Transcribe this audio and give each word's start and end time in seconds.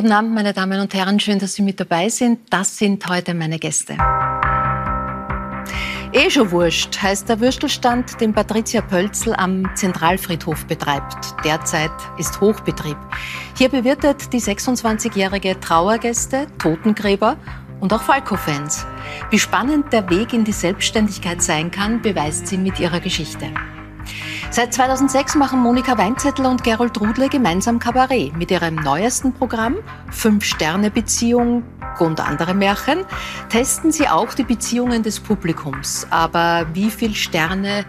Guten 0.00 0.12
Abend, 0.12 0.32
meine 0.32 0.54
Damen 0.54 0.80
und 0.80 0.94
Herren. 0.94 1.20
Schön, 1.20 1.38
dass 1.38 1.52
Sie 1.52 1.60
mit 1.60 1.78
dabei 1.78 2.08
sind. 2.08 2.40
Das 2.48 2.78
sind 2.78 3.06
heute 3.06 3.34
meine 3.34 3.58
Gäste. 3.58 3.98
Eh 6.14 6.30
schon 6.30 6.50
wurscht 6.50 7.02
heißt 7.02 7.28
der 7.28 7.38
Würstelstand, 7.38 8.18
den 8.18 8.32
Patricia 8.32 8.80
Pölzl 8.80 9.34
am 9.34 9.70
Zentralfriedhof 9.74 10.64
betreibt. 10.64 11.34
Derzeit 11.44 11.90
ist 12.16 12.40
Hochbetrieb. 12.40 12.96
Hier 13.58 13.68
bewirtet 13.68 14.32
die 14.32 14.40
26-jährige 14.40 15.60
Trauergäste, 15.60 16.46
Totengräber 16.56 17.36
und 17.80 17.92
auch 17.92 18.00
Falco-Fans. 18.00 18.86
Wie 19.28 19.38
spannend 19.38 19.92
der 19.92 20.08
Weg 20.08 20.32
in 20.32 20.44
die 20.44 20.52
Selbstständigkeit 20.52 21.42
sein 21.42 21.70
kann, 21.70 22.00
beweist 22.00 22.46
sie 22.46 22.56
mit 22.56 22.80
ihrer 22.80 23.00
Geschichte. 23.00 23.52
Seit 24.50 24.74
2006 24.74 25.36
machen 25.36 25.60
Monika 25.60 25.96
Weinzettel 25.96 26.46
und 26.46 26.64
Gerold 26.64 27.00
Rudle 27.00 27.28
gemeinsam 27.28 27.78
Kabarett. 27.78 28.36
Mit 28.36 28.50
ihrem 28.50 28.74
neuesten 28.74 29.32
Programm 29.32 29.76
Fünf-Sterne-Beziehung 30.10 31.62
und 31.98 32.20
andere 32.20 32.54
Märchen 32.54 33.04
testen 33.48 33.92
sie 33.92 34.08
auch 34.08 34.34
die 34.34 34.44
Beziehungen 34.44 35.02
des 35.02 35.20
Publikums. 35.20 36.06
Aber 36.10 36.66
wie 36.72 36.90
viele 36.90 37.14
Sterne 37.14 37.84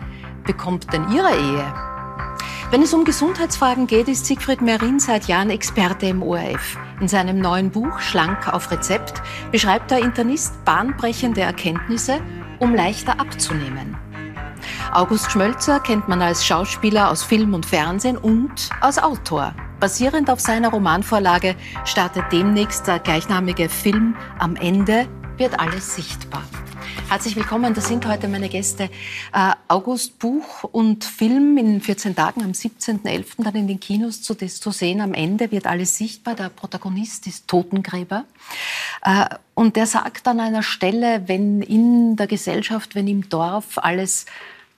bekommt 0.46 0.92
denn 0.94 1.12
ihre 1.12 1.32
Ehe? 1.32 1.74
Wenn 2.72 2.84
es 2.84 2.94
um 2.94 3.04
Gesundheitsfragen 3.04 3.86
geht, 3.86 4.08
ist 4.08 4.26
Siegfried 4.26 4.62
Merin 4.62 5.00
seit 5.00 5.28
Jahren 5.28 5.50
Experte 5.50 6.06
im 6.06 6.24
ORF. 6.24 6.78
In 7.02 7.08
seinem 7.10 7.40
neuen 7.40 7.70
Buch 7.70 8.00
Schlank 8.00 8.48
auf 8.48 8.72
Rezept 8.72 9.22
beschreibt 9.52 9.92
der 9.92 10.00
Internist 10.00 10.64
bahnbrechende 10.64 11.42
Erkenntnisse, 11.42 12.22
um 12.60 12.74
leichter 12.74 13.20
abzunehmen. 13.20 13.98
August 14.94 15.32
Schmölzer 15.32 15.80
kennt 15.80 16.08
man 16.08 16.22
als 16.22 16.46
Schauspieler 16.46 17.10
aus 17.10 17.24
Film 17.24 17.54
und 17.54 17.66
Fernsehen 17.66 18.18
und 18.18 18.70
als 18.82 18.98
Autor. 18.98 19.54
Basierend 19.80 20.30
auf 20.30 20.40
seiner 20.40 20.70
Romanvorlage 20.70 21.56
startet 21.86 22.26
demnächst 22.32 22.88
der 22.88 23.00
gleichnamige 23.00 23.70
Film 23.70 24.16
Am 24.38 24.56
Ende 24.56 25.08
wird 25.38 25.60
alles 25.60 25.96
sichtbar. 25.96 26.44
Herzlich 27.12 27.36
willkommen, 27.36 27.74
das 27.74 27.90
sind 27.90 28.08
heute 28.08 28.30
meine 28.30 28.48
Gäste. 28.48 28.84
Äh, 29.34 29.52
August, 29.68 30.18
Buch 30.18 30.64
und 30.64 31.04
Film 31.04 31.58
in 31.58 31.82
14 31.82 32.16
Tagen 32.16 32.42
am 32.42 32.52
17.11. 32.52 33.44
dann 33.44 33.56
in 33.56 33.68
den 33.68 33.82
Kinos 33.82 34.22
zu, 34.22 34.34
zu 34.34 34.72
sehen. 34.72 35.02
Am 35.02 35.14
Ende 35.14 35.52
wird 35.52 35.68
alles 35.68 35.98
sichtbar. 35.98 36.36
Der 36.36 36.48
Protagonist 36.48 37.28
ist 37.28 37.50
Totengräber. 37.50 38.24
Äh, 39.04 39.26
und 39.56 39.76
der 39.76 39.88
sagt 39.88 40.26
an 40.28 40.40
einer 40.40 40.64
Stelle, 40.64 41.24
wenn 41.28 41.62
in 41.62 42.16
der 42.16 42.28
Gesellschaft, 42.28 42.96
wenn 42.96 43.10
im 43.10 43.28
Dorf 43.28 43.78
alles 43.78 44.26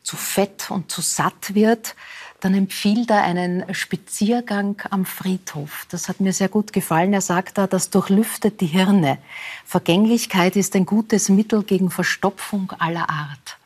zu 0.04 0.18
fett 0.18 0.70
und 0.70 0.92
zu 0.92 1.02
satt 1.02 1.56
wird, 1.56 1.96
dann 2.44 2.54
empfiehlt 2.54 3.10
er 3.10 3.24
einen 3.24 3.74
Spaziergang 3.74 4.82
am 4.90 5.06
Friedhof. 5.06 5.86
Das 5.90 6.10
hat 6.10 6.20
mir 6.20 6.34
sehr 6.34 6.50
gut 6.50 6.74
gefallen. 6.74 7.14
Er 7.14 7.22
sagt 7.22 7.58
da, 7.58 7.68
das 7.68 7.90
durchlüftet 7.90 8.60
die 8.60 8.66
Hirne. 8.66 9.18
Vergänglichkeit 9.66 10.58
ist 10.58 10.76
ein 10.76 10.86
gutes 10.86 11.30
Mittel 11.30 11.64
gegen 11.64 11.90
Verstopfung 11.90 12.72
aller 12.80 13.10
Art. 13.10 13.58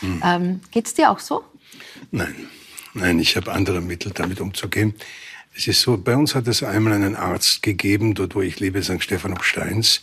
Hm. 0.00 0.22
Ähm, 0.22 0.60
Geht 0.70 0.86
es 0.86 0.94
dir 0.94 1.10
auch 1.10 1.18
so? 1.18 1.44
Nein, 2.10 2.34
nein, 2.92 3.18
ich 3.18 3.36
habe 3.36 3.52
andere 3.52 3.80
Mittel, 3.80 4.12
damit 4.12 4.40
umzugehen. 4.40 4.94
Es 5.56 5.66
ist 5.66 5.80
so, 5.80 5.96
bei 5.96 6.14
uns 6.14 6.34
hat 6.34 6.46
es 6.46 6.62
einmal 6.62 6.92
einen 6.92 7.16
Arzt 7.16 7.62
gegeben, 7.62 8.14
dort 8.14 8.34
wo 8.34 8.42
ich 8.42 8.60
lebe, 8.60 8.82
St. 8.82 9.02
Stephan 9.02 9.32
auf 9.32 9.44
Steins. 9.44 10.02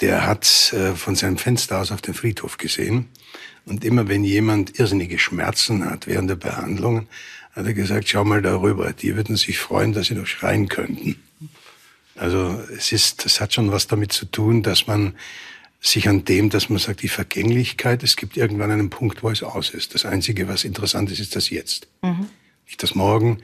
Der 0.00 0.26
hat 0.26 0.72
äh, 0.72 0.94
von 0.94 1.14
seinem 1.14 1.38
Fenster 1.38 1.80
aus 1.80 1.92
auf 1.92 2.02
den 2.02 2.14
Friedhof 2.14 2.58
gesehen 2.58 3.08
und 3.64 3.84
immer 3.84 4.08
wenn 4.08 4.24
jemand 4.24 4.78
irrsinnige 4.78 5.18
Schmerzen 5.18 5.84
hat 5.84 6.06
während 6.06 6.30
der 6.30 6.36
Behandlung, 6.36 7.08
hat 7.52 7.66
er 7.66 7.74
gesagt, 7.74 8.08
schau 8.08 8.24
mal 8.24 8.42
darüber, 8.42 8.92
die 8.92 9.16
würden 9.16 9.36
sich 9.36 9.58
freuen, 9.58 9.92
dass 9.92 10.06
sie 10.06 10.14
noch 10.14 10.26
schreien 10.26 10.68
könnten. 10.68 11.16
Also 12.14 12.62
es 12.76 12.92
ist, 12.92 13.24
das 13.24 13.40
hat 13.40 13.52
schon 13.52 13.72
was 13.72 13.86
damit 13.86 14.12
zu 14.12 14.26
tun, 14.26 14.62
dass 14.62 14.86
man 14.86 15.14
sich 15.80 16.08
an 16.08 16.24
dem, 16.24 16.50
dass 16.50 16.68
man 16.68 16.78
sagt, 16.78 17.02
die 17.02 17.08
Vergänglichkeit, 17.08 18.02
es 18.02 18.16
gibt 18.16 18.36
irgendwann 18.36 18.70
einen 18.70 18.90
Punkt, 18.90 19.22
wo 19.22 19.30
es 19.30 19.42
aus 19.42 19.70
ist. 19.70 19.94
Das 19.94 20.04
Einzige, 20.04 20.48
was 20.48 20.64
interessant 20.64 21.10
ist, 21.10 21.20
ist 21.20 21.36
das 21.36 21.50
Jetzt. 21.50 21.88
Mhm. 22.02 22.28
Nicht 22.66 22.82
das 22.82 22.94
Morgen. 22.94 23.38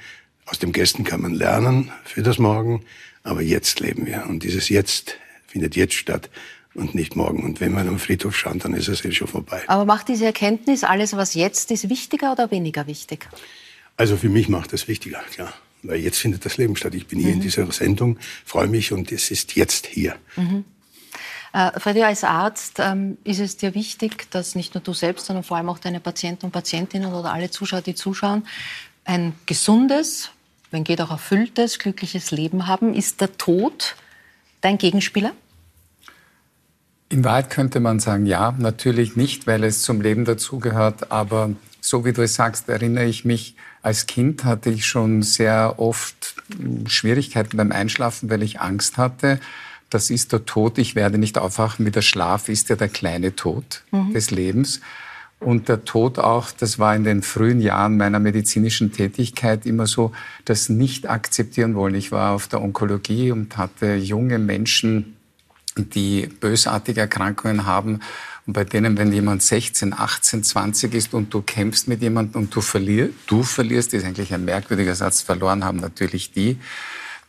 Aus 0.47 0.59
dem 0.59 0.73
Gästen 0.73 1.05
kann 1.05 1.21
man 1.21 1.35
lernen 1.35 1.93
für 2.05 2.23
das 2.23 2.39
Morgen, 2.39 2.85
aber 3.23 3.43
jetzt 3.43 3.81
leben 3.81 4.07
wir. 4.07 4.27
Und 4.29 4.43
dieses 4.43 4.69
Jetzt 4.69 5.17
findet 5.53 5.77
jetzt 5.77 5.95
statt 5.95 6.31
und 6.75 6.95
nicht 6.95 7.17
morgen. 7.17 7.45
Und 7.45 7.61
wenn 7.61 7.73
man 7.73 7.87
am 7.89 7.99
Friedhof 7.99 8.37
schaut, 8.37 8.65
dann 8.65 8.75
ist 8.75 8.89
es 8.89 9.05
eh 9.05 9.13
schon 9.13 9.29
vorbei. 9.29 9.63
Aber 9.67 9.85
macht 9.85 10.09
diese 10.09 10.25
Erkenntnis, 10.25 10.85
alles 10.85 11.17
was 11.17 11.35
jetzt 11.35 11.71
ist, 11.71 11.89
wichtiger 11.89 12.33
oder 12.33 12.51
weniger 12.51 12.87
wichtig? 12.87 13.29
Also 13.97 14.17
für 14.17 14.31
mich 14.31 14.49
macht 14.49 14.73
es 14.73 14.89
wichtiger, 14.89 15.21
klar. 15.33 15.53
Weil 15.83 16.01
jetzt 16.01 16.19
findet 16.19 16.45
das 16.45 16.57
Leben 16.57 16.77
statt. 16.77 16.95
Ich 16.95 17.07
bin 17.07 17.19
hier 17.19 17.29
mhm. 17.29 17.35
in 17.35 17.41
dieser 17.41 17.71
Sendung, 17.73 18.19
freue 18.45 18.69
mich 18.69 18.93
und 18.93 19.13
es 19.13 19.31
ist 19.31 19.57
jetzt 19.57 19.87
hier. 19.87 20.17
Mhm. 20.37 20.65
Äh, 21.53 21.79
Freddy, 21.79 22.03
als 22.03 22.25
Arzt 22.25 22.79
ähm, 22.79 23.19
ist 23.25 23.41
es 23.41 23.57
dir 23.57 23.75
wichtig, 23.75 24.31
dass 24.31 24.55
nicht 24.55 24.75
nur 24.75 24.83
du 24.83 24.95
selbst, 24.95 25.27
sondern 25.27 25.45
vor 25.45 25.59
allem 25.59 25.69
auch 25.69 25.79
deine 25.79 26.01
Patienten 26.01 26.47
und 26.47 26.53
Patientinnen 26.53 27.13
oder 27.13 27.33
alle 27.33 27.51
Zuschauer, 27.51 27.83
die 27.83 27.95
zuschauen, 27.95 28.47
ein 29.05 29.35
gesundes, 29.47 30.31
wenn 30.71 30.85
geht 30.85 31.01
auch 31.01 31.11
erfülltes, 31.11 31.79
glückliches 31.79 32.31
Leben 32.31 32.67
haben. 32.67 32.95
Ist 32.95 33.21
der 33.21 33.37
Tod 33.37 33.97
dein 34.63 34.79
Gegenspieler? 34.79 35.33
In 37.13 37.25
Wahrheit 37.25 37.51
könnte 37.51 37.79
man 37.79 38.01
sagen, 38.01 38.25
ja, 38.25 38.55
natürlich 38.59 39.17
nicht, 39.17 39.47
weil 39.47 39.65
es 39.65 39.83
zum 39.83 40.01
Leben 40.01 40.25
dazugehört. 40.25 41.13
Aber 41.13 41.51
so 41.83 42.07
wie 42.07 42.15
du 42.15 42.23
es 42.23 42.37
sagst, 42.37 42.71
erinnere 42.71 43.05
ich 43.05 43.27
mich, 43.27 43.55
als 43.83 44.07
Kind 44.07 44.45
hatte 44.45 44.71
ich 44.71 44.87
schon 44.87 45.21
sehr 45.21 45.75
oft 45.77 46.37
Schwierigkeiten 46.87 47.59
beim 47.59 47.71
Einschlafen, 47.71 48.31
weil 48.31 48.43
ich 48.43 48.63
Angst 48.63 48.97
hatte. 48.97 49.41
Das 49.91 50.09
ist 50.09 50.33
der 50.33 50.47
Tod, 50.47 50.79
ich 50.79 50.95
werde 50.95 51.19
nicht 51.19 51.37
aufwachen, 51.37 51.85
wie 51.85 51.91
der 51.91 52.01
Schlaf 52.01 52.49
ist 52.49 52.71
ja 52.71 52.77
der 52.77 52.89
kleine 52.89 53.37
Tod 53.37 53.83
mhm. 53.91 54.15
des 54.15 54.31
Lebens. 54.31 54.81
Und 55.39 55.69
der 55.69 55.85
Tod 55.85 56.19
auch, 56.19 56.51
das 56.51 56.79
war 56.79 56.97
in 56.97 57.05
den 57.05 57.21
frühen 57.21 57.61
Jahren 57.61 57.99
meiner 57.99 58.21
medizinischen 58.21 58.91
Tätigkeit 58.91 59.67
immer 59.67 59.87
so, 59.87 60.13
das 60.47 60.71
nicht 60.71 61.11
akzeptieren 61.11 61.75
wollen. 61.75 61.95
Ich 61.95 62.11
war 62.11 62.33
auf 62.33 62.49
der 62.49 62.63
Onkologie 62.63 63.33
und 63.33 63.59
hatte 63.59 63.97
junge 63.97 64.39
Menschen 64.39 65.17
die 65.77 66.27
bösartige 66.27 67.01
Erkrankungen 67.01 67.67
haben 67.67 68.01
und 68.47 68.55
bei 68.55 68.65
denen, 68.65 68.99
wenn 68.99 69.13
jemand 69.13 69.43
16, 69.43 69.93
18, 69.93 70.43
20 70.43 70.95
ist 70.95 71.15
und 71.15 71.33
du 71.33 71.43
kämpfst 71.43 71.87
mit 71.87 72.03
jemandem 72.03 72.43
und 72.43 72.55
du 72.55 72.61
verlierst, 72.61 73.15
du 73.27 73.43
verlierst, 73.43 73.95
ist 73.95 74.05
eigentlich 74.05 74.35
ein 74.35 74.45
merkwürdiger 74.45 74.95
Satz, 74.95 75.23
verloren 75.23 75.65
haben 75.65 75.79
natürlich 75.79 76.33
die, 76.33 76.59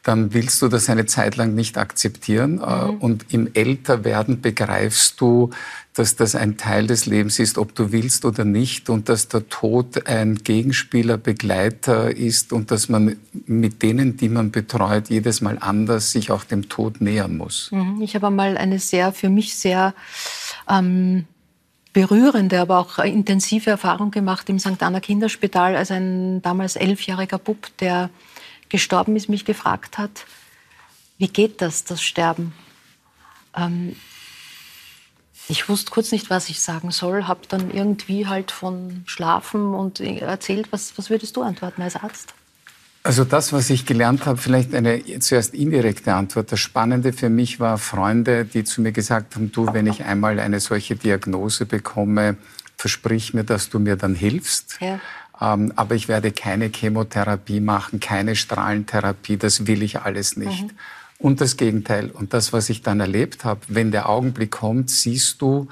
dann 0.03 0.33
willst 0.33 0.61
du 0.61 0.67
das 0.67 0.89
eine 0.89 1.05
Zeit 1.05 1.37
lang 1.37 1.55
nicht 1.55 1.77
akzeptieren. 1.77 2.61
Äh, 2.61 2.91
mhm. 2.91 2.97
Und 2.97 3.25
im 3.33 3.49
Älterwerden 3.53 4.41
begreifst 4.41 5.19
du, 5.21 5.49
dass 5.93 6.15
das 6.15 6.35
ein 6.35 6.57
Teil 6.57 6.87
des 6.87 7.05
Lebens 7.05 7.39
ist, 7.39 7.57
ob 7.57 7.73
du 7.73 7.91
willst 7.91 8.25
oder 8.25 8.43
nicht, 8.43 8.89
und 8.89 9.07
dass 9.07 9.29
der 9.29 9.47
Tod 9.47 10.07
ein 10.07 10.35
Gegenspieler, 10.35 11.17
Begleiter 11.17 12.15
ist 12.15 12.51
und 12.51 12.71
dass 12.71 12.89
man 12.89 13.15
mit 13.45 13.81
denen, 13.81 14.17
die 14.17 14.29
man 14.29 14.51
betreut, 14.51 15.09
jedes 15.09 15.39
Mal 15.39 15.57
anders 15.59 16.11
sich 16.11 16.31
auch 16.31 16.43
dem 16.43 16.67
Tod 16.67 16.99
nähern 16.99 17.37
muss. 17.37 17.69
Mhm. 17.71 18.01
Ich 18.01 18.15
habe 18.15 18.27
einmal 18.27 18.57
eine 18.57 18.79
sehr, 18.79 19.13
für 19.13 19.29
mich 19.29 19.55
sehr 19.55 19.93
ähm, 20.69 21.25
berührende, 21.93 22.59
aber 22.59 22.79
auch 22.79 22.99
intensive 22.99 23.69
Erfahrung 23.69 24.11
gemacht 24.11 24.49
im 24.49 24.59
St. 24.59 24.81
Anna 24.81 24.99
Kinderspital, 24.99 25.77
als 25.77 25.91
ein 25.91 26.41
damals 26.41 26.75
elfjähriger 26.75 27.37
Bub, 27.37 27.67
der 27.79 28.09
gestorben 28.73 29.15
ist, 29.15 29.29
mich 29.29 29.45
gefragt 29.45 29.99
hat, 29.99 30.25
wie 31.19 31.27
geht 31.27 31.61
das, 31.61 31.83
das 31.83 32.01
Sterben? 32.01 32.53
Ähm, 33.55 33.95
ich 35.47 35.69
wusste 35.69 35.91
kurz 35.91 36.11
nicht, 36.11 36.31
was 36.31 36.49
ich 36.49 36.59
sagen 36.59 36.89
soll, 36.89 37.27
habe 37.27 37.41
dann 37.47 37.69
irgendwie 37.69 38.25
halt 38.25 38.49
von 38.49 39.03
Schlafen 39.05 39.75
und 39.75 39.99
erzählt. 39.99 40.69
Was, 40.71 40.97
was 40.97 41.11
würdest 41.11 41.35
du 41.35 41.43
antworten 41.43 41.83
als 41.83 41.95
Arzt? 41.95 42.33
Also 43.03 43.25
das, 43.25 43.53
was 43.53 43.69
ich 43.69 43.85
gelernt 43.85 44.25
habe, 44.25 44.39
vielleicht 44.39 44.73
eine 44.73 45.03
zuerst 45.19 45.53
indirekte 45.53 46.15
Antwort. 46.15 46.51
Das 46.51 46.59
Spannende 46.59 47.13
für 47.13 47.29
mich 47.29 47.59
war 47.59 47.77
Freunde, 47.77 48.43
die 48.43 48.63
zu 48.63 48.81
mir 48.81 48.91
gesagt 48.91 49.35
haben, 49.35 49.51
du, 49.51 49.71
wenn 49.71 49.85
ich 49.85 50.03
einmal 50.05 50.39
eine 50.39 50.59
solche 50.59 50.95
Diagnose 50.95 51.67
bekomme, 51.67 52.37
versprich 52.75 53.35
mir, 53.35 53.43
dass 53.43 53.69
du 53.69 53.77
mir 53.77 53.97
dann 53.97 54.15
hilfst. 54.15 54.77
Ja. 54.81 54.99
Ähm, 55.43 55.73
aber 55.75 55.95
ich 55.95 56.07
werde 56.07 56.31
keine 56.31 56.71
Chemotherapie 56.73 57.59
machen, 57.59 57.99
keine 57.99 58.35
Strahlentherapie, 58.35 59.37
das 59.37 59.67
will 59.67 59.83
ich 59.83 59.99
alles 59.99 60.37
nicht. 60.37 60.63
Mhm. 60.63 60.71
Und 61.19 61.41
das 61.41 61.57
Gegenteil. 61.57 62.09
Und 62.11 62.33
das, 62.33 62.53
was 62.53 62.69
ich 62.69 62.81
dann 62.81 62.99
erlebt 62.99 63.43
habe, 63.43 63.61
wenn 63.67 63.91
der 63.91 64.09
Augenblick 64.09 64.51
kommt, 64.51 64.89
siehst 64.89 65.41
du, 65.41 65.67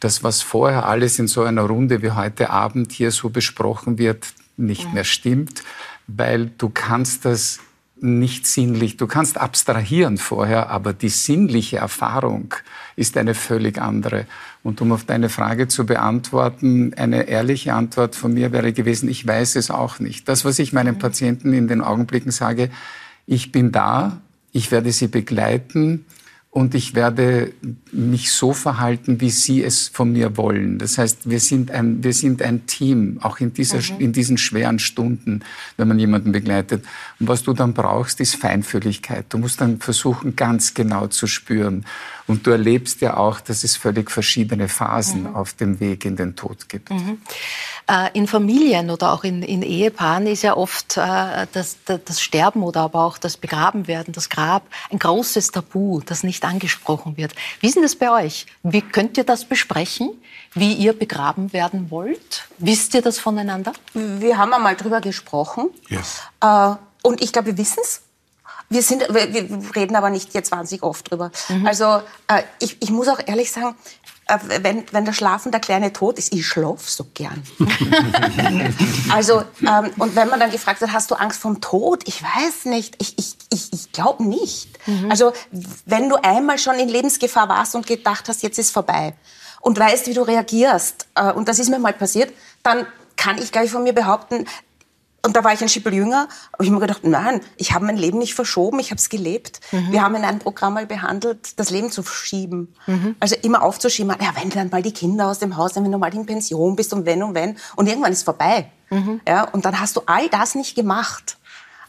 dass 0.00 0.22
was 0.22 0.42
vorher 0.42 0.86
alles 0.86 1.18
in 1.18 1.28
so 1.28 1.42
einer 1.42 1.62
Runde 1.62 2.02
wie 2.02 2.10
heute 2.10 2.50
Abend 2.50 2.92
hier 2.92 3.10
so 3.10 3.30
besprochen 3.30 3.98
wird, 3.98 4.26
nicht 4.58 4.88
mhm. 4.88 4.94
mehr 4.94 5.04
stimmt, 5.04 5.62
weil 6.06 6.46
du 6.58 6.68
kannst 6.68 7.24
das 7.24 7.60
nicht 7.98 8.46
sinnlich. 8.46 8.96
Du 8.96 9.06
kannst 9.06 9.38
abstrahieren 9.38 10.18
vorher, 10.18 10.68
aber 10.70 10.92
die 10.92 11.08
sinnliche 11.08 11.78
Erfahrung 11.78 12.54
ist 12.94 13.16
eine 13.16 13.34
völlig 13.34 13.78
andere. 13.78 14.26
Und 14.62 14.80
um 14.80 14.92
auf 14.92 15.04
deine 15.04 15.28
Frage 15.28 15.68
zu 15.68 15.86
beantworten, 15.86 16.92
eine 16.94 17.28
ehrliche 17.28 17.72
Antwort 17.72 18.14
von 18.14 18.34
mir 18.34 18.52
wäre 18.52 18.72
gewesen, 18.72 19.08
ich 19.08 19.26
weiß 19.26 19.56
es 19.56 19.70
auch 19.70 19.98
nicht. 19.98 20.28
Das, 20.28 20.44
was 20.44 20.58
ich 20.58 20.72
meinen 20.72 20.98
Patienten 20.98 21.52
in 21.52 21.68
den 21.68 21.80
Augenblicken 21.80 22.32
sage, 22.32 22.70
ich 23.26 23.52
bin 23.52 23.72
da, 23.72 24.20
ich 24.52 24.70
werde 24.70 24.92
sie 24.92 25.08
begleiten 25.08 26.04
und 26.56 26.74
ich 26.74 26.94
werde 26.94 27.52
mich 27.92 28.32
so 28.32 28.54
verhalten, 28.54 29.20
wie 29.20 29.28
Sie 29.28 29.62
es 29.62 29.88
von 29.88 30.12
mir 30.12 30.38
wollen. 30.38 30.78
Das 30.78 30.96
heißt, 30.96 31.28
wir 31.28 31.38
sind 31.38 31.70
ein, 31.70 32.02
wir 32.02 32.14
sind 32.14 32.40
ein 32.40 32.64
Team, 32.64 33.18
auch 33.20 33.40
in, 33.40 33.52
dieser, 33.52 33.76
mhm. 33.76 34.00
in 34.00 34.12
diesen 34.14 34.38
schweren 34.38 34.78
Stunden, 34.78 35.42
wenn 35.76 35.86
man 35.86 35.98
jemanden 35.98 36.32
begleitet. 36.32 36.82
Und 37.20 37.28
was 37.28 37.42
du 37.42 37.52
dann 37.52 37.74
brauchst, 37.74 38.22
ist 38.22 38.36
Feinfühligkeit. 38.36 39.26
Du 39.28 39.36
musst 39.36 39.60
dann 39.60 39.80
versuchen, 39.80 40.34
ganz 40.34 40.72
genau 40.72 41.08
zu 41.08 41.26
spüren. 41.26 41.84
Und 42.26 42.46
du 42.46 42.50
erlebst 42.50 43.00
ja 43.00 43.16
auch, 43.16 43.40
dass 43.40 43.62
es 43.62 43.76
völlig 43.76 44.10
verschiedene 44.10 44.68
Phasen 44.68 45.24
mhm. 45.24 45.36
auf 45.36 45.52
dem 45.52 45.78
Weg 45.78 46.04
in 46.04 46.16
den 46.16 46.34
Tod 46.34 46.68
gibt. 46.68 46.90
Mhm. 46.90 47.20
Äh, 47.88 48.10
in 48.14 48.26
Familien 48.26 48.90
oder 48.90 49.12
auch 49.12 49.22
in, 49.22 49.42
in 49.42 49.62
Ehepaaren 49.62 50.26
ist 50.26 50.42
ja 50.42 50.56
oft 50.56 50.96
äh, 50.96 51.46
das, 51.52 51.76
das, 51.84 52.20
Sterben 52.20 52.64
oder 52.64 52.80
aber 52.80 53.04
auch 53.04 53.18
das 53.18 53.36
Begrabenwerden, 53.36 54.12
das 54.12 54.28
Grab, 54.28 54.66
ein 54.90 54.98
großes 54.98 55.52
Tabu, 55.52 56.00
das 56.04 56.24
nicht 56.24 56.44
angesprochen 56.44 57.16
wird. 57.16 57.32
Wie 57.60 57.68
ist 57.68 57.76
denn 57.76 57.84
das 57.84 57.94
bei 57.94 58.10
euch? 58.10 58.46
Wie 58.64 58.80
könnt 58.80 59.16
ihr 59.18 59.24
das 59.24 59.44
besprechen, 59.44 60.10
wie 60.54 60.72
ihr 60.72 60.94
begraben 60.94 61.52
werden 61.52 61.90
wollt? 61.90 62.48
Wisst 62.58 62.94
ihr 62.94 63.02
das 63.02 63.20
voneinander? 63.20 63.72
Wir 63.94 64.36
haben 64.36 64.52
einmal 64.52 64.74
drüber 64.74 65.00
gesprochen. 65.00 65.70
Yes. 65.88 66.22
Äh, 66.40 66.74
und 67.02 67.22
ich 67.22 67.32
glaube, 67.32 67.46
wir 67.48 67.58
wissen 67.58 67.78
es. 67.82 68.02
Wir, 68.68 68.82
sind, 68.82 69.02
wir 69.08 69.76
reden 69.76 69.96
aber 69.96 70.10
nicht 70.10 70.34
jetzt 70.34 70.50
wahnsinnig 70.50 70.82
oft 70.82 71.10
drüber. 71.10 71.30
Mhm. 71.48 71.66
Also 71.66 71.84
äh, 72.28 72.42
ich, 72.58 72.82
ich 72.82 72.90
muss 72.90 73.08
auch 73.08 73.20
ehrlich 73.24 73.52
sagen, 73.52 73.76
äh, 74.26 74.38
wenn, 74.62 74.84
wenn 74.90 75.04
der 75.04 75.12
Schlafen 75.12 75.52
der 75.52 75.60
kleine 75.60 75.92
Tod 75.92 76.18
ist, 76.18 76.32
ich 76.32 76.46
schlaf 76.46 76.88
so 76.88 77.06
gern. 77.14 77.44
also, 79.12 79.44
ähm, 79.60 79.92
und 79.98 80.16
wenn 80.16 80.28
man 80.28 80.40
dann 80.40 80.50
gefragt 80.50 80.80
hat, 80.80 80.92
hast 80.92 81.10
du 81.12 81.14
Angst 81.14 81.40
vom 81.40 81.60
Tod? 81.60 82.02
Ich 82.08 82.22
weiß 82.22 82.64
nicht. 82.64 82.96
Ich, 83.00 83.16
ich, 83.18 83.36
ich, 83.52 83.72
ich 83.72 83.92
glaube 83.92 84.24
nicht. 84.24 84.68
Mhm. 84.86 85.10
Also, 85.10 85.32
wenn 85.84 86.08
du 86.08 86.16
einmal 86.16 86.58
schon 86.58 86.76
in 86.78 86.88
Lebensgefahr 86.88 87.48
warst 87.48 87.76
und 87.76 87.86
gedacht 87.86 88.28
hast, 88.28 88.42
jetzt 88.42 88.58
ist 88.58 88.72
vorbei 88.72 89.14
und 89.60 89.78
weißt, 89.78 90.08
wie 90.08 90.14
du 90.14 90.22
reagierst, 90.22 91.06
äh, 91.14 91.32
und 91.32 91.48
das 91.48 91.60
ist 91.60 91.68
mir 91.68 91.78
mal 91.78 91.92
passiert, 91.92 92.32
dann 92.64 92.86
kann 93.16 93.38
ich 93.38 93.52
gleich 93.52 93.70
von 93.70 93.84
mir 93.84 93.92
behaupten, 93.92 94.46
und 95.26 95.34
da 95.34 95.42
war 95.42 95.52
ich 95.52 95.60
ein 95.60 95.68
Schippel 95.68 95.92
jünger, 95.92 96.28
habe 96.52 96.64
ich 96.64 96.70
mir 96.70 96.78
gedacht, 96.78 97.02
nein, 97.02 97.40
ich 97.56 97.74
habe 97.74 97.84
mein 97.84 97.96
Leben 97.96 98.18
nicht 98.18 98.34
verschoben, 98.34 98.78
ich 98.78 98.92
habe 98.92 99.00
es 99.00 99.08
gelebt. 99.08 99.58
Mhm. 99.72 99.90
Wir 99.90 100.02
haben 100.02 100.14
in 100.14 100.22
einem 100.22 100.38
Programm 100.38 100.74
mal 100.74 100.86
behandelt, 100.86 101.58
das 101.58 101.70
Leben 101.70 101.90
zu 101.90 102.04
verschieben. 102.04 102.72
Mhm. 102.86 103.16
Also 103.18 103.34
immer 103.42 103.62
aufzuschieben, 103.62 104.14
ja, 104.20 104.30
wenn 104.40 104.50
dann 104.50 104.70
mal 104.70 104.82
die 104.82 104.92
Kinder 104.92 105.26
aus 105.26 105.40
dem 105.40 105.56
Haus 105.56 105.74
sind, 105.74 105.82
wenn 105.82 105.90
du 105.90 105.98
mal 105.98 106.14
in 106.14 106.26
Pension 106.26 106.76
bist 106.76 106.92
und 106.92 107.06
wenn 107.06 107.24
und 107.24 107.34
wenn. 107.34 107.56
Und 107.74 107.88
irgendwann 107.88 108.12
ist 108.12 108.18
es 108.18 108.24
vorbei. 108.24 108.70
Mhm. 108.90 109.20
Ja, 109.26 109.48
und 109.48 109.64
dann 109.64 109.80
hast 109.80 109.96
du 109.96 110.02
all 110.06 110.28
das 110.28 110.54
nicht 110.54 110.76
gemacht. 110.76 111.38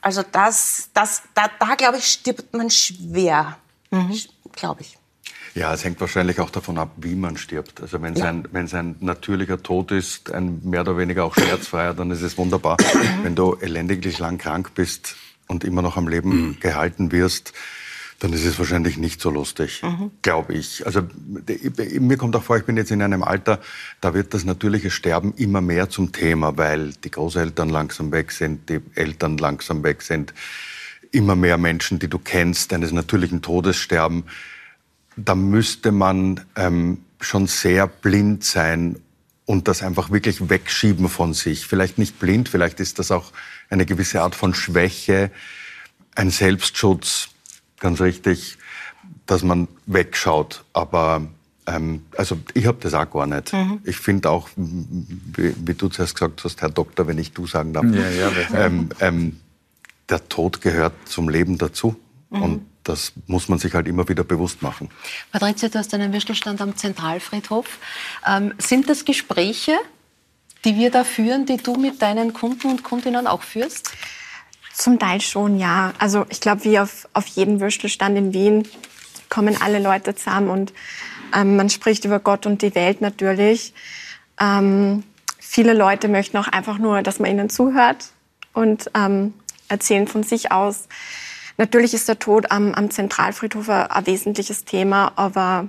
Also 0.01 0.24
das, 0.31 0.90
das, 0.95 1.22
da, 1.36 1.48
da 1.60 1.75
glaube 1.75 1.98
ich, 1.98 2.07
stirbt 2.07 2.56
man 2.56 2.72
schwer. 2.72 3.57
Mhm. 3.92 4.19
Glaube 4.54 4.81
ich. 4.81 4.97
Ja, 5.57 5.74
es 5.74 5.83
hängt 5.83 6.00
wahrscheinlich 6.00 6.39
auch 6.39 6.51
davon 6.51 6.77
ab, 6.77 6.92
wie 6.98 7.15
man 7.15 7.36
stirbt. 7.36 7.81
Also 7.81 8.00
wenn 8.04 8.13
es 8.13 8.19
ja. 8.19 8.30
ein, 8.30 8.45
ein 8.54 8.95
natürlicher 9.00 9.63
Tod 9.63 9.92
ist, 9.92 10.31
ein 10.31 10.62
mehr 10.63 10.81
oder 10.81 11.00
weniger 11.00 11.25
auch 11.25 11.33
schmerzfreier, 11.33 11.95
dann 11.95 12.12
ist 12.12 12.21
es 12.21 12.38
wunderbar. 12.38 12.77
wenn 13.24 13.33
du 13.33 13.57
elendiglich 13.59 14.19
lang 14.19 14.38
krank 14.38 14.75
bist 14.75 15.15
und 15.48 15.63
immer 15.63 15.81
noch 15.81 15.98
am 15.98 16.07
Leben 16.07 16.30
mhm. 16.30 16.59
gehalten 16.59 17.12
wirst, 17.12 17.54
dann 18.19 18.33
ist 18.33 18.45
es 18.45 18.59
wahrscheinlich 18.59 18.98
nicht 18.98 19.19
so 19.19 19.31
lustig, 19.31 19.81
mhm. 19.81 20.12
glaube 20.21 20.54
ich. 20.54 20.86
Also 20.86 21.01
mir 22.00 22.18
kommt 22.18 22.36
auch 22.36 22.44
vor, 22.44 22.57
ich 22.57 22.65
bin 22.65 22.77
jetzt 22.77 22.92
in 22.92 23.01
einem 23.01 23.24
Alter, 23.24 23.59
da 24.00 24.13
wird 24.13 24.36
das 24.36 24.45
natürliche 24.45 24.92
Sterben 24.92 25.33
immer 25.38 25.62
mehr 25.62 25.89
zum 25.89 26.12
Thema, 26.12 26.56
weil 26.57 26.92
die 27.04 27.09
Großeltern 27.09 27.69
langsam 27.69 28.12
weg 28.12 28.31
sind, 28.31 28.69
die 28.69 28.80
Eltern 28.94 29.39
langsam 29.39 29.81
weg 29.81 30.04
sind, 30.04 30.36
immer 31.12 31.36
mehr 31.36 31.57
Menschen, 31.57 31.98
die 31.98 32.09
du 32.09 32.19
kennst, 32.19 32.74
eines 32.74 32.92
natürlichen 32.92 33.42
Todes 33.42 33.77
sterben 33.77 34.25
da 35.18 35.36
müsste 35.36 35.92
man 35.92 36.46
ähm, 36.56 37.00
schon 37.19 37.48
sehr 37.48 37.88
blind 37.88 38.44
sein 38.44 39.00
und 39.46 39.68
das 39.68 39.81
einfach 39.81 40.12
wirklich 40.12 40.50
wegschieben 40.50 41.10
von 41.10 41.34
sich. 41.34 41.66
Vielleicht 41.66 41.98
nicht 41.98 42.19
blind, 42.19 42.50
vielleicht 42.50 42.80
ist 42.80 43.00
das 43.00 43.12
auch 43.12 43.31
eine 43.69 43.86
gewisse 43.86 44.22
Art 44.22 44.36
von 44.36 44.54
Schwäche, 44.54 45.31
ein 46.16 46.30
Selbstschutz, 46.30 47.30
ganz 47.80 48.00
richtig, 48.00 48.58
dass 49.25 49.44
man 49.44 49.68
wegschaut. 49.86 50.64
Aber 50.74 51.28
ähm, 51.66 52.04
also 52.16 52.38
ich 52.54 52.66
habe 52.66 52.78
das 52.80 52.94
auch 52.94 53.10
gar 53.10 53.25
nicht. 53.25 53.54
Mhm. 53.54 53.80
Ich 53.84 53.98
finde 53.98 54.30
auch, 54.30 54.50
wie, 54.56 55.54
wie, 55.58 55.74
du 55.74 55.90
zuerst 55.90 56.16
gesagt 56.16 56.44
hast, 56.44 56.62
Herr 56.62 56.69
Doktor, 56.69 57.08
wenn 57.08 57.18
ich 57.18 57.34
du 57.34 57.48
sagen 57.48 57.74
darf, 57.74 57.86
ja, 57.86 58.10
ja, 58.10 58.31
ähm, 58.54 58.90
ähm, 59.00 59.40
der 60.10 60.28
Tod 60.30 60.62
gehört 60.62 60.94
zum 61.06 61.30
Leben 61.30 61.58
dazu. 61.58 61.96
Mhm. 62.30 62.42
Und 62.42 62.66
das 62.88 63.13
muss 63.28 63.50
man 63.50 63.60
sich 63.60 63.74
halt 63.74 63.88
immer 63.88 64.07
wieder 64.07 64.24
bewusst 64.24 64.62
machen. 64.62 64.89
Patricia, 65.31 65.69
du 65.69 65.80
hast 65.80 65.94
einen 65.94 66.13
Würstelstand 66.13 66.62
am 66.62 66.75
Zentralfriedhof. 66.75 67.66
Ähm, 68.25 68.54
sind 68.57 68.89
das 68.89 69.06
Gespräche, 69.06 69.74
die 70.66 70.75
wir 70.75 70.92
da 70.92 71.04
führen, 71.04 71.45
die 71.45 71.57
du 71.57 71.75
mit 71.75 72.01
deinen 72.01 72.34
Kunden 72.34 72.68
und 72.68 72.84
Kundinnen 72.84 73.28
auch 73.28 73.44
führst? 73.44 73.92
Zum 74.74 75.00
Teil 75.00 75.22
schon, 75.22 75.60
ja. 75.60 75.94
Also 75.98 76.25
ich 76.30 76.39
glaube, 76.39 76.63
wie 76.63 76.80
auf, 76.80 77.07
auf 77.13 77.28
jedem 77.28 77.60
Würstelstand 77.60 78.18
in 78.18 78.34
Wien 78.34 78.68
kommen 79.30 79.60
alle 79.62 79.80
Leute 79.80 80.16
zusammen 80.16 80.50
und 80.50 80.74
ähm, 81.36 81.56
man 81.57 81.69
spricht 81.69 82.06
über 82.06 82.19
Gott 82.19 82.45
und 82.45 82.62
die 82.62 82.75
Welt 82.75 83.01
natürlich. 83.01 83.74
Ähm, 84.40 85.04
viele 85.40 85.74
Leute 85.74 86.07
möchten 86.07 86.38
auch 86.38 86.48
einfach 86.48 86.78
nur, 86.78 87.01
dass 87.01 87.19
man 87.19 87.31
ihnen 87.31 87.50
zuhört 87.50 88.10
und 88.54 88.90
ähm, 88.94 89.33
erzählen 89.68 90.07
von 90.07 90.24
sich 90.24 90.51
aus. 90.51 90.88
Natürlich 91.57 91.94
ist 91.94 92.07
der 92.07 92.19
Tod 92.19 92.51
am, 92.51 92.74
am 92.74 92.92
Zentralfriedhof 92.92 93.69
ein, 93.69 94.06
wesentliches 94.06 94.63
Thema, 94.63 95.12
aber 95.15 95.68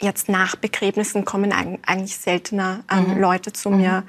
jetzt 0.00 0.28
nach 0.28 0.56
Begräbnissen 0.56 1.24
kommen 1.24 1.52
eigentlich 1.52 2.16
seltener 2.16 2.80
ähm, 2.90 3.14
mhm. 3.14 3.20
Leute 3.20 3.52
zu 3.52 3.70
mhm. 3.70 3.76
mir. 3.76 4.02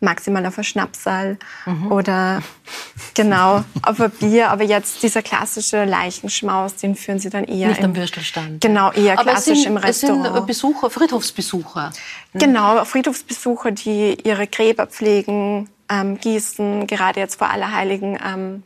Maximal 0.00 0.46
auf 0.46 0.56
ein 0.56 0.62
Schnapsal 0.62 1.38
mhm. 1.66 1.90
oder 1.90 2.40
genau 3.14 3.64
auf 3.82 4.00
ein 4.00 4.10
Bier. 4.12 4.50
Aber 4.50 4.62
jetzt 4.62 5.02
dieser 5.02 5.22
klassische 5.22 5.84
Leichenschmaus, 5.84 6.76
den 6.76 6.94
führen 6.94 7.18
sie 7.18 7.30
dann 7.30 7.42
eher 7.42 7.68
nicht 7.68 7.80
im, 7.80 7.86
am 7.86 7.96
Würstelstand. 7.96 8.60
Genau, 8.60 8.92
eher 8.92 9.18
Aber 9.18 9.32
klassisch 9.32 9.62
sind, 9.64 9.72
im 9.72 9.76
Restaurant. 9.76 10.26
Es 10.26 10.32
sind 10.34 10.46
Besucher, 10.46 10.90
Friedhofsbesucher. 10.90 11.92
Genau, 12.34 12.84
Friedhofsbesucher, 12.84 13.72
die 13.72 14.16
ihre 14.22 14.46
Gräber 14.46 14.86
pflegen, 14.86 15.68
ähm, 15.88 16.16
gießen. 16.18 16.86
Gerade 16.86 17.18
jetzt 17.18 17.34
vor 17.34 17.50
Allerheiligen 17.50 18.16
ähm, 18.24 18.62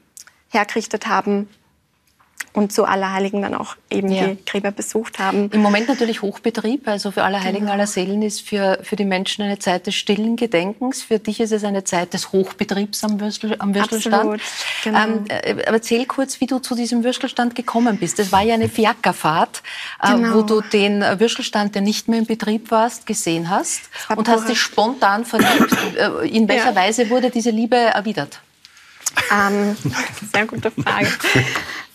hergerichtet 0.53 1.07
haben 1.07 1.49
und 2.55 2.73
zu 2.73 2.85
Allerheiligen 2.85 3.43
dann 3.43 3.55
auch 3.55 3.77
eben 3.91 4.13
ja. 4.13 4.27
die 4.27 4.45
Gräber 4.45 4.73
besucht 4.73 5.19
haben. 5.19 5.51
Im 5.53 5.63
Moment 5.63 5.89
natürlich 5.89 6.21
Hochbetrieb. 6.21 6.87
Also 6.87 7.11
für 7.11 7.25
Allerheiligen 7.25 7.63
genau. 7.63 7.73
aller 7.73 7.87
Seelen 7.87 8.21
ist 8.21 8.43
für, 8.43 8.79
für 8.83 8.97
die 8.97 9.07
Menschen 9.07 9.43
eine 9.43 9.59
Zeit 9.59 9.87
des 9.87 9.95
stillen 9.95 10.37
Gedenkens. 10.37 11.03
Für 11.03 11.19
dich 11.19 11.41
ist 11.41 11.53
es 11.53 11.65
eine 11.65 11.85
Zeit 11.85 12.13
des 12.13 12.33
Hochbetriebs 12.33 13.05
am, 13.05 13.21
Würstel, 13.21 13.57
am 13.59 13.75
Würstelstand. 13.75 14.15
Absolut, 14.15 14.41
genau. 14.85 15.03
Ähm, 15.03 15.25
äh, 15.29 15.63
erzähl 15.63 16.05
kurz, 16.05 16.41
wie 16.41 16.47
du 16.47 16.59
zu 16.59 16.75
diesem 16.75 17.05
Würstelstand 17.05 17.55
gekommen 17.55 17.97
bist. 17.97 18.19
Das 18.19 18.33
war 18.33 18.43
ja 18.43 18.55
eine 18.55 18.69
Fiakerfahrt, 18.69 19.63
äh, 20.03 20.13
genau. 20.13 20.35
wo 20.35 20.43
du 20.43 20.61
den 20.61 21.01
Würstelstand, 21.01 21.75
der 21.75 21.83
nicht 21.83 22.09
mehr 22.09 22.19
in 22.19 22.27
Betrieb 22.27 22.71
warst, 22.71 23.07
gesehen 23.07 23.49
hast 23.49 23.89
und 24.15 24.29
hast 24.29 24.49
dich 24.49 24.61
spontan 24.61 25.25
verliebt. 25.25 25.53
Äh, 25.93 26.29
in 26.29 26.49
welcher 26.49 26.71
ja. 26.71 26.75
Weise 26.75 27.11
wurde 27.11 27.31
diese 27.31 27.51
Liebe 27.51 27.77
erwidert? 27.77 28.41
Ähm, 29.31 29.77
sehr 30.33 30.47
gute 30.47 30.71
Frage. 30.71 31.09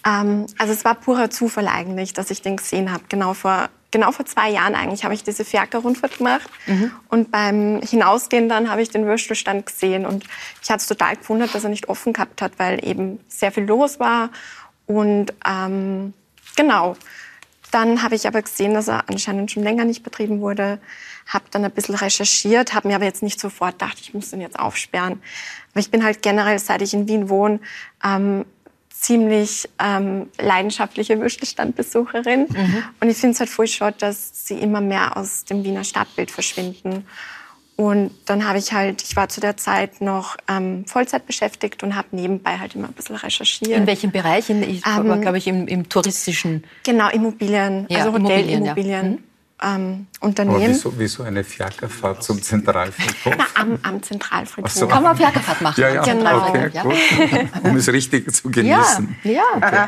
ähm, 0.05 0.47
also 0.57 0.73
es 0.73 0.85
war 0.85 0.95
purer 0.95 1.29
Zufall 1.29 1.67
eigentlich, 1.67 2.13
dass 2.13 2.31
ich 2.31 2.41
den 2.41 2.57
gesehen 2.57 2.91
habe. 2.91 3.03
Genau 3.09 3.33
vor, 3.33 3.69
genau 3.91 4.11
vor 4.11 4.25
zwei 4.25 4.49
Jahren 4.49 4.75
eigentlich 4.75 5.03
habe 5.03 5.13
ich 5.13 5.23
diese 5.23 5.45
Fiaker-Rundfahrt 5.45 6.17
gemacht. 6.17 6.49
Mhm. 6.65 6.91
Und 7.09 7.31
beim 7.31 7.81
Hinausgehen 7.81 8.49
dann 8.49 8.69
habe 8.69 8.81
ich 8.81 8.89
den 8.89 9.05
Würstelstand 9.05 9.65
gesehen. 9.65 10.05
Und 10.05 10.25
ich 10.61 10.69
hatte 10.69 10.81
es 10.81 10.87
total 10.87 11.15
gewundert, 11.15 11.53
dass 11.53 11.63
er 11.63 11.69
nicht 11.69 11.89
offen 11.89 12.13
gehabt 12.13 12.41
hat, 12.41 12.53
weil 12.57 12.85
eben 12.85 13.19
sehr 13.27 13.51
viel 13.51 13.65
los 13.65 13.99
war. 13.99 14.29
Und 14.85 15.33
ähm, 15.45 16.13
genau, 16.55 16.95
dann 17.71 18.03
habe 18.03 18.15
ich 18.15 18.27
aber 18.27 18.41
gesehen, 18.41 18.73
dass 18.73 18.87
er 18.87 19.09
anscheinend 19.09 19.51
schon 19.51 19.63
länger 19.63 19.85
nicht 19.85 20.03
betrieben 20.03 20.41
wurde 20.41 20.79
habe 21.27 21.45
dann 21.51 21.65
ein 21.65 21.71
bisschen 21.71 21.95
recherchiert, 21.95 22.73
habe 22.73 22.87
mir 22.87 22.95
aber 22.95 23.05
jetzt 23.05 23.21
nicht 23.21 23.39
sofort 23.39 23.79
gedacht, 23.79 23.97
ich 24.01 24.13
muss 24.13 24.29
den 24.29 24.41
jetzt 24.41 24.57
aufsperren. 24.57 25.21
Aber 25.71 25.79
ich 25.79 25.91
bin 25.91 26.03
halt 26.03 26.21
generell, 26.21 26.57
seit 26.57 26.81
ich 26.81 26.93
in 26.93 27.07
Wien 27.07 27.29
wohne, 27.29 27.59
ähm, 28.03 28.45
ziemlich 28.89 29.69
ähm, 29.77 30.29
leidenschaftliche 30.39 31.19
Würstelstandbesucherin. 31.19 32.47
Mhm. 32.49 32.83
Und 32.99 33.09
ich 33.09 33.17
finde 33.17 33.33
es 33.33 33.39
halt 33.39 33.49
voll 33.49 33.67
schade, 33.67 33.97
dass 33.99 34.47
sie 34.47 34.55
immer 34.55 34.81
mehr 34.81 35.17
aus 35.17 35.43
dem 35.43 35.63
Wiener 35.63 35.83
Stadtbild 35.83 36.31
verschwinden. 36.31 37.05
Und 37.77 38.11
dann 38.25 38.45
habe 38.47 38.57
ich 38.57 38.73
halt, 38.73 39.01
ich 39.03 39.15
war 39.15 39.29
zu 39.29 39.39
der 39.39 39.55
Zeit 39.55 40.01
noch 40.01 40.35
ähm, 40.49 40.85
Vollzeit 40.85 41.25
beschäftigt 41.25 41.83
und 41.83 41.95
habe 41.95 42.07
nebenbei 42.11 42.57
halt 42.57 42.75
immer 42.75 42.87
ein 42.87 42.93
bisschen 42.93 43.15
recherchiert. 43.15 43.71
In 43.71 43.87
welchem 43.87 44.11
Bereich? 44.11 44.49
In, 44.49 44.61
ich 44.63 44.81
ähm, 44.85 45.21
glaube 45.21 45.37
ich, 45.37 45.47
im, 45.47 45.67
im, 45.67 45.87
touristischen. 45.87 46.63
Genau, 46.83 47.09
Immobilien, 47.09 47.85
ja, 47.87 47.99
also 47.99 48.13
Hotelimmobilien. 48.13 48.63
Immobilien, 48.65 48.91
ja. 48.91 49.03
mhm 49.03 49.23
ähm, 49.63 50.07
Unternehmen. 50.19 50.57
Aber 50.57 50.67
wieso, 50.67 50.93
wieso 50.97 51.23
eine 51.23 51.43
Fiakerfahrt 51.43 52.23
zum 52.23 52.41
Zentralfriedhof? 52.41 53.33
Na, 53.37 53.45
am, 53.55 53.79
am 53.81 54.03
Zentralfriedhof. 54.03 54.71
So. 54.71 54.87
Kann 54.87 55.03
man 55.03 55.17
Fiakerfahrt 55.17 55.61
machen. 55.61 55.81
Ja, 55.81 55.89
ja, 55.89 56.03
genau. 56.03 56.47
Okay, 56.47 56.69
gut. 56.81 57.63
Um 57.63 57.75
es 57.75 57.91
richtig 57.91 58.31
zu 58.33 58.51
genießen. 58.51 59.15
Ja, 59.23 59.31
ja. 59.31 59.43
Okay. 59.55 59.87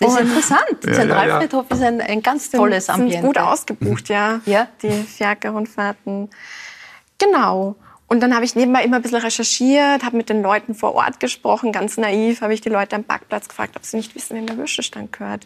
Das 0.00 0.12
ist 0.12 0.20
interessant. 0.20 0.78
Ja, 0.84 0.92
Zentralfriedhof 0.92 1.66
ja, 1.70 1.76
ja. 1.76 1.82
ist 1.82 1.88
ein, 1.88 2.00
ein 2.00 2.22
ganz 2.22 2.50
tolles 2.50 2.86
sind, 2.86 2.94
Ambiente. 2.94 3.16
Sind 3.16 3.26
gut 3.26 3.38
ausgebucht, 3.38 4.08
ja. 4.08 4.40
ja. 4.46 4.68
Die 4.82 4.90
Fiaker-Rundfahrten. 4.90 6.30
Genau. 7.18 7.76
Und 8.10 8.20
dann 8.20 8.34
habe 8.34 8.44
ich 8.46 8.56
nebenbei 8.56 8.84
immer 8.84 8.96
ein 8.96 9.02
bisschen 9.02 9.18
recherchiert, 9.18 10.02
habe 10.02 10.16
mit 10.16 10.30
den 10.30 10.42
Leuten 10.42 10.74
vor 10.74 10.94
Ort 10.94 11.20
gesprochen. 11.20 11.72
Ganz 11.72 11.98
naiv 11.98 12.40
habe 12.40 12.54
ich 12.54 12.62
die 12.62 12.70
Leute 12.70 12.96
am 12.96 13.04
Parkplatz 13.04 13.48
gefragt, 13.48 13.76
ob 13.76 13.84
sie 13.84 13.98
nicht 13.98 14.14
wissen, 14.14 14.34
wem 14.34 14.46
der 14.46 14.56
Würstelstand 14.56 15.12
gehört. 15.12 15.44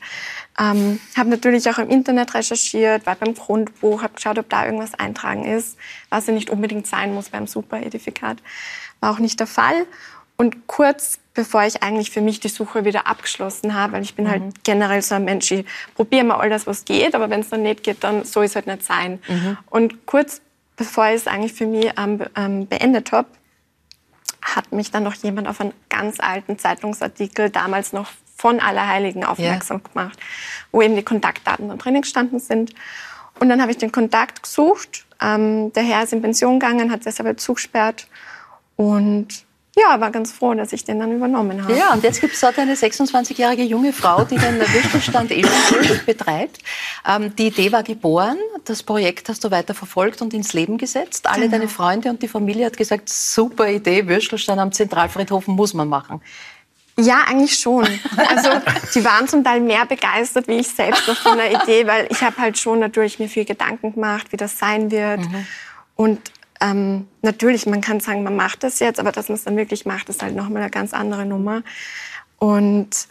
Ähm, 0.60 1.00
habe 1.16 1.28
natürlich 1.28 1.68
auch 1.68 1.78
im 1.78 1.90
Internet 1.90 2.34
recherchiert, 2.34 3.04
war 3.04 3.16
beim 3.16 3.34
Grundbuch, 3.34 4.04
habe 4.04 4.14
geschaut, 4.14 4.38
ob 4.38 4.48
da 4.48 4.64
irgendwas 4.64 4.94
eintragen 4.94 5.44
ist, 5.44 5.76
was 6.08 6.28
ja 6.28 6.32
nicht 6.32 6.50
unbedingt 6.50 6.86
sein 6.86 7.12
muss 7.14 7.30
beim 7.30 7.48
Super-Edifikat. 7.48 8.38
War 9.00 9.10
auch 9.10 9.18
nicht 9.18 9.40
der 9.40 9.48
Fall. 9.48 9.84
Und 10.36 10.68
kurz 10.68 11.18
bevor 11.34 11.64
ich 11.64 11.82
eigentlich 11.82 12.10
für 12.10 12.20
mich 12.20 12.40
die 12.40 12.48
Suche 12.48 12.84
wieder 12.84 13.06
abgeschlossen 13.06 13.74
habe, 13.74 13.94
weil 13.94 14.02
ich 14.02 14.14
bin 14.14 14.28
halt 14.28 14.42
mhm. 14.42 14.46
halt 14.46 14.64
generell 14.64 15.02
so 15.02 15.14
ein 15.14 15.24
Mensch, 15.24 15.50
ich 15.50 15.64
probiere 15.94 16.24
mal 16.24 16.36
all 16.36 16.50
das, 16.50 16.66
was 16.66 16.84
geht, 16.84 17.14
aber 17.14 17.30
wenn 17.30 17.40
es 17.40 17.48
dann 17.48 17.62
nicht 17.62 17.82
geht, 17.82 18.04
dann 18.04 18.24
soll 18.24 18.44
es 18.44 18.54
halt 18.54 18.66
nicht 18.66 18.84
sein. 18.84 19.18
Mhm. 19.28 19.56
Und 19.70 20.06
kurz 20.06 20.42
bevor 20.82 21.06
ich 21.06 21.14
es 21.14 21.26
eigentlich 21.28 21.52
für 21.52 21.66
mich 21.66 21.92
ähm, 21.96 22.20
ähm, 22.36 22.66
beendet 22.66 23.12
habe, 23.12 23.28
hat 24.42 24.72
mich 24.72 24.90
dann 24.90 25.04
noch 25.04 25.14
jemand 25.14 25.46
auf 25.46 25.60
einen 25.60 25.72
ganz 25.88 26.18
alten 26.18 26.58
Zeitungsartikel, 26.58 27.50
damals 27.50 27.92
noch 27.92 28.10
von 28.36 28.58
Allerheiligen, 28.58 29.22
aufmerksam 29.22 29.76
yeah. 29.76 29.88
gemacht, 29.88 30.18
wo 30.72 30.82
eben 30.82 30.96
die 30.96 31.04
Kontaktdaten 31.04 31.68
dann 31.68 31.78
drinnen 31.78 32.02
gestanden 32.02 32.40
sind. 32.40 32.74
Und 33.38 33.48
dann 33.48 33.62
habe 33.62 33.70
ich 33.70 33.78
den 33.78 33.92
Kontakt 33.92 34.42
gesucht. 34.42 35.06
Ähm, 35.20 35.72
der 35.72 35.84
Herr 35.84 36.02
ist 36.02 36.12
in 36.12 36.20
Pension 36.20 36.58
gegangen, 36.58 36.90
hat 36.90 37.06
deshalb 37.06 37.38
zugesperrt. 37.38 38.08
Und 38.74 39.28
ja, 39.74 39.98
war 40.00 40.10
ganz 40.10 40.32
froh, 40.32 40.52
dass 40.52 40.72
ich 40.74 40.84
den 40.84 41.00
dann 41.00 41.12
übernommen 41.12 41.62
habe. 41.62 41.74
Ja, 41.74 41.94
und 41.94 42.04
jetzt 42.04 42.20
gibt 42.20 42.34
es 42.34 42.40
dort 42.40 42.58
eine 42.58 42.74
26-jährige 42.74 43.62
junge 43.62 43.94
Frau, 43.94 44.22
die 44.24 44.36
den 44.36 44.58
Würstelstand 44.58 45.32
schon 45.32 46.00
betreibt. 46.04 46.58
Ähm, 47.08 47.34
die 47.36 47.46
Idee 47.46 47.72
war 47.72 47.82
geboren, 47.82 48.36
das 48.66 48.82
Projekt 48.82 49.30
hast 49.30 49.42
du 49.44 49.50
weiter 49.50 49.72
verfolgt 49.72 50.20
und 50.20 50.34
ins 50.34 50.52
Leben 50.52 50.76
gesetzt. 50.76 51.26
Alle 51.26 51.46
genau. 51.46 51.52
deine 51.52 51.68
Freunde 51.68 52.10
und 52.10 52.22
die 52.22 52.28
Familie 52.28 52.66
hat 52.66 52.76
gesagt, 52.76 53.08
super 53.08 53.68
Idee, 53.68 54.06
Würstelstand 54.06 54.60
am 54.60 54.72
Zentralfriedhof 54.72 55.46
muss 55.46 55.72
man 55.72 55.88
machen. 55.88 56.20
Ja, 56.98 57.24
eigentlich 57.26 57.58
schon. 57.58 57.88
Also 58.28 58.50
die 58.94 59.02
waren 59.04 59.26
zum 59.26 59.42
Teil 59.42 59.60
mehr 59.60 59.86
begeistert 59.86 60.48
wie 60.48 60.58
ich 60.58 60.68
selbst 60.68 61.08
noch 61.08 61.16
von 61.16 61.38
der 61.38 61.50
Idee, 61.50 61.86
weil 61.86 62.06
ich 62.10 62.20
habe 62.20 62.36
halt 62.36 62.58
schon 62.58 62.78
natürlich 62.78 63.18
mir 63.18 63.28
viel 63.28 63.46
Gedanken 63.46 63.94
gemacht, 63.94 64.26
wie 64.30 64.36
das 64.36 64.58
sein 64.58 64.90
wird. 64.90 65.20
Mhm. 65.20 65.46
Und 65.96 66.20
ähm, 66.62 67.08
natürlich, 67.22 67.66
man 67.66 67.80
kann 67.80 68.00
sagen, 68.00 68.22
man 68.22 68.36
macht 68.36 68.62
das 68.62 68.78
jetzt, 68.78 69.00
aber 69.00 69.12
dass 69.12 69.28
man 69.28 69.36
es 69.36 69.44
dann 69.44 69.56
wirklich 69.56 69.84
macht, 69.84 70.08
ist 70.08 70.22
halt 70.22 70.36
nochmal 70.36 70.62
eine 70.62 70.70
ganz 70.70 70.94
andere 70.94 71.26
Nummer. 71.26 71.62
Und 72.38 73.08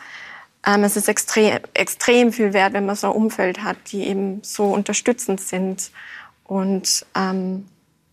ähm, 0.65 0.83
es 0.83 0.95
ist 0.95 1.09
extrem, 1.09 1.59
extrem 1.73 2.31
viel 2.31 2.53
wert, 2.53 2.73
wenn 2.73 2.85
man 2.85 2.95
so 2.95 3.07
ein 3.07 3.13
Umfeld 3.13 3.63
hat, 3.63 3.77
die 3.91 4.07
eben 4.07 4.41
so 4.43 4.65
unterstützend 4.65 5.41
sind. 5.41 5.91
Und 6.45 7.05
ähm, 7.15 7.65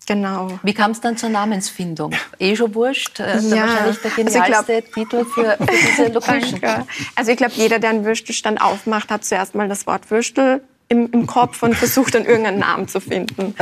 Genau. 0.08 0.58
Wie 0.62 0.72
kam 0.72 0.92
es 0.92 1.02
dann 1.02 1.18
zur 1.18 1.28
Namensfindung? 1.28 2.14
Eh 2.38 2.56
schon 2.56 2.74
wurscht. 2.74 3.20
Äh, 3.20 3.40
ja. 3.40 3.68
wahrscheinlich 3.68 3.98
der 3.98 4.10
genialste 4.10 4.56
also 4.56 4.64
glaub, 4.64 4.94
Titel 4.94 5.24
für, 5.26 5.58
für 5.58 5.66
diese 5.66 6.08
Location. 6.14 6.60
Danke. 6.62 6.86
Also 7.14 7.30
ich 7.30 7.36
glaube, 7.36 7.52
jeder, 7.56 7.78
der 7.78 7.90
einen 7.90 8.06
Würstelstand 8.06 8.58
aufmacht, 8.58 9.10
hat 9.10 9.26
zuerst 9.26 9.54
mal 9.54 9.68
das 9.68 9.86
Wort 9.86 10.10
Würstel 10.10 10.62
im, 10.88 11.10
im 11.12 11.26
Kopf 11.26 11.62
und 11.62 11.74
versucht 11.74 12.14
dann 12.14 12.24
irgendeinen 12.24 12.60
Namen 12.60 12.88
zu 12.88 13.00
finden. 13.00 13.54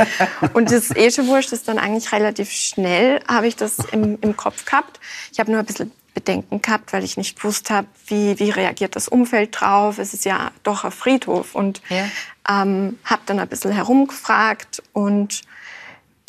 Und 0.53 0.71
das 0.71 0.91
Eschewurst 0.91 1.51
ist 1.51 1.67
dann 1.67 1.77
eigentlich 1.77 2.11
relativ 2.11 2.51
schnell, 2.51 3.21
habe 3.27 3.47
ich 3.47 3.55
das 3.55 3.79
im, 3.91 4.17
im 4.21 4.37
Kopf 4.37 4.65
gehabt. 4.65 4.99
Ich 5.31 5.39
habe 5.39 5.51
nur 5.51 5.59
ein 5.59 5.65
bisschen 5.65 5.91
Bedenken 6.13 6.61
gehabt, 6.61 6.93
weil 6.93 7.03
ich 7.03 7.15
nicht 7.15 7.37
gewusst 7.37 7.69
habe, 7.69 7.87
wie, 8.07 8.39
wie 8.39 8.49
reagiert 8.49 8.95
das 8.95 9.07
Umfeld 9.07 9.59
drauf. 9.59 9.99
Es 9.99 10.13
ist 10.13 10.25
ja 10.25 10.51
doch 10.63 10.83
ein 10.83 10.91
Friedhof 10.91 11.53
und 11.53 11.81
ja. 11.89 12.05
ähm, 12.49 12.97
habe 13.03 13.21
dann 13.27 13.39
ein 13.39 13.47
bisschen 13.47 13.71
herumgefragt 13.71 14.81
und 14.93 15.43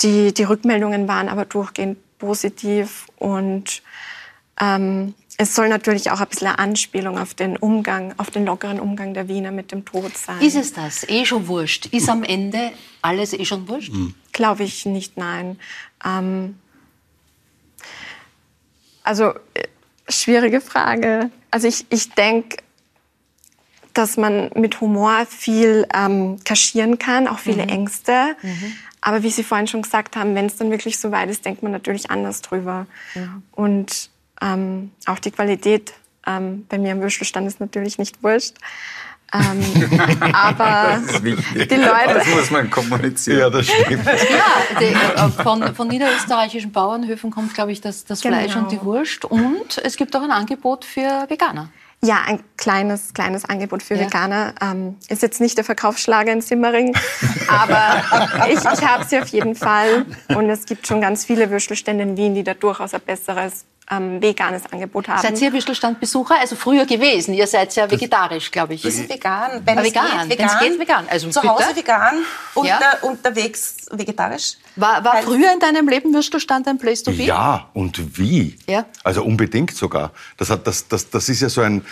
die, 0.00 0.34
die 0.34 0.42
Rückmeldungen 0.42 1.08
waren 1.08 1.28
aber 1.28 1.46
durchgehend 1.46 1.98
positiv 2.18 3.06
und 3.16 3.82
ähm, 4.60 5.14
es 5.40 5.54
soll 5.54 5.68
natürlich 5.68 6.10
auch 6.10 6.20
ein 6.20 6.26
bisschen 6.26 6.48
eine 6.48 6.58
Anspielung 6.58 7.16
auf 7.16 7.32
den 7.32 7.56
Umgang, 7.56 8.12
auf 8.18 8.30
den 8.30 8.44
lockeren 8.44 8.80
Umgang 8.80 9.14
der 9.14 9.28
Wiener 9.28 9.52
mit 9.52 9.70
dem 9.70 9.84
Tod 9.84 10.16
sein. 10.18 10.40
Ist 10.40 10.56
es 10.56 10.72
das? 10.72 11.08
Eh 11.08 11.24
schon 11.24 11.46
wurscht? 11.46 11.86
Ist 11.86 12.08
am 12.08 12.24
Ende 12.24 12.72
alles 13.02 13.32
eh 13.32 13.44
schon 13.44 13.68
wurscht? 13.68 13.92
Mhm. 13.92 14.14
Glaube 14.32 14.64
ich 14.64 14.84
nicht, 14.84 15.16
nein. 15.16 15.60
Ähm, 16.04 16.58
also, 19.04 19.30
äh, 19.54 19.68
schwierige 20.08 20.60
Frage. 20.60 21.30
Also 21.52 21.68
ich, 21.68 21.86
ich 21.88 22.10
denke, 22.10 22.56
dass 23.94 24.16
man 24.16 24.50
mit 24.56 24.80
Humor 24.80 25.24
viel 25.26 25.86
ähm, 25.94 26.38
kaschieren 26.44 26.98
kann, 26.98 27.28
auch 27.28 27.38
viele 27.38 27.62
mhm. 27.62 27.68
Ängste. 27.68 28.36
Mhm. 28.42 28.72
Aber 29.00 29.22
wie 29.22 29.30
Sie 29.30 29.44
vorhin 29.44 29.68
schon 29.68 29.82
gesagt 29.82 30.16
haben, 30.16 30.34
wenn 30.34 30.46
es 30.46 30.56
dann 30.56 30.72
wirklich 30.72 30.98
so 30.98 31.12
weit 31.12 31.30
ist, 31.30 31.44
denkt 31.44 31.62
man 31.62 31.70
natürlich 31.70 32.10
anders 32.10 32.42
drüber. 32.42 32.88
Mhm. 33.14 33.42
Und 33.52 34.10
ähm, 34.40 34.92
auch 35.06 35.18
die 35.18 35.30
Qualität 35.30 35.92
ähm, 36.26 36.66
bei 36.68 36.78
mir 36.78 36.92
am 36.92 37.00
Würstelstand 37.00 37.46
ist 37.46 37.60
natürlich 37.60 37.98
nicht 37.98 38.22
wurscht. 38.22 38.54
Ähm, 39.32 39.90
aber 40.32 41.02
die 41.22 41.30
Leute. 41.30 42.14
Das 42.14 42.26
muss 42.28 42.50
man 42.50 42.70
kommunizieren. 42.70 43.40
Ja, 43.40 43.50
das 43.50 43.66
stimmt. 43.66 44.04
Ja, 44.06 44.78
die, 44.80 44.84
äh, 44.84 45.42
von, 45.42 45.74
von 45.74 45.88
niederösterreichischen 45.88 46.72
Bauernhöfen 46.72 47.30
kommt, 47.30 47.52
glaube 47.52 47.72
ich, 47.72 47.80
das, 47.80 48.04
das 48.06 48.22
genau. 48.22 48.38
Fleisch 48.38 48.56
und 48.56 48.72
die 48.72 48.80
Wurst. 48.82 49.26
Und 49.26 49.78
es 49.84 49.96
gibt 49.96 50.16
auch 50.16 50.22
ein 50.22 50.30
Angebot 50.30 50.84
für 50.84 51.26
Veganer. 51.28 51.70
Ja, 52.02 52.22
ein 52.26 52.40
kleines, 52.56 53.12
kleines 53.12 53.44
Angebot 53.44 53.82
für 53.82 53.96
ja. 53.96 54.06
Veganer. 54.06 54.54
Ähm, 54.62 54.96
ist 55.08 55.20
jetzt 55.20 55.40
nicht 55.40 55.58
der 55.58 55.64
Verkaufsschlager 55.64 56.32
in 56.32 56.40
Simmering, 56.40 56.96
aber 57.48 58.02
ich, 58.48 58.58
ich 58.58 58.86
habe 58.86 59.04
sie 59.04 59.18
auf 59.18 59.28
jeden 59.28 59.56
Fall. 59.56 60.06
Und 60.28 60.48
es 60.48 60.64
gibt 60.64 60.86
schon 60.86 61.00
ganz 61.00 61.24
viele 61.24 61.50
Würstelstände 61.50 62.04
in 62.04 62.16
Wien, 62.16 62.34
die 62.34 62.44
da 62.44 62.54
durchaus 62.54 62.94
ein 62.94 63.00
besseres 63.04 63.66
ähm, 63.90 64.20
veganes 64.22 64.62
Angebot 64.70 65.08
haben. 65.08 65.22
Seid 65.22 65.40
ihr 65.40 65.52
Würstelstandbesucher? 65.52 66.38
Also 66.38 66.56
früher 66.56 66.86
gewesen. 66.86 67.34
Ihr 67.34 67.46
seid 67.46 67.74
ja 67.74 67.90
vegetarisch, 67.90 68.50
glaube 68.50 68.74
ich. 68.74 68.84
Wir 68.84 68.90
sind 68.90 69.08
vegan. 69.08 69.62
Wenn, 69.64 69.78
es, 69.78 69.84
vegan. 69.84 70.28
Geht, 70.28 70.38
vegan. 70.38 70.46
Es 70.46 70.58
geht, 70.60 70.78
vegan. 70.80 71.06
Also 71.08 71.30
Zu 71.30 71.40
bitte? 71.40 71.52
Hause 71.54 71.76
vegan, 71.76 72.14
unter, 72.54 72.68
ja. 72.68 72.98
unterwegs 73.02 73.76
vegetarisch. 73.90 74.54
War, 74.76 75.02
war 75.04 75.22
früher 75.22 75.52
in 75.52 75.60
deinem 75.60 75.88
Leben 75.88 76.12
Würstelstand 76.12 76.68
ein 76.68 76.78
Place 76.78 77.02
to 77.02 77.12
be? 77.12 77.24
Ja, 77.24 77.68
und 77.72 78.18
wie? 78.18 78.58
Ja. 78.66 78.84
Also 79.04 79.24
unbedingt 79.24 79.74
sogar. 79.74 80.12
Das, 80.36 80.50
hat, 80.50 80.66
das, 80.66 80.88
das, 80.88 81.08
das 81.10 81.28
ist 81.28 81.40
ja 81.40 81.48
so 81.48 81.62
ein... 81.62 81.84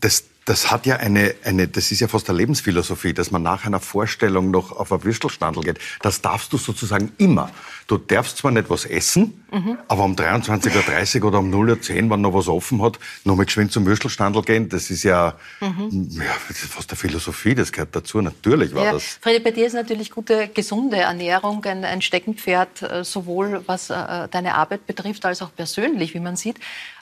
Das, 0.00 0.24
das 0.44 0.72
hat 0.72 0.86
ja 0.86 0.96
eine, 0.96 1.34
eine, 1.44 1.68
das 1.68 1.92
ist 1.92 2.00
ja 2.00 2.08
fast 2.08 2.28
eine 2.28 2.38
Lebensphilosophie, 2.38 3.14
dass 3.14 3.30
man 3.30 3.42
nach 3.42 3.64
einer 3.64 3.78
Vorstellung 3.78 4.50
noch 4.50 4.72
auf 4.72 4.92
ein 4.92 5.04
Würstelstandel 5.04 5.62
geht. 5.62 5.78
Das 6.00 6.20
darfst 6.20 6.52
du 6.52 6.58
sozusagen 6.58 7.12
immer. 7.18 7.50
Du 7.86 7.98
darfst 7.98 8.38
zwar 8.38 8.50
nicht 8.50 8.70
was 8.70 8.84
essen, 8.84 9.44
mhm. 9.50 9.78
aber 9.88 10.04
um 10.04 10.14
23.30 10.14 11.20
Uhr 11.20 11.28
oder 11.28 11.38
um 11.38 11.52
0.10 11.52 12.04
Uhr, 12.04 12.10
wenn 12.10 12.20
noch 12.20 12.34
was 12.34 12.48
offen 12.48 12.82
hat, 12.82 12.98
noch 13.24 13.36
mal 13.36 13.44
geschwind 13.44 13.72
zum 13.72 13.86
Würstelstandel 13.86 14.42
gehen, 14.42 14.68
das 14.68 14.90
ist 14.90 15.02
ja, 15.02 15.34
mhm. 15.60 16.08
ja 16.10 16.24
das 16.48 16.62
ist 16.62 16.72
fast 16.72 16.90
eine 16.90 16.96
Philosophie, 16.96 17.54
das 17.54 17.72
gehört 17.72 17.94
dazu. 17.94 18.20
Natürlich 18.20 18.74
war 18.74 18.84
ja. 18.84 18.92
das. 18.92 19.18
Fredi, 19.20 19.40
bei 19.40 19.50
dir 19.50 19.66
ist 19.66 19.74
natürlich 19.74 20.10
gute, 20.10 20.48
gesunde 20.48 20.98
Ernährung 20.98 21.64
ein, 21.64 21.84
ein 21.84 22.02
Steckenpferd, 22.02 22.82
äh, 22.82 23.04
sowohl 23.04 23.62
was 23.66 23.90
äh, 23.90 24.28
deine 24.30 24.54
Arbeit 24.54 24.86
betrifft, 24.86 25.24
als 25.24 25.42
auch 25.42 25.54
persönlich, 25.54 26.14
wie 26.14 26.20
man 26.20 26.36
sieht. 26.36 26.56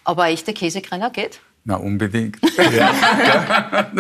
Aber 0.04 0.28
echte 0.28 0.52
Käsekrenner 0.52 1.10
geht? 1.10 1.40
Na, 1.64 1.76
unbedingt. 1.76 2.38
Ja. 2.70 3.90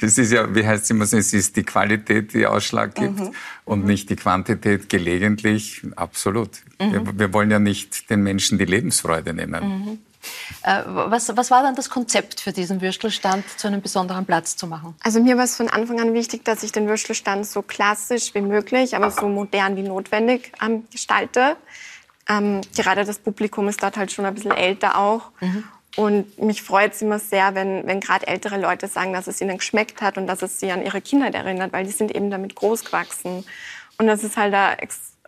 das 0.00 0.18
ist 0.18 0.32
ja, 0.32 0.54
wie 0.54 0.66
heißt 0.66 0.84
es 0.84 0.90
immer 0.90 1.06
so, 1.06 1.16
es 1.16 1.32
ist 1.32 1.56
die 1.56 1.64
Qualität, 1.64 2.34
die 2.34 2.46
Ausschlag 2.46 2.94
gibt 2.94 3.18
mhm. 3.18 3.34
und 3.64 3.80
mhm. 3.80 3.86
nicht 3.86 4.10
die 4.10 4.16
Quantität 4.16 4.88
gelegentlich. 4.88 5.82
Absolut. 5.96 6.50
Mhm. 6.78 6.92
Wir, 6.92 7.18
wir, 7.18 7.32
wollen 7.32 7.50
ja 7.50 7.58
nicht 7.58 8.10
den 8.10 8.22
Menschen 8.22 8.58
die 8.58 8.64
Lebensfreude 8.64 9.32
nehmen. 9.32 9.64
Mhm. 9.64 9.98
Äh, 10.62 10.82
was, 10.86 11.34
was, 11.36 11.50
war 11.50 11.62
dann 11.62 11.74
das 11.74 11.90
Konzept 11.90 12.40
für 12.40 12.52
diesen 12.52 12.80
Würstelstand 12.80 13.44
zu 13.56 13.66
einem 13.66 13.80
besonderen 13.80 14.24
Platz 14.24 14.56
zu 14.56 14.66
machen? 14.66 14.94
Also 15.02 15.20
mir 15.20 15.36
war 15.36 15.44
es 15.44 15.56
von 15.56 15.68
Anfang 15.68 16.00
an 16.00 16.14
wichtig, 16.14 16.44
dass 16.44 16.62
ich 16.62 16.70
den 16.70 16.86
Würstelstand 16.86 17.46
so 17.46 17.62
klassisch 17.62 18.34
wie 18.34 18.42
möglich, 18.42 18.94
aber 18.94 19.10
so 19.10 19.28
modern 19.28 19.76
wie 19.76 19.82
notwendig 19.82 20.52
ähm, 20.64 20.84
gestalte. 20.90 21.56
Ähm, 22.28 22.60
gerade 22.76 23.04
das 23.04 23.18
Publikum 23.18 23.68
ist 23.68 23.82
dort 23.82 23.96
halt 23.96 24.12
schon 24.12 24.24
ein 24.24 24.34
bisschen 24.34 24.52
älter 24.52 24.98
auch. 24.98 25.30
Mhm. 25.40 25.64
Und 25.96 26.38
mich 26.38 26.62
freut 26.62 26.94
es 26.94 27.02
immer 27.02 27.18
sehr, 27.18 27.54
wenn, 27.54 27.86
wenn 27.86 28.00
gerade 28.00 28.26
ältere 28.26 28.58
Leute 28.58 28.88
sagen, 28.88 29.12
dass 29.12 29.26
es 29.26 29.40
ihnen 29.40 29.58
geschmeckt 29.58 30.00
hat 30.00 30.16
und 30.16 30.26
dass 30.26 30.40
es 30.40 30.58
sie 30.58 30.70
an 30.70 30.84
ihre 30.84 31.02
Kindheit 31.02 31.34
erinnert, 31.34 31.72
weil 31.72 31.84
die 31.84 31.90
sind 31.90 32.14
eben 32.14 32.30
damit 32.30 32.54
groß 32.54 32.84
gewachsen. 32.86 33.44
Und 33.98 34.06
das 34.06 34.24
ist 34.24 34.36
halt 34.36 34.54
ein, 34.54 34.76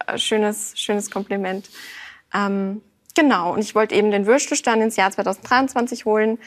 ein 0.07 0.19
schönes, 0.19 0.73
schönes 0.77 1.11
Kompliment. 1.11 1.69
Ähm, 2.33 2.81
genau, 3.15 3.53
und 3.53 3.61
ich 3.61 3.75
wollte 3.75 3.95
eben 3.95 4.11
den 4.11 4.27
Würstelstand 4.27 4.83
ins 4.83 4.97
Jahr 4.97 5.11
2023 5.11 6.07
holen. 6.07 6.39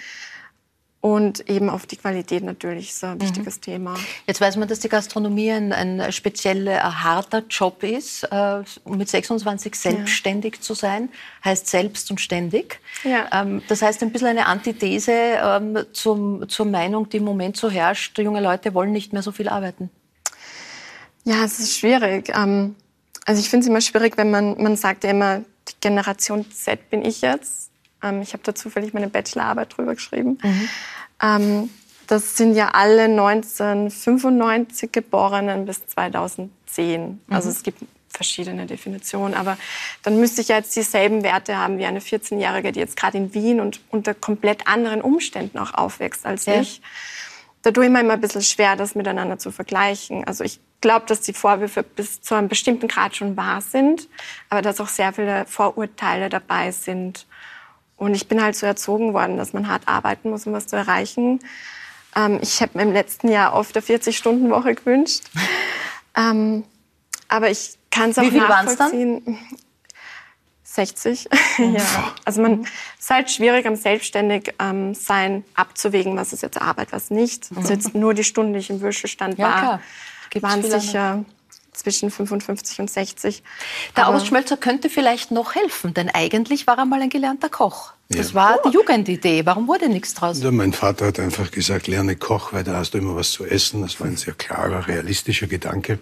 Und 1.00 1.48
eben 1.48 1.70
auf 1.70 1.86
die 1.86 1.96
Qualität 1.96 2.44
natürlich 2.44 2.90
ist 2.90 3.04
ein 3.04 3.18
mhm. 3.18 3.22
wichtiges 3.22 3.60
Thema. 3.60 3.96
Jetzt 4.26 4.42
weiß 4.42 4.58
man, 4.58 4.68
dass 4.68 4.80
die 4.80 4.90
Gastronomie 4.90 5.52
ein, 5.52 5.72
ein 5.72 6.12
spezieller, 6.12 6.84
ein 6.84 7.04
harter 7.04 7.44
Job 7.50 7.84
ist. 7.84 8.24
Äh, 8.24 8.64
mit 8.86 9.08
26 9.08 9.76
selbstständig 9.76 10.56
ja. 10.56 10.62
zu 10.62 10.74
sein, 10.74 11.10
heißt 11.46 11.68
selbst 11.68 12.10
und 12.10 12.20
ständig. 12.20 12.80
Ja. 13.04 13.28
Ähm, 13.32 13.62
das 13.68 13.84
heißt 13.84 14.02
ein 14.02 14.12
bisschen 14.12 14.30
eine 14.30 14.48
Antithese 14.48 15.12
ähm, 15.12 15.78
zum, 15.94 16.50
zur 16.50 16.66
Meinung, 16.66 17.08
die 17.10 17.18
im 17.18 17.26
Moment 17.26 17.58
so 17.58 17.70
herrscht, 17.70 18.18
junge 18.18 18.42
Leute 18.42 18.74
wollen 18.74 18.92
nicht 18.92 19.14
mehr 19.14 19.22
so 19.22 19.32
viel 19.32 19.50
arbeiten. 19.50 19.92
Ja, 21.26 21.44
es 21.44 21.60
ist 21.60 21.78
schwierig. 21.78 22.32
Ähm, 22.36 22.76
also 23.26 23.40
ich 23.40 23.50
finde 23.50 23.66
es 23.66 23.70
immer 23.70 23.82
schwierig, 23.82 24.18
wenn 24.18 24.32
man, 24.32 24.62
man 24.62 24.76
sagt 24.78 25.04
ja 25.04 25.12
immer, 25.12 25.44
die 25.68 25.74
Generation 25.80 26.50
Z 26.52 26.90
bin 26.90 27.06
ich 27.06 27.22
jetzt. 27.22 27.70
Ähm, 28.04 28.22
ich 28.22 28.34
habe 28.34 28.44
da 28.44 28.56
zufällig 28.56 28.94
meine 28.94 29.08
Bachelorarbeit 29.08 29.76
drüber 29.76 29.96
geschrieben. 29.96 30.38
Mhm. 30.42 30.70
Ähm, 31.22 31.70
das 32.08 32.38
sind 32.38 32.56
ja 32.56 32.70
alle 32.70 33.04
1995 33.04 34.92
Geborenen 34.92 35.66
bis 35.66 35.86
2010. 35.88 37.02
Mhm. 37.02 37.20
Also 37.30 37.50
es 37.50 37.64
gibt 37.64 37.82
verschiedene 38.10 38.66
Definitionen, 38.66 39.36
aber 39.36 39.58
dann 40.04 40.20
müsste 40.20 40.42
ich 40.42 40.48
ja 40.48 40.58
jetzt 40.58 40.76
dieselben 40.76 41.24
Werte 41.24 41.58
haben 41.58 41.78
wie 41.78 41.86
eine 41.86 42.00
14-Jährige, 42.00 42.72
die 42.72 42.80
jetzt 42.80 42.98
gerade 42.98 43.18
in 43.18 43.34
Wien 43.34 43.60
und 43.60 43.80
unter 43.90 44.14
komplett 44.14 44.68
anderen 44.68 45.02
Umständen 45.02 45.60
auch 45.60 45.74
aufwächst 45.74 46.26
als 46.26 46.46
ja. 46.46 46.60
ich. 46.60 46.82
Da 47.62 47.72
tue 47.72 47.86
ich 47.86 47.92
mir 47.92 48.00
immer 48.00 48.14
ein 48.14 48.22
bisschen 48.22 48.42
schwer, 48.42 48.76
das 48.76 48.96
miteinander 48.96 49.38
zu 49.38 49.52
vergleichen. 49.52 50.24
Also 50.24 50.44
ich 50.44 50.60
glaube, 50.82 51.06
dass 51.06 51.22
die 51.22 51.34
Vorwürfe 51.34 51.84
bis 51.84 52.22
zu 52.22 52.36
einem 52.36 52.48
bestimmten 52.48 52.88
Grad 52.88 53.16
schon 53.16 53.38
wahr 53.38 53.62
sind, 53.62 54.08
aber 54.50 54.62
dass 54.62 54.80
auch 54.80 54.88
sehr 54.88 55.14
viele 55.14 55.46
Vorurteile 55.46 56.30
dabei 56.30 56.72
sind. 56.72 57.26
Und 57.98 58.14
ich 58.14 58.28
bin 58.28 58.42
halt 58.42 58.56
so 58.56 58.66
erzogen 58.66 59.14
worden, 59.14 59.38
dass 59.38 59.54
man 59.54 59.68
hart 59.68 59.88
arbeiten 59.88 60.30
muss, 60.30 60.46
um 60.48 60.54
was 60.54 60.68
zu 60.68 60.76
erreichen. 60.76 61.40
Ähm, 62.16 62.40
ich 62.42 62.62
habe 62.62 62.78
mir 62.78 62.84
im 62.84 62.94
letzten 62.94 63.30
Jahr 63.30 63.54
oft 63.54 63.76
eine 63.76 63.86
40-Stunden-Woche 63.86 64.76
gewünscht. 64.76 65.24
Ähm, 66.20 66.64
aber 67.28 67.52
ich 67.52 67.76
kann 67.92 68.10
es 68.10 68.18
auch 68.18 68.24
Wie 68.24 68.32
viel 68.32 68.40
nachvollziehen. 68.40 69.22
Dann? 69.24 69.38
60. 70.64 71.30
ja. 71.58 72.14
Also 72.26 72.42
man 72.42 72.68
ist 73.00 73.10
halt 73.10 73.32
schwierig 73.32 73.66
am 73.66 73.76
selbstständig 73.76 74.54
ähm, 74.60 74.94
sein 74.94 75.44
abzuwägen, 75.56 76.16
was 76.18 76.34
ist 76.34 76.42
jetzt 76.42 76.62
Arbeit, 76.62 76.92
was 76.92 77.10
nicht. 77.10 77.52
Mhm. 77.52 77.58
Also 77.58 77.74
jetzt 77.74 77.96
nur 77.96 78.14
die 78.14 78.24
Stunden, 78.24 78.54
die 78.54 78.60
ich 78.60 78.70
im 78.70 78.82
Würstelstand 78.82 79.38
ja, 79.38 79.46
war, 79.46 80.42
waren 80.42 80.64
sicher 80.64 81.26
zwischen 81.78 82.12
55 82.12 82.80
und 82.80 82.90
60. 82.90 83.44
Der 83.96 84.10
August 84.10 84.28
Schmölzer 84.28 84.58
könnte 84.58 84.90
vielleicht 84.90 85.32
noch 85.32 85.56
helfen, 85.56 85.94
denn 85.94 86.10
eigentlich 86.10 86.68
war 86.68 86.78
er 86.78 86.86
mal 86.86 87.02
ein 87.02 87.10
gelernter 87.10 87.50
Koch. 87.50 87.94
Das 88.10 88.30
ja. 88.30 88.36
war 88.36 88.60
die 88.66 88.70
Jugendidee. 88.70 89.46
Warum 89.46 89.68
wurde 89.68 89.90
nichts 89.90 90.14
draus? 90.14 90.42
Ja, 90.42 90.52
mein 90.52 90.74
Vater 90.74 91.08
hat 91.08 91.20
einfach 91.20 91.52
gesagt, 91.52 91.88
lerne 91.88 92.16
Koch, 92.16 92.54
weil 92.54 92.64
da 92.64 92.78
hast 92.78 92.94
du 92.94 92.98
immer 92.98 93.16
was 93.16 93.32
zu 93.32 93.46
essen. 93.46 93.82
Das 93.82 94.00
war 94.00 94.08
ein 94.08 94.16
sehr 94.16 94.34
klarer, 94.34 94.88
realistischer 94.88 95.48
Gedanke. 95.48 96.00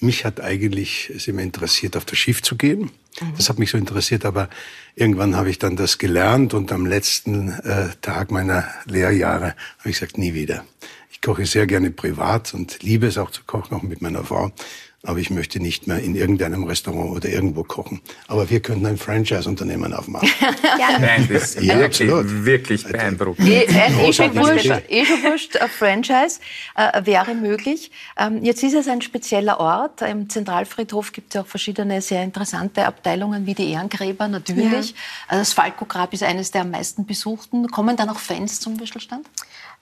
Mich 0.00 0.24
hat 0.24 0.40
eigentlich 0.40 1.10
es 1.14 1.28
immer 1.28 1.42
interessiert, 1.42 1.96
auf 1.96 2.04
das 2.04 2.18
Schiff 2.18 2.42
zu 2.42 2.56
gehen. 2.56 2.90
Mhm. 3.20 3.34
Das 3.36 3.48
hat 3.48 3.58
mich 3.58 3.70
so 3.70 3.78
interessiert, 3.78 4.24
aber 4.24 4.48
irgendwann 4.94 5.36
habe 5.36 5.50
ich 5.50 5.58
dann 5.58 5.76
das 5.76 5.98
gelernt 5.98 6.54
und 6.54 6.72
am 6.72 6.86
letzten 6.86 7.50
äh, 7.50 7.88
Tag 8.00 8.30
meiner 8.30 8.68
Lehrjahre 8.86 9.54
habe 9.78 9.90
ich 9.90 9.98
gesagt, 9.98 10.18
nie 10.18 10.34
wieder. 10.34 10.64
Ich 11.10 11.20
koche 11.20 11.46
sehr 11.46 11.66
gerne 11.66 11.90
privat 11.90 12.54
und 12.54 12.82
liebe 12.82 13.06
es 13.06 13.18
auch 13.18 13.30
zu 13.30 13.42
kochen, 13.44 13.76
auch 13.76 13.82
mit 13.82 14.02
meiner 14.02 14.24
Frau 14.24 14.52
aber 15.04 15.20
ich 15.20 15.30
möchte 15.30 15.60
nicht 15.60 15.86
mehr 15.86 16.00
in 16.00 16.16
irgendeinem 16.16 16.64
Restaurant 16.64 17.12
oder 17.12 17.28
irgendwo 17.28 17.62
kochen. 17.62 18.00
Aber 18.26 18.50
wir 18.50 18.60
könnten 18.60 18.84
ein 18.84 18.98
Franchise-Unternehmen 18.98 19.94
aufmachen. 19.94 20.28
ja. 20.78 20.98
Nein, 20.98 21.28
das 21.32 21.54
ist 21.54 21.62
ja, 21.62 21.78
wirklich, 21.78 22.10
absolut. 22.10 22.44
wirklich 22.44 22.84
beeindruckend. 22.84 23.48
Eh, 23.48 23.68
ein 23.68 23.98
eh 24.00 24.12
schon 24.12 24.34
wurscht, 24.34 24.70
eh 24.88 25.04
schon 25.04 25.22
wurscht 25.22 25.56
ein 25.56 25.68
Franchise 25.68 26.40
äh, 26.74 27.06
wäre 27.06 27.34
möglich. 27.36 27.92
Ähm, 28.18 28.42
jetzt 28.42 28.62
ist 28.64 28.74
es 28.74 28.88
ein 28.88 29.00
spezieller 29.00 29.60
Ort. 29.60 30.02
Im 30.02 30.28
Zentralfriedhof 30.28 31.12
gibt 31.12 31.28
es 31.28 31.34
ja 31.34 31.42
auch 31.42 31.46
verschiedene 31.46 32.02
sehr 32.02 32.24
interessante 32.24 32.84
Abteilungen, 32.84 33.46
wie 33.46 33.54
die 33.54 33.70
Ehrengräber 33.70 34.26
natürlich. 34.26 34.90
Ja. 34.90 34.96
Also 35.28 35.40
das 35.42 35.52
Falco-Grab 35.52 36.12
ist 36.12 36.24
eines 36.24 36.50
der 36.50 36.62
am 36.62 36.72
meisten 36.72 37.06
besuchten. 37.06 37.68
Kommen 37.68 37.96
da 37.96 38.04
noch 38.04 38.18
Fans 38.18 38.58
zum 38.58 38.80
Würstelstand? 38.80 39.26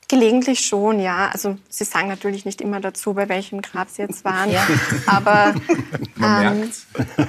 Gelegentlich 0.09 0.61
schon, 0.61 1.01
ja. 1.01 1.31
Also 1.33 1.57
Sie 1.69 1.83
sagen 1.83 2.07
natürlich 2.07 2.45
nicht 2.45 2.61
immer 2.61 2.81
dazu, 2.81 3.15
bei 3.15 3.29
welchem 3.29 3.61
Grab 3.61 3.89
Sie 3.91 4.03
jetzt 4.03 4.25
waren, 4.25 4.53
ja. 4.53 4.65
aber 5.07 5.55
man 6.15 6.47
ähm, 6.47 6.59
merkt 6.61 7.27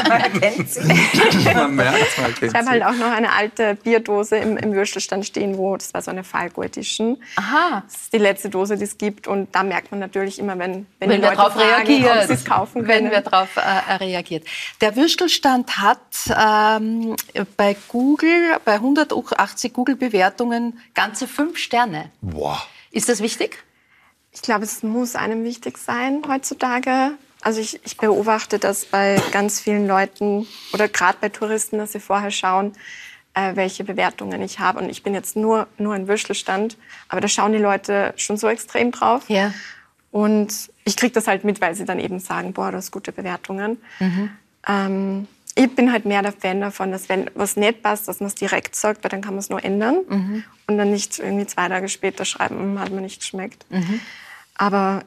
man 0.08 0.40
kennt 0.40 0.70
sie. 0.70 0.80
man 1.52 1.74
merkt, 1.74 2.18
man 2.18 2.34
Ich 2.40 2.54
habe 2.54 2.66
halt 2.68 2.84
auch 2.84 2.94
noch 2.94 3.10
eine 3.10 3.32
alte 3.32 3.74
Bierdose 3.74 4.36
im, 4.36 4.56
im 4.56 4.72
Würstelstand 4.72 5.26
stehen, 5.26 5.58
wo 5.58 5.76
das 5.76 5.92
war 5.92 6.02
so 6.02 6.12
eine 6.12 6.22
Falco 6.22 6.62
Edition. 6.62 7.20
Aha. 7.34 7.82
Das 7.84 8.02
ist 8.02 8.12
die 8.12 8.18
letzte 8.18 8.48
Dose, 8.48 8.76
die 8.76 8.84
es 8.84 8.96
gibt 8.96 9.26
und 9.26 9.52
da 9.52 9.64
merkt 9.64 9.90
man 9.90 9.98
natürlich 9.98 10.38
immer, 10.38 10.56
wenn, 10.56 10.86
wenn, 11.00 11.10
wenn 11.10 11.10
die 11.10 11.26
Leute 11.26 11.36
darauf 11.36 11.56
reagiert, 11.58 12.16
ob 12.16 12.26
sie 12.28 12.34
es 12.34 12.44
kaufen 12.44 12.84
können. 12.84 13.06
Wenn 13.06 13.10
wir 13.10 13.22
darauf 13.22 13.56
äh, 13.56 13.94
reagiert. 13.94 14.44
Der 14.80 14.94
Würstelstand 14.94 15.78
hat 15.78 15.98
ähm, 16.28 17.16
bei 17.56 17.76
Google, 17.88 18.56
bei 18.64 18.74
180 18.74 19.72
Google-Bewertungen 19.72 20.78
ganze 20.94 21.26
fünf 21.26 21.58
Sterne. 21.58 22.10
Boah. 22.20 22.62
Ist 22.90 23.08
das 23.08 23.20
wichtig? 23.20 23.62
Ich 24.32 24.42
glaube, 24.42 24.64
es 24.64 24.82
muss 24.82 25.16
einem 25.16 25.44
wichtig 25.44 25.78
sein 25.78 26.22
heutzutage. 26.28 27.12
Also 27.42 27.60
ich, 27.60 27.80
ich 27.84 27.96
beobachte 27.96 28.58
das 28.58 28.84
bei 28.84 29.20
ganz 29.32 29.60
vielen 29.60 29.86
Leuten 29.86 30.46
oder 30.72 30.88
gerade 30.88 31.18
bei 31.20 31.30
Touristen, 31.30 31.78
dass 31.78 31.92
sie 31.92 32.00
vorher 32.00 32.30
schauen, 32.30 32.74
äh, 33.34 33.56
welche 33.56 33.84
Bewertungen 33.84 34.42
ich 34.42 34.58
habe. 34.58 34.80
Und 34.80 34.90
ich 34.90 35.02
bin 35.02 35.14
jetzt 35.14 35.36
nur, 35.36 35.66
nur 35.78 35.94
ein 35.94 36.06
Würstelstand, 36.06 36.76
aber 37.08 37.20
da 37.20 37.28
schauen 37.28 37.52
die 37.52 37.58
Leute 37.58 38.12
schon 38.16 38.36
so 38.36 38.48
extrem 38.48 38.90
drauf. 38.90 39.28
Ja. 39.28 39.52
Und 40.10 40.70
ich 40.84 40.96
kriege 40.96 41.12
das 41.12 41.26
halt 41.26 41.44
mit, 41.44 41.60
weil 41.60 41.74
sie 41.74 41.84
dann 41.84 42.00
eben 42.00 42.18
sagen, 42.18 42.52
boah, 42.52 42.70
du 42.70 42.76
hast 42.76 42.90
gute 42.90 43.12
Bewertungen. 43.12 43.78
Mhm. 44.00 44.30
Ähm, 44.68 45.28
ich 45.54 45.74
bin 45.74 45.92
halt 45.92 46.04
mehr 46.04 46.22
der 46.22 46.32
Fan 46.32 46.60
davon, 46.60 46.92
dass 46.92 47.08
wenn 47.08 47.30
was 47.34 47.56
nicht 47.56 47.82
passt, 47.82 48.08
dass 48.08 48.20
man 48.20 48.28
es 48.28 48.34
direkt 48.34 48.76
sagt, 48.76 49.04
weil 49.04 49.10
dann 49.10 49.20
kann 49.20 49.34
man 49.34 49.40
es 49.40 49.50
nur 49.50 49.64
ändern 49.64 49.98
mhm. 50.08 50.44
und 50.66 50.78
dann 50.78 50.90
nicht 50.90 51.18
irgendwie 51.18 51.46
zwei 51.46 51.68
Tage 51.68 51.88
später 51.88 52.24
schreiben, 52.24 52.58
hm, 52.58 52.78
hat 52.80 52.90
mir 52.90 53.00
nicht 53.00 53.20
geschmeckt. 53.20 53.64
Mhm. 53.70 54.00
Aber 54.54 55.02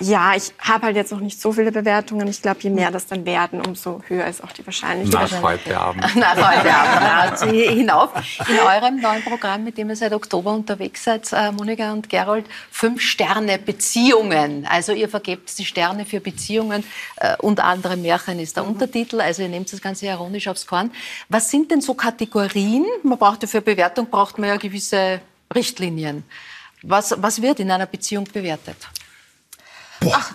ja, 0.00 0.34
ich 0.36 0.52
habe 0.60 0.86
halt 0.86 0.96
jetzt 0.96 1.10
noch 1.10 1.18
nicht 1.18 1.40
so 1.40 1.52
viele 1.52 1.72
Bewertungen. 1.72 2.28
Ich 2.28 2.40
glaube, 2.40 2.60
je 2.60 2.70
mehr 2.70 2.92
das 2.92 3.06
dann 3.06 3.26
werden, 3.26 3.60
umso 3.60 4.00
höher 4.06 4.26
ist 4.26 4.44
auch 4.44 4.52
die 4.52 4.64
Wahrscheinlichkeit. 4.64 5.32
Nach 5.32 5.42
heute 5.42 5.76
Abend. 5.76 6.02
Nach 6.16 6.36
heute 6.36 6.72
Abend. 6.72 7.32
Also 7.32 7.46
hinauf. 7.50 8.10
In 8.48 8.58
eurem 8.60 9.00
neuen 9.00 9.24
Programm, 9.24 9.64
mit 9.64 9.76
dem 9.76 9.90
ihr 9.90 9.96
seit 9.96 10.12
Oktober 10.12 10.52
unterwegs 10.52 11.02
seid, 11.02 11.32
äh, 11.32 11.50
Monika 11.50 11.92
und 11.92 12.08
Gerold, 12.08 12.46
fünf 12.70 13.02
Sterne 13.02 13.58
Beziehungen. 13.58 14.66
Also 14.70 14.92
ihr 14.92 15.08
vergebt 15.08 15.58
die 15.58 15.64
Sterne 15.64 16.06
für 16.06 16.20
Beziehungen. 16.20 16.84
Äh, 17.16 17.36
unter 17.38 17.64
anderem 17.64 18.00
Märchen 18.00 18.38
ist 18.38 18.56
der 18.56 18.62
mhm. 18.62 18.70
Untertitel. 18.70 19.20
Also 19.20 19.42
ihr 19.42 19.48
nehmt 19.48 19.72
das 19.72 19.80
Ganze 19.80 20.06
ironisch 20.06 20.46
aufs 20.46 20.64
Korn. 20.64 20.92
Was 21.28 21.50
sind 21.50 21.72
denn 21.72 21.80
so 21.80 21.94
Kategorien? 21.94 22.86
Man 23.02 23.18
braucht 23.18 23.42
ja 23.42 23.48
für 23.48 23.62
Bewertung 23.62 24.06
braucht 24.06 24.38
man 24.38 24.48
ja 24.48 24.56
gewisse 24.58 25.20
Richtlinien. 25.52 26.22
Was, 26.82 27.20
was 27.20 27.42
wird 27.42 27.58
in 27.58 27.72
einer 27.72 27.86
Beziehung 27.86 28.24
bewertet? 28.32 28.76
Boah. 30.00 30.12
Ach, 30.14 30.34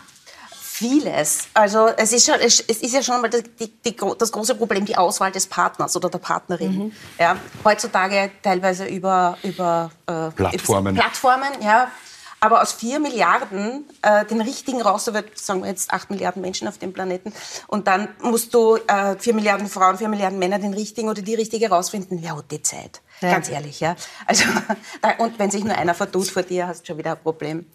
vieles. 0.74 1.48
Also 1.54 1.88
es 1.98 2.12
ist, 2.14 2.26
schon, 2.26 2.36
es 2.40 2.60
ist 2.60 2.94
ja 2.94 3.04
schon 3.04 3.22
mal 3.22 3.30
das, 3.30 3.44
die, 3.60 3.72
die, 3.86 3.96
das 4.18 4.32
große 4.32 4.56
Problem, 4.56 4.86
die 4.86 4.98
Auswahl 4.98 5.32
des 5.32 5.48
Partners 5.48 5.96
oder 5.96 6.10
der 6.10 6.18
Partnerin. 6.18 6.86
Mhm. 6.86 6.92
Ja, 7.20 7.38
heutzutage 7.64 8.32
teilweise 8.42 8.86
über, 8.86 9.38
über 9.44 9.92
äh, 10.08 10.32
Plattformen. 10.32 10.96
Plattformen, 10.96 11.62
ja. 11.62 11.92
Aber 12.40 12.62
aus 12.62 12.74
vier 12.74 13.00
Milliarden 13.00 13.86
äh, 14.02 14.26
den 14.26 14.42
richtigen 14.42 14.82
raus, 14.82 15.06
da 15.06 15.14
wird, 15.14 15.38
sagen 15.38 15.62
wir 15.62 15.70
jetzt 15.70 15.94
acht 15.94 16.10
Milliarden 16.10 16.42
Menschen 16.42 16.68
auf 16.68 16.78
dem 16.78 16.92
Planeten, 16.92 17.32
und 17.68 17.88
dann 17.88 18.10
musst 18.22 18.54
du 18.54 18.76
äh, 18.76 19.16
vier 19.18 19.34
Milliarden 19.34 19.68
Frauen, 19.68 19.98
vier 19.98 20.10
Milliarden 20.10 20.40
Männer 20.40 20.60
den 20.60 20.74
richtigen 20.74 21.08
oder 21.08 21.22
die 21.22 21.36
richtige 21.36 21.70
rausfinden. 21.70 22.22
Wer 22.22 22.36
hat 22.36 22.52
die 22.52 22.62
Zeit? 22.62 23.02
Ja. 23.22 23.32
Ganz 23.32 23.48
ehrlich, 23.48 23.80
ja. 23.80 23.96
Also, 24.26 24.44
und 25.20 25.40
wenn 25.40 25.52
sich 25.52 25.64
nur 25.64 25.78
einer 25.78 25.94
vertut 25.94 26.28
vor 26.28 26.44
dir, 26.44 26.68
hast 26.68 26.82
du 26.82 26.88
schon 26.88 26.98
wieder 26.98 27.12
ein 27.12 27.22
Problem. 27.22 27.66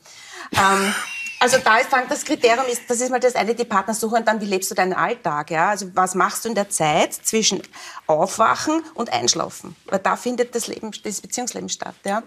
Ähm, 0.53 0.95
also 1.41 1.59
da 1.63 1.79
ist 1.79 1.93
dann 1.93 2.09
das 2.09 2.25
Kriterium 2.25 2.67
ist, 2.67 2.83
das 2.89 3.01
ist 3.01 3.11
mal 3.11 3.21
das 3.21 3.35
eine, 3.35 3.55
die 3.55 3.65
Partnersuche 3.65 4.17
und 4.17 4.27
dann, 4.27 4.41
wie 4.41 4.47
lebst 4.47 4.71
du 4.71 4.75
deinen 4.75 4.93
Alltag, 4.93 5.51
ja? 5.51 5.71
Also 5.71 5.87
was 5.95 6.15
machst 6.15 6.45
du 6.45 6.49
in 6.49 6.55
der 6.55 6.69
Zeit 6.69 7.15
zwischen 7.15 7.63
Aufwachen 8.07 8.83
und 8.95 9.13
Einschlafen? 9.13 9.77
Weil 9.87 10.01
da 10.01 10.17
findet 10.17 10.55
das 10.55 10.67
Leben, 10.67 10.91
das 11.05 11.21
Beziehungsleben 11.21 11.69
statt, 11.69 11.95
ja? 12.05 12.23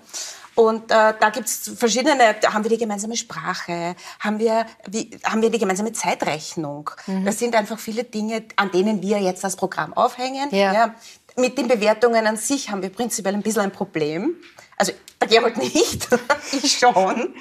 Und 0.54 0.92
äh, 0.92 1.14
da 1.20 1.30
gibt's 1.34 1.72
verschiedene, 1.78 2.36
haben 2.46 2.64
wir 2.64 2.70
die 2.70 2.78
gemeinsame 2.78 3.16
Sprache, 3.16 3.96
haben 4.20 4.40
wir, 4.40 4.66
wie, 4.88 5.10
haben 5.24 5.42
wir 5.42 5.50
die 5.50 5.60
gemeinsame 5.60 5.94
Zeitrechnung. 5.94 6.90
Mhm. 7.08 7.26
Das 7.26 7.40
sind 7.40 7.56
einfach 7.56 7.80
viele 7.80 8.04
Dinge, 8.04 8.44
an 8.58 8.72
denen 8.72 9.02
wir 9.02 9.20
jetzt 9.20 9.44
das 9.44 9.56
Programm 9.56 9.94
aufhängen. 9.94 10.50
Ja. 10.52 10.74
ja. 10.74 10.96
Mit 11.38 11.58
den 11.58 11.70
Bewertungen 11.70 12.28
an 12.28 12.36
sich 12.36 12.70
haben 12.70 12.82
wir 12.82 12.90
prinzipiell 12.90 13.34
ein 13.34 13.42
bisschen 13.42 13.62
ein 13.62 13.72
Problem. 13.72 14.36
Also 14.76 14.92
der 15.22 15.28
Gerold 15.30 15.58
nicht, 15.74 16.08
ich 16.52 16.78
schon. 16.78 17.34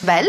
Weil? 0.00 0.28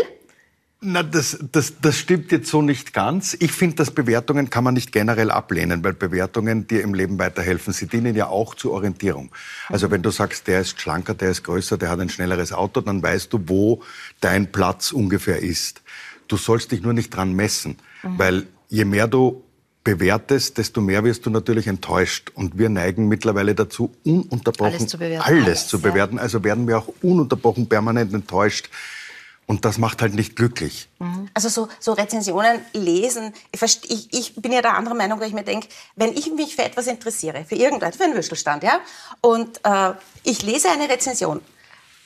Na, 0.80 1.02
das, 1.02 1.38
das, 1.50 1.80
das 1.80 1.96
stimmt 1.96 2.30
jetzt 2.30 2.48
so 2.48 2.62
nicht 2.62 2.92
ganz. 2.92 3.36
Ich 3.40 3.50
finde, 3.50 3.76
dass 3.76 3.90
Bewertungen 3.90 4.48
kann 4.48 4.62
man 4.62 4.74
nicht 4.74 4.92
generell 4.92 5.32
ablehnen, 5.32 5.82
weil 5.82 5.92
Bewertungen 5.92 6.68
dir 6.68 6.82
im 6.82 6.94
Leben 6.94 7.18
weiterhelfen. 7.18 7.72
Sie 7.72 7.88
dienen 7.88 8.14
ja 8.14 8.28
auch 8.28 8.54
zur 8.54 8.72
Orientierung. 8.72 9.30
Also 9.68 9.90
wenn 9.90 10.02
du 10.02 10.10
sagst, 10.10 10.46
der 10.46 10.60
ist 10.60 10.80
schlanker, 10.80 11.14
der 11.14 11.30
ist 11.30 11.42
größer, 11.42 11.78
der 11.78 11.90
hat 11.90 11.98
ein 11.98 12.10
schnelleres 12.10 12.52
Auto, 12.52 12.80
dann 12.80 13.02
weißt 13.02 13.32
du, 13.32 13.40
wo 13.46 13.82
dein 14.20 14.52
Platz 14.52 14.92
ungefähr 14.92 15.42
ist. 15.42 15.82
Du 16.28 16.36
sollst 16.36 16.70
dich 16.70 16.80
nur 16.80 16.92
nicht 16.92 17.10
dran 17.10 17.32
messen, 17.32 17.76
mhm. 18.04 18.18
weil 18.18 18.46
je 18.68 18.84
mehr 18.84 19.08
du 19.08 19.42
bewertest, 19.82 20.58
desto 20.58 20.80
mehr 20.80 21.02
wirst 21.02 21.26
du 21.26 21.30
natürlich 21.30 21.66
enttäuscht. 21.66 22.30
Und 22.34 22.56
wir 22.56 22.68
neigen 22.68 23.08
mittlerweile 23.08 23.56
dazu, 23.56 23.92
ununterbrochen 24.04 24.74
alles 24.74 24.86
zu 24.86 24.98
bewerten. 24.98 25.24
Alles, 25.26 25.44
alles 25.44 25.66
zu 25.66 25.80
bewerten. 25.80 26.18
Also 26.20 26.44
werden 26.44 26.68
wir 26.68 26.78
auch 26.78 26.92
ununterbrochen 27.02 27.68
permanent 27.68 28.14
enttäuscht 28.14 28.68
und 29.48 29.64
das 29.64 29.78
macht 29.78 30.02
halt 30.02 30.14
nicht 30.14 30.36
glücklich. 30.36 30.88
Mhm. 30.98 31.28
Also 31.32 31.48
so, 31.48 31.68
so 31.80 31.94
Rezensionen 31.94 32.60
lesen, 32.74 33.32
ich, 33.50 33.62
ich, 33.90 34.12
ich, 34.12 34.34
bin 34.36 34.52
ja 34.52 34.60
der 34.60 34.74
anderen 34.74 34.98
Meinung, 34.98 35.18
weil 35.18 35.28
ich 35.28 35.34
mir 35.34 35.42
denke, 35.42 35.68
wenn 35.96 36.12
ich 36.12 36.30
mich 36.32 36.54
für 36.54 36.64
etwas 36.64 36.86
interessiere, 36.86 37.44
für 37.48 37.54
irgendetwas, 37.54 37.96
für 37.96 38.04
einen 38.04 38.14
Würstelstand, 38.14 38.62
ja, 38.62 38.78
und 39.22 39.58
äh, 39.64 39.94
ich 40.22 40.42
lese 40.42 40.70
eine 40.70 40.88
Rezension, 40.88 41.40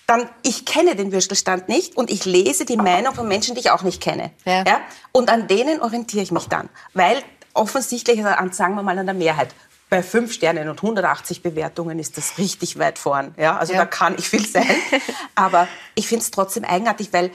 dann 0.06 0.28
ich 0.42 0.64
kenne 0.64 0.94
den 0.94 1.10
Würstelstand 1.10 1.68
nicht 1.68 1.96
und 1.96 2.10
ich 2.10 2.24
lese 2.24 2.64
die 2.64 2.76
Meinung 2.76 3.12
von 3.12 3.26
Menschen, 3.26 3.56
die 3.56 3.60
ich 3.60 3.70
auch 3.70 3.82
nicht 3.82 4.00
kenne. 4.00 4.30
Ja. 4.44 4.64
ja? 4.64 4.80
Und 5.10 5.28
an 5.28 5.48
denen 5.48 5.80
orientiere 5.80 6.22
ich 6.22 6.30
mich 6.30 6.48
dann, 6.48 6.68
weil 6.94 7.22
offensichtlich, 7.54 8.24
also 8.24 8.52
sagen 8.54 8.76
wir 8.76 8.82
mal 8.82 8.98
an 8.98 9.06
der 9.06 9.14
Mehrheit, 9.16 9.52
bei 9.92 10.02
fünf 10.02 10.32
Sternen 10.32 10.70
und 10.70 10.78
180 10.78 11.42
Bewertungen 11.42 11.98
ist 11.98 12.16
das 12.16 12.38
richtig 12.38 12.78
weit 12.78 12.98
vorn. 12.98 13.34
Ja, 13.36 13.58
also 13.58 13.74
ja. 13.74 13.80
da 13.80 13.84
kann 13.84 14.14
ich 14.16 14.26
viel 14.26 14.46
sein. 14.46 14.64
Aber 15.34 15.68
ich 15.94 16.08
finde 16.08 16.22
es 16.22 16.30
trotzdem 16.30 16.64
eigenartig, 16.64 17.12
weil 17.12 17.30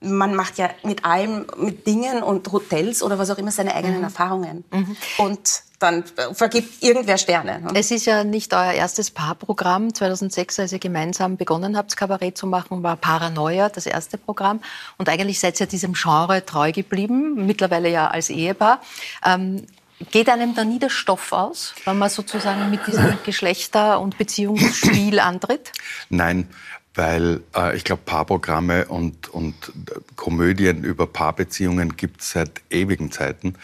man 0.00 0.34
macht 0.34 0.56
ja 0.56 0.70
mit 0.84 1.04
allem, 1.04 1.44
mit 1.58 1.86
Dingen 1.86 2.22
und 2.22 2.50
Hotels 2.50 3.02
oder 3.02 3.18
was 3.18 3.28
auch 3.28 3.36
immer 3.36 3.50
seine 3.50 3.74
eigenen 3.74 3.98
mhm. 3.98 4.04
Erfahrungen. 4.04 4.64
Mhm. 4.70 4.96
Und 5.18 5.62
dann 5.80 6.02
vergibt 6.32 6.82
irgendwer 6.82 7.18
Sterne. 7.18 7.60
Ne? 7.60 7.72
Es 7.74 7.90
ist 7.90 8.06
ja 8.06 8.24
nicht 8.24 8.54
euer 8.54 8.72
erstes 8.72 9.10
Paarprogramm. 9.10 9.92
2006, 9.92 10.60
als 10.60 10.72
ihr 10.72 10.78
gemeinsam 10.78 11.36
begonnen 11.36 11.76
habt, 11.76 11.94
Kabarett 11.94 12.38
zu 12.38 12.46
machen, 12.46 12.82
war 12.82 12.96
Paranoia 12.96 13.68
das 13.68 13.84
erste 13.84 14.16
Programm. 14.16 14.60
Und 14.96 15.10
eigentlich 15.10 15.40
seid 15.40 15.60
ihr 15.60 15.66
diesem 15.66 15.92
Genre 15.92 16.42
treu 16.46 16.72
geblieben, 16.72 17.44
mittlerweile 17.44 17.90
ja 17.90 18.08
als 18.08 18.30
Ehepaar. 18.30 18.80
Ähm, 19.26 19.66
Geht 20.12 20.28
einem 20.28 20.54
da 20.54 20.64
nie 20.64 20.78
der 20.78 20.90
Stoff 20.90 21.32
aus, 21.32 21.74
wenn 21.84 21.98
man 21.98 22.08
sozusagen 22.08 22.70
mit 22.70 22.86
diesem 22.86 23.18
Geschlechter- 23.24 24.00
und 24.00 24.16
Beziehungsspiel 24.16 25.18
antritt? 25.18 25.72
Nein, 26.08 26.48
weil 26.94 27.42
äh, 27.54 27.76
ich 27.76 27.84
glaube, 27.84 28.02
Paarprogramme 28.04 28.86
und, 28.86 29.28
und 29.28 29.54
Komödien 30.16 30.84
über 30.84 31.06
Paarbeziehungen 31.06 31.96
gibt 31.96 32.20
es 32.20 32.30
seit 32.30 32.62
ewigen 32.70 33.10
Zeiten. 33.10 33.54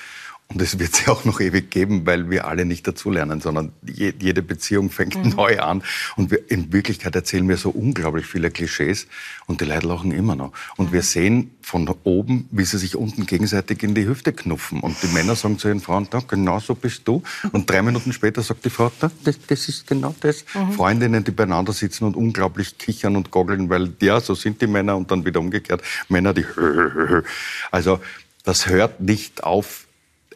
Und 0.48 0.60
es 0.60 0.78
wird 0.78 0.94
sie 0.94 1.06
auch 1.10 1.24
noch 1.24 1.40
ewig 1.40 1.70
geben, 1.70 2.06
weil 2.06 2.30
wir 2.30 2.46
alle 2.46 2.64
nicht 2.64 2.86
dazulernen, 2.86 3.40
sondern 3.40 3.72
jede 3.82 4.42
Beziehung 4.42 4.90
fängt 4.90 5.16
mhm. 5.16 5.30
neu 5.30 5.58
an. 5.58 5.82
Und 6.16 6.30
wir, 6.30 6.50
in 6.50 6.72
Wirklichkeit 6.72 7.14
erzählen 7.14 7.48
wir 7.48 7.56
so 7.56 7.70
unglaublich 7.70 8.26
viele 8.26 8.50
Klischees 8.50 9.06
und 9.46 9.60
die 9.60 9.64
Leute 9.64 9.86
lachen 9.86 10.12
immer 10.12 10.36
noch. 10.36 10.52
Und 10.76 10.90
mhm. 10.90 10.92
wir 10.92 11.02
sehen 11.02 11.50
von 11.62 11.88
oben, 12.04 12.46
wie 12.50 12.64
sie 12.64 12.78
sich 12.78 12.94
unten 12.94 13.26
gegenseitig 13.26 13.82
in 13.82 13.94
die 13.94 14.06
Hüfte 14.06 14.32
knuffen. 14.32 14.80
Und 14.80 15.02
die 15.02 15.08
Männer 15.08 15.34
sagen 15.34 15.58
zu 15.58 15.68
ihren 15.68 15.80
Frauen, 15.80 16.08
da, 16.10 16.20
genau 16.20 16.60
so 16.60 16.74
bist 16.74 17.08
du. 17.08 17.22
Und 17.52 17.68
drei 17.68 17.82
Minuten 17.82 18.12
später 18.12 18.42
sagt 18.42 18.64
die 18.64 18.70
Frau, 18.70 18.92
da, 19.00 19.10
das, 19.24 19.38
das 19.46 19.68
ist 19.68 19.86
genau 19.86 20.14
das. 20.20 20.44
Mhm. 20.54 20.72
Freundinnen, 20.72 21.24
die 21.24 21.30
beieinander 21.30 21.72
sitzen 21.72 22.04
und 22.04 22.16
unglaublich 22.16 22.76
kichern 22.78 23.16
und 23.16 23.30
goggeln, 23.30 23.70
weil 23.70 23.92
ja, 24.00 24.20
so 24.20 24.34
sind 24.34 24.60
die 24.60 24.66
Männer 24.66 24.96
und 24.96 25.10
dann 25.10 25.24
wieder 25.24 25.40
umgekehrt. 25.40 25.82
Männer, 26.08 26.34
die 26.34 26.44
Also 27.70 28.00
das 28.44 28.68
hört 28.68 29.00
nicht 29.00 29.42
auf 29.42 29.83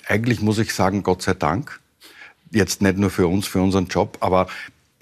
eigentlich 0.09 0.41
muss 0.41 0.59
ich 0.59 0.75
sagen, 0.75 1.03
Gott 1.03 1.23
sei 1.23 1.35
Dank. 1.35 1.81
Jetzt 2.51 2.81
nicht 2.81 2.97
nur 2.97 3.11
für 3.11 3.27
uns, 3.27 3.47
für 3.47 3.61
unseren 3.61 3.89
Job, 3.89 4.17
aber 4.21 4.49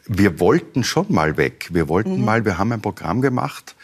wir 0.07 0.41
wollten 0.41 0.85
schon 0.85 1.07
mal 1.13 1.37
weg. 1.37 1.69
Wir 1.73 1.89
wollten 1.89 2.19
mhm. 2.19 2.25
mal, 2.25 2.45
wir 2.45 2.59
haben 2.59 2.73
ein 2.73 2.83
Programm 2.83 3.21
gemacht, 3.21 3.77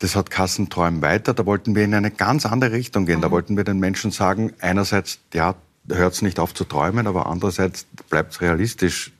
das 0.00 0.16
hat 0.16 0.30
Kassenträumen 0.30 1.00
weiter, 1.00 1.32
da 1.32 1.46
wollten 1.46 1.76
wir 1.76 1.84
in 1.84 1.94
eine 1.94 2.10
ganz 2.10 2.44
andere 2.44 2.72
Richtung 2.72 3.06
gehen. 3.06 3.18
Mhm. 3.18 3.22
Da 3.22 3.30
wollten 3.30 3.56
wir 3.56 3.64
den 3.64 3.78
Menschen 3.78 4.10
sagen, 4.10 4.52
einerseits, 4.60 5.20
ja, 5.32 5.54
hört 5.88 6.14
es 6.14 6.22
nicht 6.22 6.40
auf 6.40 6.54
zu 6.54 6.64
träumen, 6.64 7.06
aber 7.06 7.26
andererseits 7.26 7.86
bleibt 8.10 8.32
es 8.32 8.40
realistisch 8.40 9.12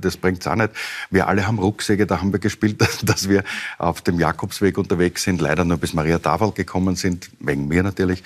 das 0.00 0.16
bringt's 0.16 0.46
auch 0.46 0.54
nicht. 0.54 0.70
Wir 1.10 1.28
alle 1.28 1.46
haben 1.46 1.58
Rucksäcke, 1.58 2.06
da 2.06 2.20
haben 2.20 2.32
wir 2.32 2.38
gespielt, 2.38 2.80
dass 3.02 3.28
wir 3.28 3.44
auf 3.78 4.00
dem 4.00 4.18
Jakobsweg 4.18 4.78
unterwegs 4.78 5.22
sind, 5.22 5.40
leider 5.40 5.64
nur 5.64 5.76
bis 5.78 5.94
Maria 5.94 6.18
Tafel 6.18 6.52
gekommen 6.52 6.96
sind, 6.96 7.30
wegen 7.40 7.68
mir 7.68 7.82
natürlich. 7.82 8.22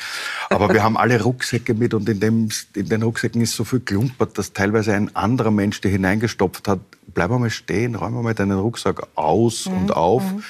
Aber 0.51 0.72
wir 0.72 0.83
haben 0.85 0.96
alle 0.96 1.22
Rucksäcke 1.22 1.75
mit 1.75 1.94
und 1.94 2.09
in, 2.09 2.20
dem, 2.20 2.49
in 2.75 2.88
den 2.88 3.03
Rucksäcken 3.03 3.40
ist 3.40 3.55
so 3.55 3.64
viel 3.64 3.81
klumpert, 3.81 4.37
dass 4.38 4.53
teilweise 4.53 4.94
ein 4.94 5.14
anderer 5.14 5.51
Mensch, 5.51 5.81
der 5.81 5.90
hineingestopft 5.90 6.68
hat, 6.68 6.81
bleib 7.14 7.31
mal 7.31 7.51
stehen, 7.51 7.94
räum 7.94 8.22
mal 8.22 8.35
deinen 8.35 8.59
Rucksack 8.59 9.07
aus 9.14 9.66
mhm. 9.66 9.77
und 9.77 9.90
auf. 9.92 10.22
Mhm. 10.22 10.42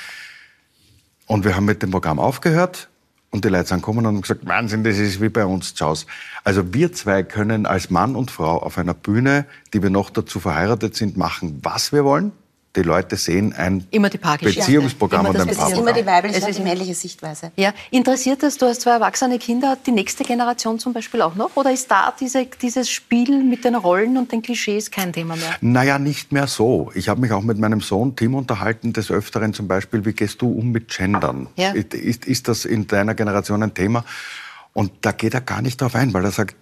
Und 1.26 1.44
wir 1.44 1.56
haben 1.56 1.64
mit 1.64 1.82
dem 1.82 1.90
Programm 1.90 2.18
aufgehört 2.18 2.88
und 3.30 3.44
die 3.44 3.48
Leute 3.48 3.68
sind 3.68 3.78
gekommen 3.78 4.00
und 4.00 4.06
haben 4.06 4.20
gesagt, 4.22 4.46
Wahnsinn, 4.46 4.84
das 4.84 4.98
ist 4.98 5.20
wie 5.20 5.28
bei 5.28 5.44
uns 5.44 5.74
zu 5.74 5.84
Hause. 5.84 6.06
Also 6.44 6.72
wir 6.72 6.92
zwei 6.92 7.22
können 7.22 7.66
als 7.66 7.90
Mann 7.90 8.16
und 8.16 8.30
Frau 8.30 8.58
auf 8.58 8.78
einer 8.78 8.94
Bühne, 8.94 9.46
die 9.72 9.82
wir 9.82 9.90
noch 9.90 10.10
dazu 10.10 10.40
verheiratet 10.40 10.96
sind, 10.96 11.16
machen, 11.16 11.60
was 11.62 11.92
wir 11.92 12.04
wollen 12.04 12.32
die 12.76 12.82
Leute 12.82 13.16
sehen 13.16 13.52
ein 13.52 13.86
immer 13.90 14.10
die 14.10 14.18
Beziehungsprogramm 14.18 15.26
und 15.26 15.36
ein 15.36 15.46
Paarprogramm. 15.46 15.66
Es 15.66 15.72
ist 15.72 15.78
immer 15.78 15.92
die 15.92 16.06
weibliche 16.06 16.46
und 16.46 16.58
die 16.58 16.62
männliche 16.62 16.94
Sichtweise. 16.94 17.52
Ja. 17.56 17.72
Interessiert 17.90 18.42
das, 18.42 18.58
du 18.58 18.66
hast 18.66 18.82
zwei 18.82 18.92
erwachsene 18.92 19.38
Kinder, 19.38 19.76
die 19.84 19.92
nächste 19.92 20.24
Generation 20.24 20.78
zum 20.78 20.92
Beispiel 20.92 21.22
auch 21.22 21.34
noch? 21.34 21.56
Oder 21.56 21.72
ist 21.72 21.90
da 21.90 22.14
diese, 22.18 22.46
dieses 22.60 22.90
Spiel 22.90 23.42
mit 23.42 23.64
den 23.64 23.74
Rollen 23.74 24.16
und 24.16 24.32
den 24.32 24.42
Klischees 24.42 24.90
kein 24.90 25.12
Thema 25.12 25.36
mehr? 25.36 25.56
Naja, 25.60 25.98
nicht 25.98 26.32
mehr 26.32 26.46
so. 26.46 26.90
Ich 26.94 27.08
habe 27.08 27.20
mich 27.20 27.32
auch 27.32 27.42
mit 27.42 27.58
meinem 27.58 27.80
Sohn 27.80 28.14
Tim 28.16 28.34
unterhalten, 28.34 28.92
des 28.92 29.10
Öfteren 29.10 29.54
zum 29.54 29.68
Beispiel, 29.68 30.04
wie 30.04 30.12
gehst 30.12 30.42
du 30.42 30.52
um 30.52 30.70
mit 30.70 30.88
Gendern? 30.88 31.48
Ja. 31.56 31.72
Ist, 31.72 32.26
ist 32.26 32.48
das 32.48 32.64
in 32.64 32.86
deiner 32.86 33.14
Generation 33.14 33.62
ein 33.62 33.74
Thema? 33.74 34.04
Und 34.72 34.92
da 35.00 35.12
geht 35.12 35.34
er 35.34 35.40
gar 35.40 35.62
nicht 35.62 35.80
drauf 35.80 35.94
ein, 35.94 36.12
weil 36.12 36.24
er 36.24 36.30
sagt, 36.30 36.56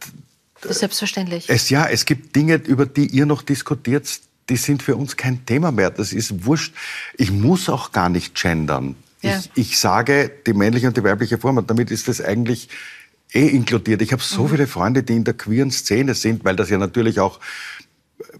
das 0.60 0.72
ist 0.72 0.78
selbstverständlich. 0.80 1.50
Es, 1.50 1.68
ja, 1.68 1.86
es 1.86 2.06
gibt 2.06 2.34
Dinge, 2.36 2.54
über 2.54 2.86
die 2.86 3.06
ihr 3.06 3.26
noch 3.26 3.42
diskutiert, 3.42 4.08
die 4.48 4.56
sind 4.56 4.82
für 4.82 4.96
uns 4.96 5.16
kein 5.16 5.46
Thema 5.46 5.72
mehr. 5.72 5.90
Das 5.90 6.12
ist 6.12 6.44
wurscht. 6.44 6.74
Ich 7.16 7.30
muss 7.30 7.68
auch 7.68 7.92
gar 7.92 8.08
nicht 8.08 8.34
gendern. 8.34 8.96
Ja. 9.22 9.38
Ich, 9.38 9.50
ich 9.54 9.78
sage 9.78 10.30
die 10.46 10.52
männliche 10.52 10.86
und 10.86 10.96
die 10.96 11.04
weibliche 11.04 11.38
Form 11.38 11.56
und 11.56 11.70
damit 11.70 11.90
ist 11.90 12.08
das 12.08 12.20
eigentlich 12.20 12.68
eh 13.32 13.46
inkludiert. 13.46 14.02
Ich 14.02 14.12
habe 14.12 14.22
so 14.22 14.44
mhm. 14.44 14.48
viele 14.50 14.66
Freunde, 14.66 15.02
die 15.02 15.16
in 15.16 15.24
der 15.24 15.34
queeren 15.34 15.70
Szene 15.70 16.14
sind, 16.14 16.44
weil 16.44 16.56
das 16.56 16.70
ja 16.70 16.78
natürlich 16.78 17.20
auch 17.20 17.40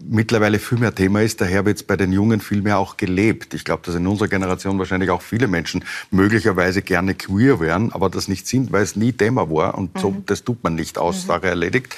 mittlerweile 0.01 0.59
viel 0.59 0.77
mehr 0.77 0.93
Thema 0.93 1.21
ist. 1.21 1.41
Daher 1.41 1.65
wird 1.65 1.77
es 1.77 1.83
bei 1.83 1.97
den 1.97 2.11
Jungen 2.11 2.39
viel 2.39 2.61
mehr 2.61 2.77
auch 2.77 2.97
gelebt. 2.97 3.53
Ich 3.53 3.65
glaube, 3.65 3.83
dass 3.85 3.95
in 3.95 4.07
unserer 4.07 4.27
Generation 4.27 4.79
wahrscheinlich 4.79 5.09
auch 5.09 5.21
viele 5.21 5.47
Menschen 5.47 5.83
möglicherweise 6.11 6.81
gerne 6.81 7.15
queer 7.15 7.59
wären, 7.59 7.91
aber 7.91 8.09
das 8.09 8.27
nicht 8.27 8.47
sind, 8.47 8.71
weil 8.71 8.83
es 8.83 8.95
nie 8.95 9.11
Thema 9.11 9.49
war. 9.49 9.75
Und 9.77 9.99
so, 9.99 10.11
mhm. 10.11 10.25
das 10.25 10.43
tut 10.43 10.63
man 10.63 10.75
nicht 10.75 10.97
aus, 10.97 11.23
mhm. 11.23 11.27
Sache 11.27 11.47
erledigt. 11.47 11.95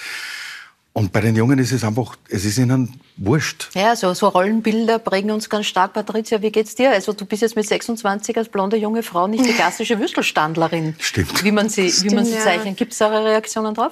Und 0.97 1.11
bei 1.11 1.21
den 1.21 1.35
Jungen 1.35 1.59
ist 1.59 1.71
es 1.71 1.83
einfach, 1.83 2.15
es 2.27 2.43
ist 2.43 2.57
ihnen 2.57 2.99
wurscht. 3.17 3.69
Ja, 3.75 3.95
so, 3.95 4.15
so 4.15 4.29
Rollenbilder 4.29 4.97
prägen 4.97 5.29
uns 5.29 5.47
ganz 5.47 5.67
stark. 5.67 5.93
Patricia, 5.93 6.41
wie 6.41 6.51
geht's 6.51 6.73
dir? 6.73 6.89
Also 6.89 7.13
du 7.13 7.23
bist 7.23 7.43
jetzt 7.43 7.55
mit 7.55 7.67
26 7.67 8.35
als 8.35 8.49
blonde 8.49 8.77
junge 8.77 9.03
Frau 9.03 9.27
nicht 9.27 9.45
die 9.45 9.53
klassische 9.53 9.99
Würstelstandlerin. 9.99 10.95
Stimmt. 10.97 11.43
Wie 11.43 11.51
man 11.51 11.69
sie, 11.69 11.91
Stimmt, 11.91 12.11
wie 12.11 12.15
man 12.15 12.25
sie 12.25 12.39
zeichnet. 12.39 12.77
Gibt 12.77 12.93
es 12.93 12.97
da 12.97 13.09
Reaktionen 13.09 13.75
drauf? 13.75 13.91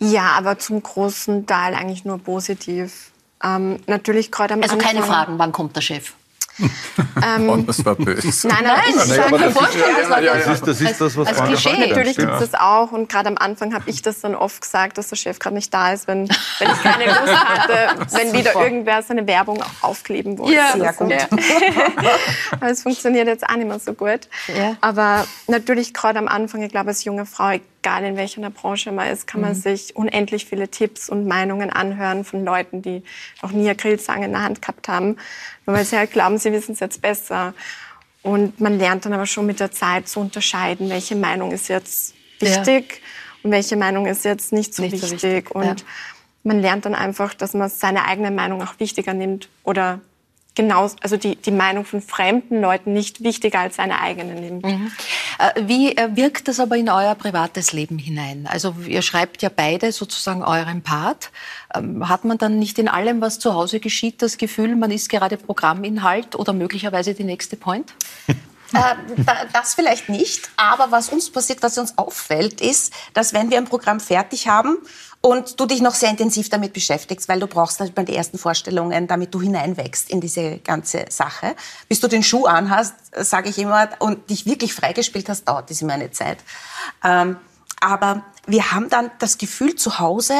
Ja, 0.00 0.32
aber 0.32 0.58
zum 0.58 0.82
großen 0.82 1.46
Teil 1.46 1.74
eigentlich 1.74 2.04
nur 2.04 2.18
positiv. 2.18 3.12
Ähm, 3.40 3.78
natürlich 3.86 4.32
gerade 4.32 4.54
am 4.54 4.62
Also 4.64 4.74
Anfang, 4.74 4.90
keine 4.92 5.06
Fragen, 5.06 5.38
wann 5.38 5.52
kommt 5.52 5.76
der 5.76 5.82
Chef? 5.82 6.14
ähm, 7.24 7.48
oh, 7.48 7.56
das 7.58 7.84
war 7.84 7.94
böse. 7.94 8.48
Nein, 8.48 8.58
nein, 8.62 8.80
nein 8.96 9.06
ich 9.06 9.16
kann 9.16 9.30
mir 9.30 9.50
vorstellen, 9.50 9.96
das 10.00 10.10
war 10.10 10.22
ja, 10.22 10.34
das, 10.36 10.46
ist, 10.46 10.66
das 10.66 10.80
ist 10.80 11.00
das, 11.00 11.16
was 11.16 11.28
als 11.28 11.44
Klischee. 11.44 11.88
Natürlich 11.88 12.16
gibt 12.16 12.32
es 12.32 12.50
das 12.50 12.60
auch 12.60 12.92
und 12.92 13.08
gerade 13.08 13.28
am 13.28 13.38
Anfang 13.38 13.74
habe 13.74 13.88
ich 13.88 14.02
das 14.02 14.20
dann 14.20 14.34
oft 14.34 14.60
gesagt, 14.60 14.98
dass 14.98 15.08
der 15.08 15.16
Chef 15.16 15.38
gerade 15.38 15.54
nicht 15.54 15.72
da 15.72 15.92
ist, 15.92 16.06
wenn, 16.08 16.28
wenn 16.58 16.70
ich 16.70 16.82
keine 16.82 17.06
Lust 17.06 17.34
hatte, 17.34 18.06
wenn 18.16 18.32
wieder 18.32 18.54
irgendwer 18.54 19.02
seine 19.02 19.26
Werbung 19.26 19.62
aufkleben 19.80 20.38
wollte. 20.38 20.54
Ja, 20.54 20.72
sehr 20.76 20.92
gut. 20.92 21.10
Ja. 21.10 21.28
Aber 22.52 22.70
es 22.70 22.82
funktioniert 22.82 23.26
jetzt 23.26 23.48
auch 23.48 23.56
nicht 23.56 23.68
mehr 23.68 23.78
so 23.78 23.94
gut. 23.94 24.28
Ja. 24.48 24.76
Aber 24.80 25.26
natürlich 25.46 25.94
gerade 25.94 26.18
am 26.18 26.28
Anfang, 26.28 26.62
ich 26.62 26.70
glaube 26.70 26.88
als 26.88 27.04
junge 27.04 27.26
Frau, 27.26 27.58
egal 27.80 28.04
in 28.04 28.16
welcher 28.16 28.48
Branche 28.50 28.92
man 28.92 29.08
ist, 29.08 29.26
kann 29.26 29.40
man 29.40 29.52
mhm. 29.52 29.60
sich 29.60 29.96
unendlich 29.96 30.46
viele 30.46 30.68
Tipps 30.68 31.08
und 31.08 31.26
Meinungen 31.26 31.70
anhören 31.70 32.24
von 32.24 32.44
Leuten, 32.44 32.82
die 32.82 33.02
noch 33.42 33.52
nie 33.52 33.68
eine 33.68 33.76
Grillzange 33.76 34.26
in 34.26 34.32
der 34.32 34.42
Hand 34.42 34.60
gehabt 34.60 34.88
haben, 34.88 35.16
nur 35.66 35.76
weil 35.76 35.84
sie 35.84 35.96
halt 35.96 36.12
glauben, 36.12 36.38
sie 36.38 36.52
wissen 36.52 36.72
es 36.72 36.80
jetzt 36.80 37.00
besser. 37.00 37.54
Und 38.22 38.60
man 38.60 38.78
lernt 38.78 39.06
dann 39.06 39.14
aber 39.14 39.24
schon 39.24 39.46
mit 39.46 39.60
der 39.60 39.72
Zeit 39.72 40.08
zu 40.08 40.20
unterscheiden, 40.20 40.90
welche 40.90 41.16
Meinung 41.16 41.52
ist 41.52 41.68
jetzt 41.68 42.14
wichtig 42.38 42.92
ja. 42.92 42.98
und 43.42 43.50
welche 43.50 43.76
Meinung 43.76 44.06
ist 44.06 44.24
jetzt 44.24 44.52
nicht 44.52 44.74
so, 44.74 44.82
nicht 44.82 44.92
wichtig. 44.92 45.08
so 45.08 45.14
wichtig. 45.14 45.50
Und 45.54 45.64
ja. 45.64 45.86
man 46.42 46.60
lernt 46.60 46.84
dann 46.84 46.94
einfach, 46.94 47.32
dass 47.32 47.54
man 47.54 47.70
seine 47.70 48.04
eigene 48.04 48.30
Meinung 48.30 48.62
auch 48.62 48.78
wichtiger 48.78 49.14
nimmt 49.14 49.48
oder 49.64 50.00
genau, 50.60 50.90
also 51.00 51.16
die, 51.16 51.36
die 51.36 51.50
Meinung 51.50 51.86
von 51.86 52.02
fremden 52.02 52.60
Leuten 52.60 52.92
nicht 52.92 53.22
wichtiger 53.22 53.60
als 53.60 53.76
seine 53.76 53.98
eigene 54.00 54.34
nimmt. 54.34 54.64
Mhm. 54.64 54.92
Äh, 55.38 55.62
wie 55.66 55.96
äh, 55.96 56.14
wirkt 56.16 56.48
das 56.48 56.60
aber 56.60 56.76
in 56.76 56.90
euer 56.90 57.14
privates 57.14 57.72
Leben 57.72 57.98
hinein? 57.98 58.46
Also 58.46 58.74
ihr 58.86 59.00
schreibt 59.00 59.40
ja 59.40 59.48
beide 59.54 59.90
sozusagen 59.90 60.42
euren 60.42 60.82
Part. 60.82 61.30
Ähm, 61.74 62.08
hat 62.10 62.24
man 62.26 62.36
dann 62.36 62.58
nicht 62.58 62.78
in 62.78 62.88
allem, 62.88 63.22
was 63.22 63.38
zu 63.38 63.54
Hause 63.54 63.80
geschieht, 63.80 64.20
das 64.20 64.36
Gefühl, 64.36 64.76
man 64.76 64.90
ist 64.90 65.08
gerade 65.08 65.38
Programminhalt 65.38 66.36
oder 66.36 66.52
möglicherweise 66.52 67.14
die 67.14 67.24
nächste 67.24 67.56
Point? 67.56 67.94
Äh, 68.72 68.94
das 69.52 69.74
vielleicht 69.74 70.08
nicht, 70.08 70.48
aber 70.56 70.92
was 70.92 71.08
uns 71.08 71.28
passiert, 71.30 71.60
was 71.60 71.76
uns 71.76 71.98
auffällt, 71.98 72.60
ist, 72.60 72.92
dass 73.14 73.32
wenn 73.32 73.50
wir 73.50 73.58
ein 73.58 73.64
Programm 73.64 73.98
fertig 73.98 74.46
haben 74.46 74.78
und 75.22 75.60
du 75.60 75.66
dich 75.66 75.82
noch 75.82 75.94
sehr 75.94 76.10
intensiv 76.10 76.48
damit 76.48 76.72
beschäftigst, 76.72 77.28
weil 77.28 77.40
du 77.40 77.46
brauchst 77.46 77.78
natürlich 77.78 77.94
bei 77.94 78.04
den 78.04 78.14
ersten 78.14 78.38
Vorstellungen, 78.38 79.06
damit 79.06 79.34
du 79.34 79.40
hineinwächst 79.40 80.10
in 80.10 80.20
diese 80.20 80.58
ganze 80.58 81.04
Sache. 81.10 81.54
Bis 81.88 82.00
du 82.00 82.08
den 82.08 82.22
Schuh 82.22 82.46
anhast, 82.46 82.94
sage 83.14 83.50
ich 83.50 83.58
immer, 83.58 83.90
und 83.98 84.30
dich 84.30 84.46
wirklich 84.46 84.74
freigespielt 84.74 85.28
hast, 85.28 85.46
dauert 85.46 85.70
das 85.70 85.82
immer 85.82 85.94
eine 85.94 86.10
Zeit. 86.10 86.38
Ähm, 87.04 87.36
aber 87.80 88.24
wir 88.46 88.72
haben 88.72 88.88
dann 88.88 89.10
das 89.18 89.38
Gefühl 89.38 89.74
zu 89.74 89.98
Hause, 89.98 90.34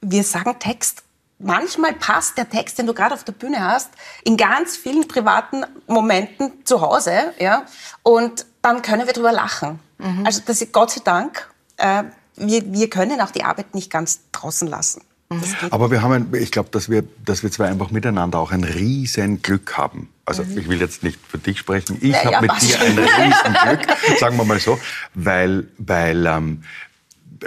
wir 0.00 0.24
sagen 0.24 0.58
Text 0.58 1.02
manchmal 1.38 1.92
passt 1.92 2.38
der 2.38 2.48
Text, 2.48 2.78
den 2.78 2.86
du 2.86 2.94
gerade 2.94 3.14
auf 3.14 3.24
der 3.24 3.32
Bühne 3.32 3.60
hast, 3.62 3.90
in 4.24 4.36
ganz 4.36 4.76
vielen 4.76 5.06
privaten 5.06 5.64
Momenten 5.86 6.64
zu 6.64 6.80
Hause, 6.80 7.34
ja, 7.38 7.66
und 8.02 8.46
dann 8.62 8.82
können 8.82 9.06
wir 9.06 9.12
drüber 9.12 9.32
lachen. 9.32 9.78
Mhm. 9.98 10.24
Also 10.24 10.40
das 10.44 10.60
ist 10.60 10.72
Gott 10.72 10.90
sei 10.90 11.00
Dank, 11.04 11.48
äh, 11.76 12.04
wir, 12.36 12.72
wir 12.72 12.90
können 12.90 13.20
auch 13.20 13.30
die 13.30 13.44
Arbeit 13.44 13.74
nicht 13.74 13.90
ganz 13.90 14.20
draußen 14.32 14.68
lassen. 14.68 15.02
Mhm. 15.28 15.42
Aber 15.70 15.90
wir 15.90 16.02
haben, 16.02 16.12
ein, 16.12 16.34
ich 16.34 16.52
glaube, 16.52 16.68
dass 16.70 16.88
wir, 16.88 17.02
dass 17.24 17.42
wir 17.42 17.50
zwei 17.50 17.68
einfach 17.68 17.90
miteinander 17.90 18.38
auch 18.38 18.52
ein 18.52 18.62
riesen 18.62 19.42
Glück 19.42 19.76
haben. 19.76 20.08
Also 20.24 20.44
mhm. 20.44 20.58
ich 20.58 20.68
will 20.68 20.80
jetzt 20.80 21.02
nicht 21.02 21.18
für 21.26 21.38
dich 21.38 21.58
sprechen, 21.58 21.98
ich 22.00 22.12
ja, 22.12 22.24
habe 22.24 22.46
mit 22.46 22.62
dir 22.62 22.80
ein 22.80 22.98
riesen 22.98 23.56
Glück, 23.64 23.96
sagen 24.20 24.36
wir 24.36 24.44
mal 24.44 24.60
so, 24.60 24.78
weil, 25.14 25.66
weil 25.78 26.26
ähm, 26.26 26.62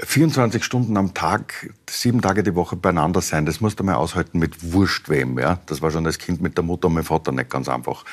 24 0.03 0.63
Stunden 0.63 0.97
am 0.97 1.13
Tag, 1.13 1.73
sieben 1.89 2.21
Tage 2.21 2.43
die 2.43 2.55
Woche 2.55 2.75
beieinander 2.75 3.21
sein, 3.21 3.45
das 3.45 3.61
musst 3.61 3.79
du 3.79 3.83
mal 3.83 3.95
aushalten 3.95 4.39
mit 4.39 4.73
wurscht 4.73 5.09
wem. 5.09 5.39
Ja? 5.39 5.59
Das 5.65 5.81
war 5.81 5.91
schon 5.91 6.05
als 6.05 6.17
Kind 6.17 6.41
mit 6.41 6.57
der 6.57 6.63
Mutter 6.63 6.87
und 6.87 6.93
meinem 6.93 7.05
Vater 7.05 7.31
nicht 7.31 7.49
ganz 7.49 7.69
einfach. 7.69 8.05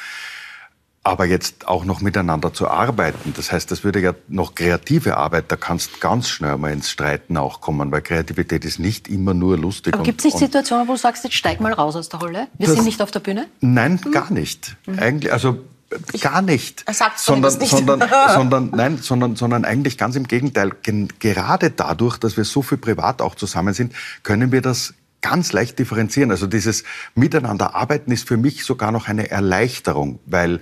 Aber 1.07 1.25
jetzt 1.25 1.69
auch 1.69 1.85
noch 1.85 2.01
miteinander 2.01 2.53
zu 2.53 2.67
arbeiten, 2.67 3.33
das 3.37 3.53
heißt, 3.53 3.71
das 3.71 3.85
würde 3.85 4.01
ja 4.01 4.13
noch 4.27 4.57
kreative 4.57 5.17
Arbeit, 5.17 5.45
da 5.53 5.55
kannst 5.55 6.01
ganz 6.01 6.29
schnell 6.29 6.59
mal 6.59 6.73
ins 6.73 6.91
Streiten 6.91 7.37
auch 7.37 7.61
kommen, 7.61 7.93
weil 7.93 8.03
Kreativität 8.03 8.65
ist 8.65 8.81
nicht 8.81 9.07
immer 9.07 9.33
nur 9.33 9.57
lustig. 9.57 9.95
Aber 9.95 10.03
gibt 10.03 10.19
es 10.19 10.25
nicht 10.25 10.39
Situationen, 10.39 10.89
wo 10.89 10.95
du 10.95 10.99
sagst, 10.99 11.23
jetzt 11.23 11.37
steig 11.37 11.61
mal 11.61 11.73
raus 11.73 11.95
aus 11.95 12.09
der 12.09 12.19
Rolle? 12.19 12.49
Wir 12.59 12.69
sind 12.69 12.85
nicht 12.85 13.01
auf 13.01 13.13
der 13.13 13.21
Bühne? 13.21 13.47
Nein, 13.61 14.01
hm. 14.03 14.11
gar 14.11 14.33
nicht. 14.33 14.77
Mhm. 14.87 14.99
Eigentlich, 14.99 15.33
also 15.33 15.61
gar 16.21 16.43
nicht. 16.43 16.83
Er 16.87 16.95
sagt 16.95 17.21
sondern, 17.21 17.57
nicht. 17.59 17.71
sondern, 17.71 18.01
sondern, 18.35 18.71
nein, 18.71 18.99
sondern, 18.99 19.37
sondern 19.37 19.65
eigentlich 19.65 19.99
ganz 19.99 20.17
im 20.17 20.27
Gegenteil. 20.27 20.73
Gerade 21.21 21.71
dadurch, 21.71 22.19
dass 22.19 22.37
wir 22.37 22.45
so 22.45 22.63
viel 22.63 22.79
privat 22.79 23.23
auch 23.23 23.37
zusammen 23.37 23.75
sind, 23.75 23.93
können 24.25 24.51
wir 24.51 24.61
das 24.61 24.93
ganz 25.21 25.53
leicht 25.53 25.79
differenzieren. 25.79 26.33
Also 26.33 26.49
dieses 26.49 26.85
Miteinander 27.15 27.75
arbeiten 27.77 28.11
ist 28.11 28.27
für 28.27 28.37
mich 28.37 28.65
sogar 28.65 28.93
noch 28.93 29.09
eine 29.09 29.31
Erleichterung, 29.31 30.19
weil 30.27 30.61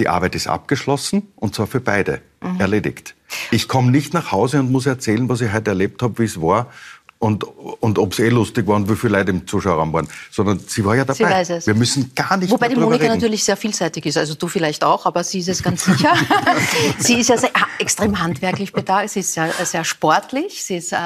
die 0.00 0.08
Arbeit 0.08 0.34
ist 0.34 0.46
abgeschlossen 0.46 1.28
und 1.36 1.54
zwar 1.54 1.66
für 1.66 1.80
beide 1.80 2.22
mhm. 2.42 2.58
erledigt. 2.58 3.14
Ich 3.50 3.68
komme 3.68 3.90
nicht 3.90 4.14
nach 4.14 4.32
Hause 4.32 4.58
und 4.58 4.72
muss 4.72 4.86
erzählen, 4.86 5.28
was 5.28 5.40
ich 5.40 5.52
heute 5.52 5.70
erlebt 5.70 6.02
habe, 6.02 6.18
wie 6.18 6.24
es 6.24 6.40
war 6.40 6.72
und, 7.20 7.44
und 7.80 7.98
ob 7.98 8.12
es 8.12 8.18
eh 8.18 8.30
lustig 8.30 8.66
war 8.66 8.76
und 8.76 8.88
wie 8.88 8.96
viele 8.96 9.18
Leute 9.18 9.30
im 9.30 9.46
Zuschauerraum 9.46 9.92
waren, 9.92 10.08
sondern 10.30 10.58
sie 10.58 10.82
war 10.86 10.96
ja 10.96 11.04
dabei. 11.04 11.14
Sie 11.14 11.24
weiß 11.24 11.50
es. 11.50 11.66
Wir 11.66 11.74
müssen 11.74 12.12
gar 12.14 12.38
nicht 12.38 12.50
Wobei 12.50 12.68
die 12.68 12.76
Monika 12.76 13.04
reden. 13.04 13.14
natürlich 13.14 13.44
sehr 13.44 13.58
vielseitig 13.58 14.06
ist, 14.06 14.16
also 14.16 14.34
du 14.34 14.48
vielleicht 14.48 14.82
auch, 14.82 15.04
aber 15.04 15.22
sie 15.22 15.40
ist 15.40 15.48
es 15.50 15.62
ganz 15.62 15.84
sicher. 15.84 16.14
sie 16.98 17.20
ist 17.20 17.28
ja 17.28 17.36
sehr, 17.36 17.50
extrem 17.78 18.20
handwerklich 18.20 18.72
bedacht, 18.72 19.10
sie 19.10 19.20
ist 19.20 19.34
sehr, 19.34 19.52
sehr 19.64 19.84
sportlich, 19.84 20.64
sie 20.64 20.76
ist 20.76 20.92
äh, 20.92 20.96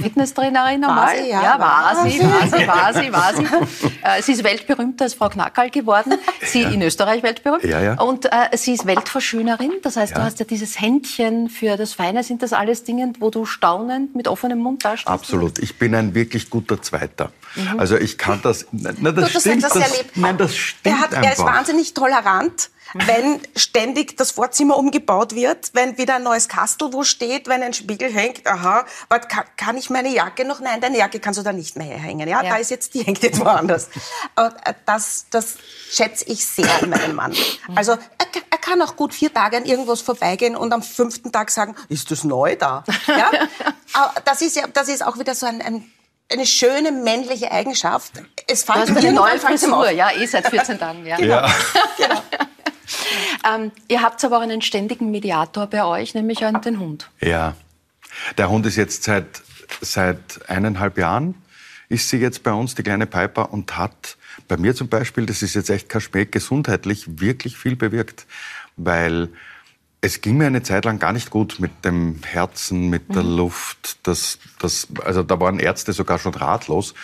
Fitnesstrainerin 0.00 0.84
einmal. 0.84 1.16
Sie, 1.16 1.28
ja, 1.28 1.42
ja, 1.42 1.58
war 1.58 2.08
sie, 2.08 2.20
war 2.20 2.46
sie, 2.46 2.66
war 2.68 2.94
sie, 2.94 3.12
war 3.12 3.34
sie. 3.34 3.88
Äh, 4.02 4.22
sie 4.22 4.32
ist 4.32 4.44
weltberühmt 4.44 5.02
als 5.02 5.14
Frau 5.14 5.28
Knackerl 5.28 5.70
geworden, 5.70 6.14
sie 6.42 6.62
ja. 6.62 6.70
in 6.70 6.82
Österreich 6.82 7.24
weltberühmt 7.24 7.64
ja, 7.64 7.80
ja. 7.80 8.00
und 8.00 8.26
äh, 8.26 8.56
sie 8.56 8.74
ist 8.74 8.86
Weltverschönerin, 8.86 9.72
das 9.82 9.96
heißt, 9.96 10.16
du 10.16 10.22
hast 10.22 10.38
ja 10.38 10.44
dieses 10.44 10.80
Händchen 10.80 11.48
für 11.48 11.76
das 11.76 11.94
Feine, 11.94 12.22
sind 12.22 12.42
das 12.42 12.52
alles 12.52 12.84
Dinge, 12.84 13.12
wo 13.18 13.30
du 13.30 13.44
staunend 13.44 14.14
mit 14.14 14.28
offenem 14.28 14.60
Mund 14.60 14.84
dastehst? 14.84 15.08
Absolut 15.08 15.47
absolut. 15.48 15.58
Ich 15.58 15.78
bin 15.78 15.94
ein 15.94 16.14
wirklich 16.14 16.50
guter 16.50 16.80
Zweiter. 16.82 17.32
Mhm. 17.54 17.78
Also 17.78 17.96
ich 17.96 18.18
kann 18.18 18.40
das. 18.42 18.66
Na, 18.72 19.12
das 19.12 19.32
du, 19.32 19.40
stimmt. 19.40 19.64
Das, 19.64 19.72
das, 19.72 20.04
nein, 20.14 20.38
das 20.38 20.56
stimmt 20.56 20.86
er, 20.86 21.00
hat, 21.00 21.12
er 21.12 21.32
ist 21.32 21.38
wahnsinnig 21.38 21.94
tolerant 21.94 22.70
wenn 22.94 23.40
ständig 23.56 24.16
das 24.16 24.30
Vorzimmer 24.30 24.76
umgebaut 24.76 25.34
wird, 25.34 25.70
wenn 25.74 25.98
wieder 25.98 26.16
ein 26.16 26.22
neues 26.22 26.48
Kastel 26.48 26.92
wo 26.92 27.04
steht, 27.04 27.48
wenn 27.48 27.62
ein 27.62 27.72
Spiegel 27.72 28.12
hängt, 28.12 28.46
aha, 28.46 28.84
warte, 29.08 29.28
kann, 29.28 29.44
kann, 29.56 29.76
ich 29.76 29.90
meine 29.90 30.08
Jacke 30.08 30.44
noch? 30.44 30.60
Nein, 30.60 30.80
deine 30.80 30.98
Jacke 30.98 31.20
kannst 31.20 31.38
du 31.38 31.42
da 31.42 31.52
nicht 31.52 31.76
mehr 31.76 31.98
hängen. 31.98 32.28
Ja, 32.28 32.42
ja. 32.42 32.50
da 32.50 32.56
ist 32.56 32.70
jetzt, 32.70 32.94
die 32.94 33.02
hängt 33.04 33.22
jetzt 33.22 33.40
woanders. 33.40 33.88
Äh, 34.36 34.50
das, 34.86 35.26
das 35.30 35.56
schätze 35.90 36.24
ich 36.26 36.44
sehr 36.46 36.70
an 36.82 36.90
meinem 36.90 37.14
Mann. 37.14 37.34
Also 37.74 37.92
er, 37.92 38.26
er, 38.50 38.58
kann 38.58 38.82
auch 38.82 38.96
gut 38.96 39.14
vier 39.14 39.32
Tage 39.32 39.56
an 39.56 39.64
irgendwas 39.64 40.02
vorbeigehen 40.02 40.54
und 40.54 40.72
am 40.72 40.82
fünften 40.82 41.32
Tag 41.32 41.50
sagen, 41.50 41.74
ist 41.88 42.10
das 42.10 42.24
neu 42.24 42.54
da? 42.56 42.84
Ja? 43.06 43.30
das 44.24 44.42
ist 44.42 44.56
ja, 44.56 44.66
das 44.66 44.88
ist 44.88 45.04
auch 45.04 45.18
wieder 45.18 45.34
so 45.34 45.46
ein, 45.46 45.62
ein 45.62 45.90
eine 46.30 46.44
schöne 46.46 46.92
männliche 46.92 47.50
Eigenschaft. 47.50 48.12
Es 48.46 48.62
fällt 48.62 48.90
mir 48.90 48.98
eine 48.98 49.12
neue 49.12 49.38
Frisur, 49.38 49.90
ja, 49.90 50.10
eh 50.12 50.26
seit 50.26 50.48
14 50.48 50.78
Tagen. 50.78 51.06
Ja. 51.06 51.16
Genau. 51.16 51.36
Ja. 51.36 51.50
genau. 51.96 52.22
Ähm, 53.44 53.70
ihr 53.88 54.02
habt 54.02 54.24
aber 54.24 54.38
auch 54.38 54.42
einen 54.42 54.62
ständigen 54.62 55.10
Mediator 55.10 55.66
bei 55.66 55.84
euch, 55.84 56.14
nämlich 56.14 56.38
den 56.38 56.80
Hund. 56.80 57.10
Ja, 57.20 57.54
der 58.36 58.50
Hund 58.50 58.66
ist 58.66 58.76
jetzt 58.76 59.04
seit, 59.04 59.42
seit 59.80 60.48
eineinhalb 60.48 60.98
Jahren, 60.98 61.34
ist 61.88 62.08
sie 62.08 62.18
jetzt 62.18 62.42
bei 62.42 62.52
uns, 62.52 62.74
die 62.74 62.82
kleine 62.82 63.06
Piper, 63.06 63.52
und 63.52 63.76
hat 63.76 64.16
bei 64.46 64.56
mir 64.56 64.74
zum 64.74 64.88
Beispiel, 64.88 65.26
das 65.26 65.42
ist 65.42 65.54
jetzt 65.54 65.70
echt 65.70 65.88
kein 65.88 66.00
Schmäck, 66.00 66.32
gesundheitlich 66.32 67.20
wirklich 67.20 67.56
viel 67.56 67.76
bewirkt, 67.76 68.26
weil 68.76 69.28
es 70.00 70.20
ging 70.20 70.36
mir 70.36 70.46
eine 70.46 70.62
Zeit 70.62 70.84
lang 70.84 70.98
gar 70.98 71.12
nicht 71.12 71.30
gut 71.30 71.56
mit 71.58 71.84
dem 71.84 72.20
Herzen, 72.24 72.88
mit 72.88 73.14
der 73.14 73.24
mhm. 73.24 73.36
Luft. 73.36 73.98
Das, 74.04 74.38
das, 74.60 74.86
also 75.04 75.22
da 75.22 75.40
waren 75.40 75.58
Ärzte 75.58 75.92
sogar 75.92 76.18
schon 76.18 76.34
ratlos. 76.34 76.94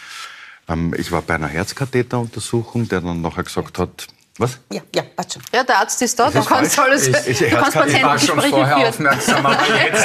Ähm, 0.68 0.94
ich 0.96 1.10
war 1.10 1.22
bei 1.22 1.34
einer 1.34 1.48
Herzkatheteruntersuchung, 1.48 2.88
der 2.88 3.00
dann 3.00 3.20
nachher 3.20 3.42
gesagt 3.42 3.78
hat, 3.78 4.06
was? 4.36 4.58
Ja, 4.72 4.80
ja, 4.92 5.02
passt 5.02 5.34
schon. 5.34 5.42
Ja, 5.52 5.62
der 5.62 5.78
Arzt 5.78 6.02
ist 6.02 6.18
da, 6.18 6.28
du 6.28 6.44
kannst 6.44 6.76
alles, 6.76 7.06
ich, 7.06 7.28
ich, 7.28 7.38
du 7.38 7.50
kannst 7.50 7.74
Patientengespräche 7.74 7.86
führen. 7.86 7.98
Ich 7.98 8.02
war 8.02 8.18
schon 8.18 8.50
vorher 8.50 8.88
aufmerksam, 8.88 9.46
aber 9.46 9.58
jetzt 9.84 10.04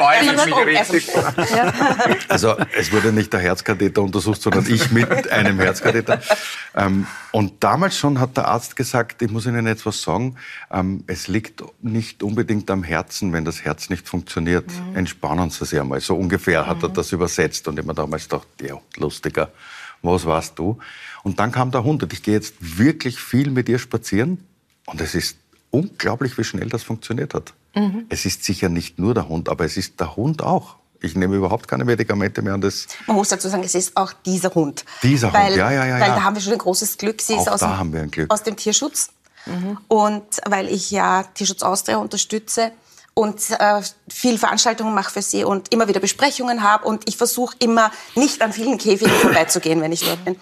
weiß 0.00 0.32
ich 0.32 0.46
mich 0.46 0.80
richtig. 0.80 1.14
Ja. 1.54 1.72
Also 2.28 2.56
es 2.76 2.90
wurde 2.90 3.12
nicht 3.12 3.32
der 3.32 3.38
Herzkatheter 3.38 4.02
untersucht, 4.02 4.42
sondern 4.42 4.66
ich 4.68 4.90
mit 4.90 5.30
einem 5.30 5.60
Herzkatheter. 5.60 6.20
Ähm, 6.74 7.06
und 7.30 7.62
damals 7.62 7.96
schon 7.96 8.18
hat 8.18 8.36
der 8.36 8.48
Arzt 8.48 8.74
gesagt, 8.74 9.22
ich 9.22 9.30
muss 9.30 9.46
Ihnen 9.46 9.64
jetzt 9.64 9.86
was 9.86 10.02
sagen, 10.02 10.36
ähm, 10.72 11.04
es 11.06 11.28
liegt 11.28 11.62
nicht 11.82 12.24
unbedingt 12.24 12.68
am 12.68 12.82
Herzen, 12.82 13.32
wenn 13.32 13.44
das 13.44 13.62
Herz 13.64 13.90
nicht 13.90 14.08
funktioniert. 14.08 14.66
Mhm. 14.66 14.96
Entspannen 14.96 15.50
Sie 15.50 15.64
sich 15.64 15.78
einmal. 15.78 16.00
So 16.00 16.16
ungefähr 16.16 16.66
hat 16.66 16.82
er 16.82 16.88
mhm. 16.88 16.94
das 16.94 17.12
übersetzt 17.12 17.68
und 17.68 17.78
ich 17.78 17.84
mir 17.84 17.94
damals 17.94 18.28
gedacht, 18.28 18.48
ja, 18.60 18.74
lustiger, 18.96 19.50
was 20.02 20.24
warst 20.26 20.58
du? 20.58 20.78
Und 21.22 21.38
dann 21.38 21.52
kam 21.52 21.70
der 21.70 21.84
Hund 21.84 22.02
und 22.02 22.12
ich 22.12 22.22
gehe 22.22 22.34
jetzt 22.34 22.54
wirklich 22.60 23.20
viel 23.20 23.50
mit 23.50 23.68
ihr 23.68 23.78
spazieren 23.78 24.44
und 24.86 25.00
es 25.00 25.14
ist 25.14 25.36
unglaublich, 25.70 26.36
wie 26.38 26.44
schnell 26.44 26.68
das 26.68 26.82
funktioniert 26.82 27.34
hat. 27.34 27.52
Mhm. 27.74 28.06
Es 28.08 28.24
ist 28.24 28.44
sicher 28.44 28.68
nicht 28.68 28.98
nur 28.98 29.14
der 29.14 29.28
Hund, 29.28 29.48
aber 29.48 29.64
es 29.64 29.76
ist 29.76 30.00
der 30.00 30.16
Hund 30.16 30.42
auch. 30.42 30.76
Ich 31.02 31.14
nehme 31.14 31.36
überhaupt 31.36 31.66
keine 31.66 31.84
Medikamente 31.84 32.42
mehr 32.42 32.54
an 32.54 32.60
das. 32.60 32.86
Man 33.06 33.16
muss 33.16 33.28
dazu 33.28 33.48
sagen, 33.48 33.62
es 33.64 33.74
ist 33.74 33.96
auch 33.96 34.12
dieser 34.12 34.54
Hund. 34.54 34.84
Dieser 35.02 35.32
weil, 35.32 35.48
Hund, 35.48 35.56
ja, 35.56 35.70
ja, 35.70 35.86
ja. 35.86 36.00
Weil 36.00 36.10
da 36.10 36.22
haben 36.22 36.36
wir 36.36 36.42
schon 36.42 36.52
ein 36.52 36.58
großes 36.58 36.98
Glück. 36.98 37.22
Sie 37.22 37.34
auch 37.34 37.42
ist 37.42 37.48
aus, 37.48 37.60
da 37.60 37.78
haben 37.78 37.92
wir 37.92 38.00
ein 38.02 38.10
Glück. 38.10 38.30
aus 38.30 38.42
dem 38.42 38.56
Tierschutz. 38.56 39.10
Mhm. 39.46 39.78
Und 39.88 40.24
weil 40.46 40.68
ich 40.68 40.90
ja 40.90 41.22
Tierschutz 41.22 41.62
Austria 41.62 41.96
unterstütze 41.96 42.72
und 43.14 43.40
äh, 43.50 43.80
viel 44.08 44.38
Veranstaltungen 44.38 44.94
mache 44.94 45.10
für 45.10 45.22
sie 45.22 45.44
und 45.44 45.72
immer 45.72 45.88
wieder 45.88 46.00
Besprechungen 46.00 46.62
habe 46.62 46.86
und 46.86 47.08
ich 47.08 47.16
versuche 47.16 47.56
immer 47.58 47.90
nicht 48.14 48.42
an 48.42 48.52
vielen 48.52 48.76
Käfigen 48.76 49.12
vorbeizugehen, 49.12 49.80
wenn 49.80 49.92
ich 49.92 50.04
dort 50.04 50.24
bin. 50.24 50.36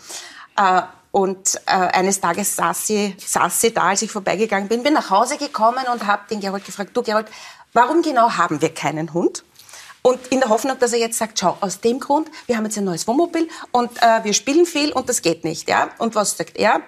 Äh, 0.59 0.83
und 1.11 1.61
äh, 1.67 1.71
eines 1.71 2.21
Tages 2.21 2.55
saß 2.55 2.87
sie, 2.87 3.17
saß 3.19 3.61
sie 3.61 3.73
da, 3.73 3.85
als 3.85 4.03
ich 4.03 4.11
vorbeigegangen 4.13 4.69
bin, 4.69 4.83
bin 4.83 4.93
nach 4.93 5.09
Hause 5.09 5.39
gekommen 5.39 5.85
und 5.91 6.07
habe 6.07 6.23
den 6.31 6.41
Gerold 6.41 6.65
gefragt, 6.67 6.91
du 6.95 7.03
Gerold, 7.03 7.27
warum 7.73 8.03
genau 8.03 8.33
haben 8.33 8.61
wir 8.61 8.75
keinen 8.75 9.15
Hund? 9.15 9.43
Und 10.03 10.27
in 10.29 10.41
der 10.41 10.49
Hoffnung, 10.49 10.79
dass 10.79 10.93
er 10.93 10.99
jetzt 10.99 11.19
sagt, 11.19 11.39
schau, 11.39 11.57
aus 11.61 11.81
dem 11.81 11.99
Grund, 11.99 12.29
wir 12.47 12.57
haben 12.57 12.65
jetzt 12.65 12.77
ein 12.77 12.85
neues 12.85 13.07
Wohnmobil 13.07 13.49
und 13.73 13.91
äh, 14.03 14.23
wir 14.23 14.35
spielen 14.35 14.67
viel 14.67 14.93
und 14.93 15.09
das 15.09 15.23
geht 15.23 15.45
nicht. 15.45 15.69
Ja? 15.69 15.89
Und 15.99 16.15
was 16.15 16.37
sagt 16.37 16.57
er? 16.57 16.83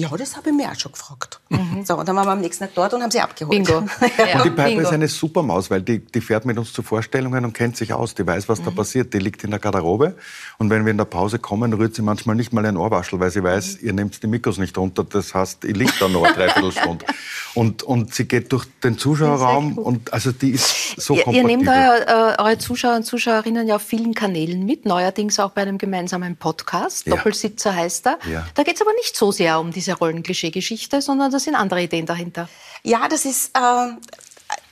Ja, 0.00 0.16
das 0.16 0.36
habe 0.36 0.50
ich 0.50 0.56
mir 0.56 0.70
auch 0.70 0.78
schon 0.78 0.92
gefragt. 0.92 1.40
Mhm. 1.50 1.84
So, 1.84 1.96
und 1.98 2.08
dann 2.08 2.16
waren 2.16 2.26
wir 2.26 2.32
am 2.32 2.40
nächsten 2.40 2.64
Tag 2.64 2.74
dort 2.74 2.94
und 2.94 3.02
haben 3.02 3.10
sie 3.10 3.20
abgeholt. 3.20 3.50
Bingo. 3.50 3.84
ja. 4.18 4.38
Und 4.38 4.44
die 4.44 4.50
Piper 4.50 4.82
ist 4.82 4.92
eine 4.92 5.08
super 5.08 5.42
Maus, 5.42 5.70
weil 5.70 5.82
die, 5.82 5.98
die 5.98 6.20
fährt 6.20 6.44
mit 6.44 6.58
uns 6.58 6.72
zu 6.72 6.82
Vorstellungen 6.82 7.44
und 7.44 7.52
kennt 7.52 7.76
sich 7.76 7.92
aus. 7.92 8.14
Die 8.14 8.26
weiß, 8.26 8.48
was 8.48 8.60
mhm. 8.60 8.64
da 8.64 8.70
passiert. 8.70 9.12
Die 9.14 9.18
liegt 9.18 9.44
in 9.44 9.50
der 9.50 9.60
Garderobe. 9.60 10.16
Und 10.58 10.70
wenn 10.70 10.84
wir 10.84 10.90
in 10.90 10.98
der 10.98 11.04
Pause 11.04 11.38
kommen, 11.38 11.72
rührt 11.72 11.94
sie 11.94 12.02
manchmal 12.02 12.36
nicht 12.36 12.52
mal 12.52 12.64
ein 12.64 12.76
Ohrwaschel, 12.76 13.20
weil 13.20 13.30
sie 13.30 13.42
weiß, 13.42 13.80
mhm. 13.80 13.86
ihr 13.86 13.92
nehmt 13.92 14.22
die 14.22 14.26
Mikros 14.26 14.58
nicht 14.58 14.76
runter. 14.78 15.04
Das 15.04 15.34
heißt, 15.34 15.64
ihr 15.64 15.74
liegt 15.74 16.00
da 16.00 16.08
noch 16.08 16.24
eine 16.24 16.34
Dreiviertelstunde. 16.34 17.04
und, 17.54 17.82
und 17.82 18.14
sie 18.14 18.26
geht 18.26 18.52
durch 18.52 18.66
den 18.82 18.96
Zuschauerraum 18.96 19.78
und 19.78 20.12
also 20.12 20.32
die 20.32 20.50
ist 20.50 21.00
so 21.00 21.14
ihr, 21.14 21.22
kompatibel. 21.24 21.50
Ihr 21.50 21.56
nehmt 21.56 21.68
eure, 21.68 22.36
äh, 22.38 22.42
eure 22.42 22.58
Zuschauer 22.58 22.96
und 22.96 23.04
Zuschauerinnen 23.04 23.66
ja 23.66 23.76
auf 23.76 23.82
vielen 23.82 24.14
Kanälen 24.14 24.64
mit, 24.64 24.84
neuerdings 24.84 25.38
auch 25.40 25.50
bei 25.50 25.62
einem 25.62 25.78
gemeinsamen 25.78 26.36
Podcast. 26.36 27.06
Ja. 27.06 27.16
Doppelsitzer 27.16 27.74
heißt 27.74 28.06
er. 28.06 28.18
Ja. 28.30 28.46
Da 28.54 28.62
geht 28.62 28.76
es 28.76 28.82
aber 28.82 28.92
nicht 28.94 29.16
so 29.16 29.32
sehr 29.32 29.60
um 29.60 29.72
diese 29.72 29.89
Rollenklischee-Geschichte, 29.94 31.02
sondern 31.02 31.30
da 31.30 31.38
sind 31.38 31.54
andere 31.54 31.82
Ideen 31.82 32.06
dahinter. 32.06 32.48
Ja, 32.82 33.08
das 33.08 33.24
ist, 33.24 33.56
äh, 33.56 33.92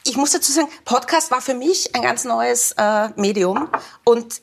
ich 0.05 0.17
muss 0.17 0.33
dazu 0.33 0.53
sagen, 0.53 0.69
Podcast 0.85 1.31
war 1.31 1.41
für 1.41 1.55
mich 1.55 1.95
ein 1.95 2.03
ganz 2.03 2.25
neues 2.25 2.73
äh, 2.79 3.09
Medium 3.17 3.69
und 4.05 4.41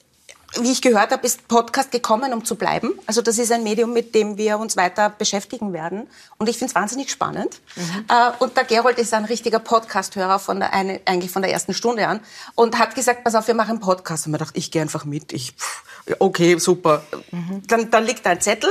wie 0.62 0.72
ich 0.72 0.82
gehört 0.82 1.12
habe, 1.12 1.26
ist 1.26 1.48
Podcast 1.48 1.92
gekommen, 1.92 2.34
um 2.34 2.46
zu 2.46 2.56
bleiben. 2.56 2.94
Also 3.06 3.22
das 3.22 3.38
ist 3.38 3.52
ein 3.52 3.64
Medium, 3.64 3.94
mit 3.94 4.16
dem 4.16 4.38
wir 4.38 4.58
uns 4.60 4.78
weiter 4.78 5.10
beschäftigen 5.10 5.74
werden. 5.74 6.08
Und 6.38 6.50
ich 6.50 6.58
finde 6.58 6.72
es 6.72 6.76
wahnsinnig 6.76 7.12
spannend. 7.12 7.60
Mhm. 7.76 8.06
Äh, 8.10 8.44
und 8.44 8.56
der 8.56 8.64
Gerold 8.64 8.98
ist 8.98 9.14
ein 9.14 9.26
richtiger 9.26 9.60
Podcast-Hörer 9.60 10.40
von 10.40 10.60
der, 10.60 10.74
eine, 10.74 11.02
eigentlich 11.06 11.32
von 11.32 11.42
der 11.42 11.52
ersten 11.52 11.74
Stunde 11.74 12.08
an 12.08 12.20
und 12.56 12.80
hat 12.80 12.96
gesagt, 12.96 13.24
pass 13.24 13.36
auf, 13.36 13.48
wir 13.48 13.54
machen 13.54 13.72
einen 13.72 13.80
Podcast. 13.80 14.26
Und 14.26 14.32
mir 14.32 14.38
dachte, 14.38 14.58
ich 14.58 14.72
gehe 14.72 14.82
einfach 14.82 15.06
mit. 15.06 15.34
Ich, 15.34 15.52
pff, 15.52 15.84
okay, 16.20 16.58
super. 16.58 17.04
Mhm. 17.32 17.64
Dann, 17.68 17.92
dann 17.92 18.06
liegt 18.06 18.26
da 18.26 18.32
ein 18.32 18.42
Zettel 18.42 18.70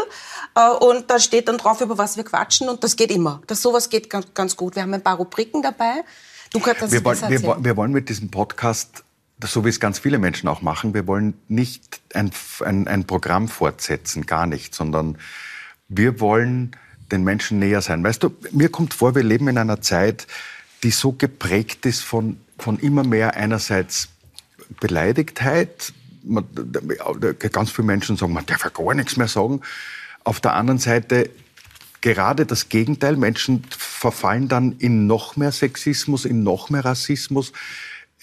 äh, 0.54 0.68
und 0.68 1.10
da 1.10 1.18
steht 1.18 1.48
dann 1.48 1.58
drauf, 1.58 1.80
über 1.80 1.98
was 1.98 2.16
wir 2.16 2.24
quatschen. 2.24 2.68
Und 2.68 2.84
das 2.84 2.96
geht 2.96 3.10
immer. 3.10 3.42
Das 3.46 3.62
sowas 3.62 3.90
geht 3.90 4.10
ganz, 4.10 4.26
ganz 4.34 4.56
gut. 4.56 4.74
Wir 4.74 4.82
haben 4.82 4.94
ein 4.94 5.02
paar 5.02 5.16
Rubriken 5.16 5.62
dabei. 5.62 6.04
Du 6.52 6.60
kannst 6.60 6.92
wir, 6.92 7.04
wollen, 7.04 7.20
wir, 7.28 7.64
wir 7.64 7.76
wollen 7.76 7.92
mit 7.92 8.08
diesem 8.08 8.30
Podcast 8.30 9.02
so 9.46 9.64
wie 9.64 9.68
es 9.68 9.80
ganz 9.80 9.98
viele 9.98 10.18
Menschen 10.18 10.48
auch 10.48 10.62
machen, 10.62 10.94
wir 10.94 11.06
wollen 11.06 11.34
nicht 11.48 12.00
ein, 12.14 12.30
ein, 12.64 12.88
ein 12.88 13.04
Programm 13.04 13.48
fortsetzen, 13.48 14.26
gar 14.26 14.46
nicht, 14.46 14.74
sondern 14.74 15.18
wir 15.88 16.20
wollen 16.20 16.76
den 17.12 17.24
Menschen 17.24 17.58
näher 17.58 17.82
sein. 17.82 18.02
Weißt 18.02 18.22
du, 18.22 18.34
mir 18.52 18.68
kommt 18.68 18.94
vor, 18.94 19.14
wir 19.14 19.22
leben 19.22 19.48
in 19.48 19.58
einer 19.58 19.80
Zeit, 19.80 20.26
die 20.82 20.90
so 20.90 21.12
geprägt 21.12 21.86
ist 21.86 22.02
von, 22.02 22.38
von 22.58 22.78
immer 22.78 23.04
mehr 23.04 23.36
einerseits 23.36 24.08
Beleidigtheit. 24.80 25.92
Man, 26.22 26.46
ganz 27.52 27.70
viele 27.70 27.86
Menschen 27.86 28.16
sagen, 28.16 28.32
man 28.32 28.46
darf 28.46 28.64
ja 28.64 28.70
gar 28.70 28.94
nichts 28.94 29.16
mehr 29.16 29.28
sagen. 29.28 29.60
Auf 30.24 30.40
der 30.40 30.54
anderen 30.54 30.78
Seite 30.78 31.30
gerade 32.04 32.44
das 32.44 32.68
Gegenteil. 32.68 33.16
Menschen 33.16 33.64
verfallen 33.70 34.46
dann 34.46 34.72
in 34.78 35.06
noch 35.06 35.36
mehr 35.36 35.52
Sexismus, 35.52 36.26
in 36.26 36.42
noch 36.42 36.68
mehr 36.68 36.84
Rassismus 36.84 37.52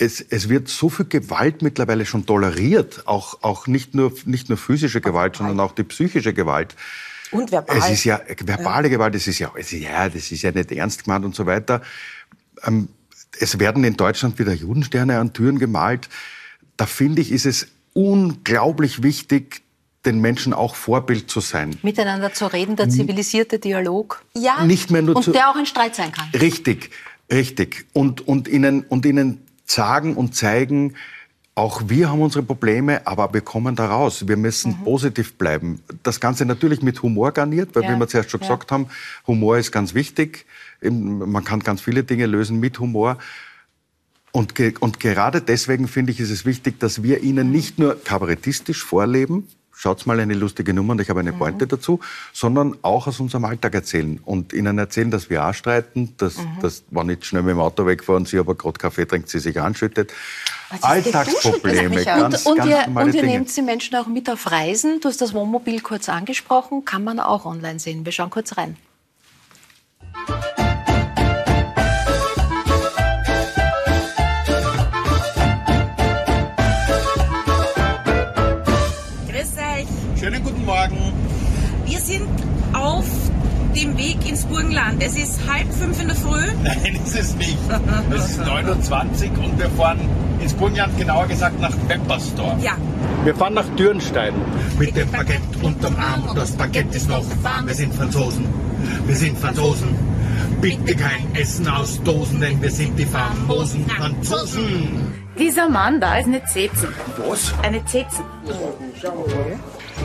es, 0.02 0.20
es 0.20 0.50
wird 0.50 0.68
so 0.68 0.90
viel 0.90 1.06
Gewalt 1.06 1.62
mittlerweile 1.62 2.06
schon 2.06 2.26
toleriert, 2.26 3.04
auch, 3.06 3.38
auch 3.44 3.68
nicht, 3.68 3.94
nur, 3.94 4.12
nicht 4.26 4.50
nur 4.50 4.58
physische 4.58 5.00
Gewalt, 5.00 5.36
sondern 5.36 5.60
auch 5.60 5.74
die 5.74 5.84
psychische 5.84 6.34
Gewalt. 6.34 6.76
Und 7.30 7.52
verbal. 7.52 7.78
Es 7.78 7.90
ist 7.92 8.04
ja 8.04 8.20
verbale 8.44 8.88
ja. 8.88 8.96
Gewalt, 8.96 9.14
es 9.14 9.28
ist 9.28 9.38
ja, 9.38 9.52
es 9.56 9.72
ist, 9.72 9.82
ja, 9.82 10.10
das 10.10 10.32
ist 10.32 10.42
ja 10.42 10.52
nicht 10.52 10.72
ernst 10.72 11.04
gemeint 11.04 11.24
und 11.24 11.36
so 11.36 11.46
weiter. 11.46 11.82
Ähm, 12.64 12.90
es 13.40 13.60
werden 13.60 13.84
in 13.84 13.96
Deutschland 13.96 14.40
wieder 14.40 14.54
Judensterne 14.54 15.20
an 15.20 15.34
Türen 15.34 15.60
gemalt. 15.60 16.10
Da 16.78 16.88
finde 16.88 17.22
ich, 17.22 17.32
ist 17.32 17.46
es 17.46 17.68
unglaublich 17.94 19.04
wichtig, 19.04 19.62
den 20.04 20.20
Menschen 20.20 20.52
auch 20.54 20.74
Vorbild 20.74 21.30
zu 21.30 21.42
sein. 21.42 21.78
Miteinander 21.84 22.34
zu 22.34 22.48
reden, 22.48 22.76
der 22.76 22.90
zivilisierte 22.90 23.60
Dialog. 23.60 24.26
Ja. 24.36 24.66
Nicht 24.66 24.90
mehr 24.90 25.04
nur 25.04 25.16
und 25.16 25.24
zu, 25.24 25.32
der 25.32 25.52
auch 25.52 25.56
ein 25.56 25.68
Streit 25.68 25.96
sein 25.96 26.12
kann. 26.12 26.28
Richtig, 26.34 26.90
richtig. 27.32 27.86
Und, 27.94 28.28
und, 28.28 28.48
ihnen, 28.48 28.82
und 28.82 29.06
ihnen 29.06 29.46
sagen 29.65 30.15
und 30.15 30.36
zeigen, 30.36 30.95
auch 31.54 31.84
wir 31.88 32.10
haben 32.10 32.21
unsere 32.21 32.43
Probleme, 32.43 33.06
aber 33.06 33.34
wir 33.34 33.41
kommen 33.41 33.76
da 33.76 33.88
raus. 33.88 34.28
Wir 34.28 34.38
müssen 34.38 34.80
mhm. 34.80 34.84
positiv 34.84 35.34
bleiben. 35.34 35.82
Das 36.04 36.19
Ganze 36.19 36.45
natürlich 36.45 36.82
mit 36.82 37.02
Humor 37.04 37.34
garniert, 37.34 37.76
weil, 37.76 37.84
ja. 37.84 37.93
wie 37.93 38.00
wir 38.00 38.08
zuerst 38.08 38.32
schon 38.32 38.39
ja. 38.39 38.47
gesagt 38.47 38.71
haben, 38.71 38.88
Humor 39.28 39.58
ist 39.58 39.71
ganz 39.71 39.93
wichtig. 39.93 40.45
Man 40.82 41.43
kann 41.43 41.60
ganz 41.60 41.82
viele 41.82 42.04
Dinge 42.04 42.26
lösen 42.26 42.60
mit 42.60 42.80
Humor. 42.80 43.17
Und, 44.32 44.56
ge 44.56 44.74
und 44.80 45.02
gerade 45.02 45.41
deswegen 45.41 45.89
finde 45.89 46.13
ich, 46.13 46.21
ist 46.21 46.32
es 46.32 46.45
wichtig, 46.45 46.80
dass 46.80 47.04
wir 47.04 47.21
ihnen 47.21 47.47
mhm. 47.47 47.54
nicht 47.54 47.80
nur 47.80 48.02
kabarettistisch 48.02 48.84
vorleben, 48.84 49.47
schaut 49.74 50.06
mal 50.06 50.20
eine 50.20 50.34
lustige 50.34 50.74
Nummer 50.74 50.92
und 50.94 51.02
ich 51.02 51.10
habe 51.10 51.20
eine. 51.20 51.32
Pointe 51.42 51.66
mhm. 51.66 51.70
dazu, 51.70 52.00
sondern 52.34 52.78
auch 52.82 53.08
aus 53.08 53.20
unserem 53.20 53.46
Alltag 53.46 53.74
erzählen 53.74 54.20
und 54.26 54.54
ihnen 54.54 54.78
erzählen, 54.78 55.10
dass 55.10 55.30
wir 55.30 55.46
auch 55.46 55.54
streiten, 55.54 56.14
dass, 56.18 56.38
mhm. 56.38 56.60
dass 56.62 56.84
wenn 56.92 57.10
ich 57.10 57.26
schnell 57.26 57.42
mit 57.44 57.52
dem 57.52 57.60
Auto 57.60 57.86
wegfahren, 57.86 58.26
sie 58.26 58.38
aber 58.38 58.56
gerade 58.56 58.78
Kaffee 58.78 59.06
trinkt, 59.06 59.30
sie 59.30 59.40
sich 59.40 59.60
anschüttet. 59.60 60.14
Alltagsprobleme, 60.82 62.06
ganz, 62.06 62.46
und, 62.46 62.60
und, 62.60 62.70
ihr, 62.70 62.86
und 62.94 63.14
ihr 63.14 63.24
nehmt 63.24 63.56
die 63.56 63.62
Menschen 63.62 63.96
auch 63.96 64.08
mit 64.08 64.30
auf 64.30 64.52
Reisen. 64.52 65.00
Du 65.02 65.10
hast 65.10 65.22
das 65.22 65.34
Wohnmobil 65.34 65.82
kurz 65.82 66.08
angesprochen, 66.10 66.86
kann 66.86 67.04
man 67.04 67.20
auch 67.20 67.46
online 67.46 67.80
sehen. 67.80 68.06
Wir 68.06 68.12
schauen 68.12 68.30
kurz 68.30 68.58
rein. 68.58 68.78
Morgen. 80.72 81.12
Wir 81.86 82.00
sind 82.00 82.30
auf 82.72 83.04
dem 83.76 83.98
Weg 83.98 84.26
ins 84.26 84.46
Burgenland. 84.46 85.04
Es 85.04 85.18
ist 85.18 85.42
halb 85.46 85.68
fünf 85.74 86.02
in 86.02 86.08
der 86.08 86.16
Früh. 86.16 86.46
Nein, 86.64 86.98
ist 87.06 87.14
es 87.14 87.36
nicht. 87.36 87.58
Es 88.16 88.30
ist 88.30 88.46
29 88.46 89.32
und 89.32 89.60
wir 89.60 89.70
fahren 89.72 90.00
ins 90.40 90.54
Burgenland, 90.54 90.98
genauer 90.98 91.28
gesagt 91.28 91.60
nach 91.60 91.74
Peppersdorf. 91.90 92.64
Ja. 92.64 92.78
Wir 93.26 93.36
fahren 93.36 93.56
nach 93.56 93.68
Dürnstein. 93.76 94.34
Mit 94.80 94.96
dem 94.96 95.12
Baguette 95.12 95.42
unterm 95.62 95.98
Arm 95.98 96.30
und 96.30 96.38
das 96.38 96.52
Baguette 96.52 96.96
ist 96.96 97.10
noch 97.10 97.26
warm. 97.44 97.68
Wir 97.68 97.76
sind 97.76 97.94
Franzosen. 97.94 98.46
Wir 99.06 99.16
sind 99.18 99.38
Franzosen. 99.38 99.90
Bitte 100.62 100.96
kein 100.96 101.36
Essen 101.36 101.68
aus 101.68 102.02
Dosen, 102.02 102.40
denn 102.40 102.62
wir 102.62 102.72
sind 102.72 102.98
die 102.98 103.06
famosen 103.06 103.86
Franzosen. 103.90 105.22
Dieser 105.38 105.68
Mann 105.68 106.00
da 106.00 106.16
ist 106.18 106.28
eine 106.28 106.46
Zezen. 106.46 106.88
Was? 107.28 107.54
Eine 107.62 107.84
Zezen. 107.84 108.24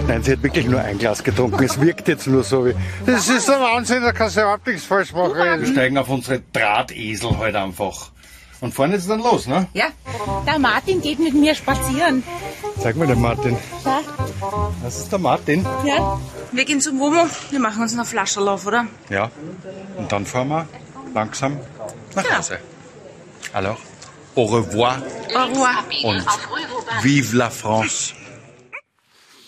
Nein, 0.07 0.23
sie 0.23 0.33
hat 0.33 0.43
wirklich 0.43 0.67
nur 0.67 0.81
ein 0.81 0.99
Glas 0.99 1.23
getrunken. 1.25 1.63
Es 1.65 1.81
wirkt 1.81 2.09
jetzt 2.09 2.27
nur 2.27 2.45
so 2.45 2.67
wie. 2.67 2.75
Das 3.05 3.29
ist 3.29 3.49
der 3.49 3.61
Wahnsinn, 3.61 4.03
da 4.03 4.13
kannst 4.13 4.37
du 4.37 4.43
überhaupt 4.43 4.67
nichts 4.67 4.85
falsch 4.85 5.13
machen. 5.13 5.35
Wir 5.35 5.67
steigen 5.67 5.99
auf 5.99 6.09
unsere 6.09 6.43
Drahtesel 6.53 7.31
heute 7.31 7.41
halt 7.41 7.57
einfach. 7.57 8.11
Und 8.61 8.73
vorne 8.73 8.97
ist 8.97 9.03
es 9.03 9.09
dann 9.09 9.21
los, 9.21 9.47
ne? 9.47 9.67
Ja. 9.75 9.87
Der 10.47 10.59
Martin 10.59 11.03
geht 11.03 11.19
mit 11.19 11.35
mir 11.35 11.55
spazieren. 11.55 12.23
Zeig 12.81 12.97
mal 12.97 13.07
den 13.07 13.21
Martin. 13.21 13.57
Ja. 13.85 14.01
Das 14.83 14.99
ist 14.99 15.13
der 15.13 15.19
Martin. 15.19 15.67
Ja. 15.85 16.19
Wir 16.53 16.65
gehen 16.65 16.81
zum 16.81 16.99
Womo. 16.99 17.27
Wir 17.51 17.61
machen 17.61 17.83
uns 17.83 17.93
eine 17.93 18.05
Flasche 18.05 18.41
auf, 18.41 18.67
oder? 18.67 18.87
Ja. 19.11 19.31
Und 19.99 20.11
dann 20.11 20.25
fahren 20.25 20.49
wir 20.49 20.69
langsam 21.15 21.59
nach 22.15 22.23
genau. 22.23 22.39
Hause. 22.39 22.59
Alors, 23.53 23.79
au 24.35 24.45
revoir. 24.45 25.03
Au 25.35 25.45
revoir. 25.45 25.85
Und 26.05 26.25
vive 27.03 27.37
la 27.37 27.51
France. 27.51 28.15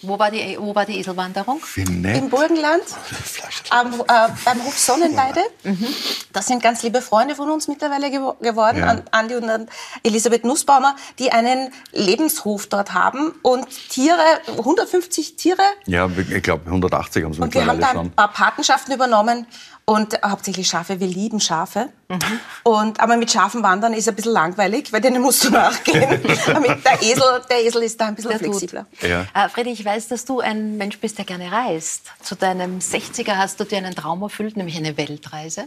Wo 0.03 0.19
war 0.19 0.31
die, 0.31 0.57
wo 0.61 0.75
war 0.75 0.85
die 0.87 1.01
Eselwanderung? 1.01 1.61
Im 1.77 2.31
Burgenland, 2.31 2.85
am, 3.71 3.95
äh, 3.95 4.05
beim 4.45 4.65
Hof 4.65 4.79
Sonnenweide. 4.79 5.41
Mhm. 5.65 5.87
Das 6.33 6.47
sind 6.47 6.63
ganz 6.63 6.83
liebe 6.83 7.03
Freunde 7.03 7.35
von 7.35 7.51
uns 7.51 7.67
mittlerweile 7.69 8.11
gewo 8.11 8.35
geworden, 8.35 8.79
ja. 8.79 9.03
Andi 9.11 9.35
und 9.35 9.69
Elisabeth 10.05 10.45
Nussbaumer, 10.45 10.95
die 11.19 11.33
einen 11.33 11.73
Lebenshof 11.93 12.67
dort 12.69 12.95
haben 12.95 13.33
und 13.43 13.67
Tiere, 13.89 14.41
150 14.47 15.37
Tiere. 15.37 15.63
Ja, 15.87 16.09
ich 16.31 16.43
glaube 16.43 16.67
180 16.67 17.25
haben 17.25 17.33
sie 17.33 17.41
und 17.41 17.55
mittlerweile 17.55 17.71
schon. 17.73 17.81
wir 17.81 17.89
haben 17.89 17.95
da 17.95 18.01
ein 18.03 18.11
paar 18.13 18.33
Patenschaften 18.33 18.95
übernommen 18.95 19.47
und 19.89 20.21
hauptsächlich 20.23 20.69
Schafe. 20.69 21.01
Wir 21.01 21.07
lieben 21.07 21.41
Schafe. 21.41 21.89
Mhm. 22.09 22.19
Und, 22.63 23.01
aber 23.01 23.17
mit 23.17 23.31
Schafen 23.31 23.63
wandern 23.63 23.95
ist 23.95 24.07
ein 24.07 24.15
bisschen 24.15 24.33
langweilig, 24.33 24.93
weil 24.93 25.01
denen 25.01 25.23
musst 25.23 25.45
du 25.45 25.51
nachgehen. 25.53 26.23
der, 26.23 27.03
Esel, 27.03 27.43
der 27.49 27.65
Esel 27.65 27.83
ist 27.83 27.99
da 27.99 28.09
ein 28.09 28.15
bisschen 28.15 28.31
der 28.31 28.39
flexibler. 28.39 28.87
Ja. 29.01 29.23
Äh, 29.33 29.49
Freddy, 29.49 29.71
ich 29.71 29.83
weiß, 29.89 30.09
dass 30.09 30.27
du 30.27 30.41
ein 30.41 30.77
Mensch 30.77 30.99
bist, 30.99 31.17
der 31.17 31.25
gerne 31.25 31.51
reist. 31.51 32.13
Zu 32.21 32.35
deinem 32.35 32.79
60er 32.79 33.37
hast 33.37 33.59
du 33.59 33.65
dir 33.65 33.79
einen 33.79 33.95
Traum 33.95 34.21
erfüllt, 34.21 34.57
nämlich 34.57 34.77
eine 34.77 34.99
Weltreise. 34.99 35.67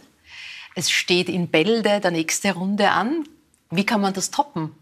Es 0.75 0.91
steht 0.91 1.27
in 1.27 1.47
Bälde 1.47 1.99
der 1.99 2.11
nächste 2.11 2.53
Runde 2.53 2.91
an. 2.91 3.27
Wie 3.71 3.83
kann 3.83 3.99
man 3.99 4.13
das 4.13 4.29
toppen? 4.29 4.75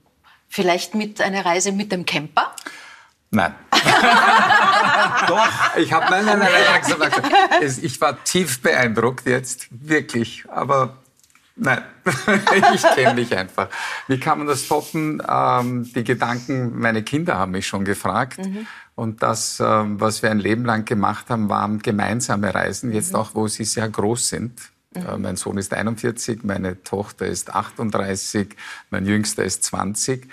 Vielleicht 0.49 0.93
mit 0.93 1.21
einer 1.21 1.45
Reise 1.45 1.71
mit 1.71 1.93
dem 1.93 2.05
Camper? 2.05 2.53
Nein. 3.31 3.55
Doch. 5.27 5.77
Ich 5.77 5.93
habe 5.93 6.07
nein, 6.11 6.25
nein, 6.25 6.39
nein, 6.39 6.51
nein, 6.99 7.11
nein, 7.49 7.79
Ich 7.81 8.01
war 8.01 8.21
tief 8.25 8.61
beeindruckt 8.61 9.25
jetzt, 9.25 9.67
wirklich. 9.71 10.43
Aber 10.49 10.97
Nein, 11.61 11.81
ich 12.73 12.81
kenne 12.95 13.15
mich 13.15 13.35
einfach. 13.35 13.67
Wie 14.07 14.19
kann 14.19 14.37
man 14.37 14.47
das 14.47 14.67
toppen? 14.67 15.21
Ähm, 15.27 15.91
die 15.93 16.03
Gedanken, 16.05 16.79
meine 16.79 17.03
Kinder 17.03 17.37
haben 17.37 17.51
mich 17.51 17.67
schon 17.67 17.83
gefragt. 17.83 18.39
Mhm. 18.39 18.65
Und 18.95 19.21
das, 19.23 19.59
ähm, 19.59 19.99
was 19.99 20.23
wir 20.23 20.31
ein 20.31 20.39
Leben 20.39 20.65
lang 20.65 20.85
gemacht 20.85 21.29
haben, 21.29 21.49
waren 21.49 21.79
gemeinsame 21.79 22.53
Reisen, 22.53 22.93
jetzt 22.93 23.13
mhm. 23.13 23.19
auch, 23.19 23.35
wo 23.35 23.47
sie 23.47 23.65
sehr 23.65 23.89
groß 23.89 24.29
sind. 24.29 24.59
Mhm. 24.95 25.05
Äh, 25.05 25.17
mein 25.17 25.35
Sohn 25.35 25.57
ist 25.57 25.73
41, 25.73 26.43
meine 26.43 26.81
Tochter 26.83 27.25
ist 27.25 27.53
38, 27.53 28.55
mein 28.89 29.05
Jüngster 29.05 29.43
ist 29.43 29.63
20. 29.65 30.29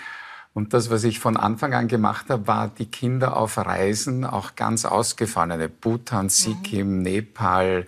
Und 0.53 0.73
das, 0.73 0.89
was 0.89 1.03
ich 1.03 1.19
von 1.19 1.37
Anfang 1.37 1.73
an 1.73 1.87
gemacht 1.87 2.29
habe, 2.29 2.47
war 2.47 2.67
die 2.69 2.87
Kinder 2.87 3.37
auf 3.37 3.57
Reisen, 3.57 4.25
auch 4.25 4.55
ganz 4.55 4.85
ausgefallene. 4.85 5.69
Bhutan, 5.69 6.25
mhm. 6.25 6.29
Sikkim, 6.29 7.01
Nepal, 7.01 7.85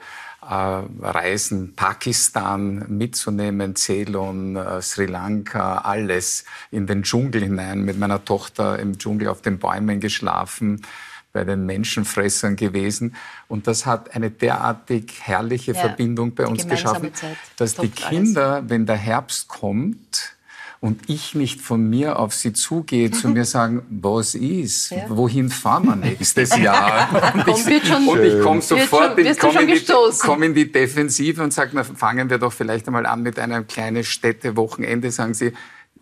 Reisen, 0.52 1.76
Pakistan 1.76 2.86
mitzunehmen, 2.88 3.76
Ceylon, 3.76 4.56
äh, 4.56 4.82
Sri 4.82 5.06
Lanka, 5.06 5.80
alles 5.80 6.43
in 6.72 6.88
den 6.88 7.04
Dschungel 7.04 7.43
hinein, 7.43 7.82
mit 7.82 8.00
meiner 8.00 8.26
Tochter 8.26 8.80
im 8.80 8.97
Dschungel 8.97 9.28
auf 9.28 9.41
den 9.41 9.60
Bäumen 9.60 10.00
geschlafen, 10.00 10.82
bei 11.34 11.43
den 11.43 11.68
Menschenfressern 11.68 12.56
gewesen. 12.56 13.16
Und 13.47 13.68
das 13.68 13.86
hat 13.86 14.16
eine 14.16 14.32
derartig 14.32 15.20
herrliche 15.22 15.74
ja, 15.74 15.82
Verbindung 15.82 16.34
bei 16.34 16.47
uns 16.47 16.68
geschaffen, 16.68 17.12
dass 17.58 17.76
die 17.76 17.89
Kinder, 17.89 18.56
alles. 18.56 18.70
wenn 18.70 18.88
der 18.88 18.97
Herbst 18.97 19.47
kommt, 19.50 20.36
und 20.82 21.09
ich 21.09 21.36
nicht 21.36 21.59
von 21.59 21.89
mir 21.89 22.19
auf 22.19 22.34
sie 22.34 22.53
zugehe, 22.53 23.11
zu 23.11 23.30
mir 23.30 23.45
sagen, 23.45 23.82
was 23.89 24.36
ist? 24.36 24.91
Ja. 24.91 25.05
Wohin 25.09 25.49
fahren 25.49 25.86
wir 25.86 25.95
nächstes 25.95 26.57
Jahr? 26.57 27.34
und 27.36 27.67
ich, 27.67 27.91
und 28.07 28.23
ich 28.23 28.41
komme 28.41 28.61
sofort 28.61 29.17
in, 29.19 29.36
komm 29.38 29.57
in, 29.57 29.67
die, 29.67 29.86
komm 30.19 30.43
in 30.43 30.53
die 30.53 30.71
Defensive 30.71 31.43
und 31.43 31.53
sage, 31.53 31.71
na, 31.73 31.84
fangen 31.84 32.30
wir 32.30 32.38
doch 32.38 32.53
vielleicht 32.53 32.88
einmal 32.88 33.05
an 33.05 33.21
mit 33.23 33.39
einem 33.39 33.67
kleinen 33.67 34.03
Städtewochenende, 34.03 35.11
sagen 35.11 35.34
sie, 35.34 35.53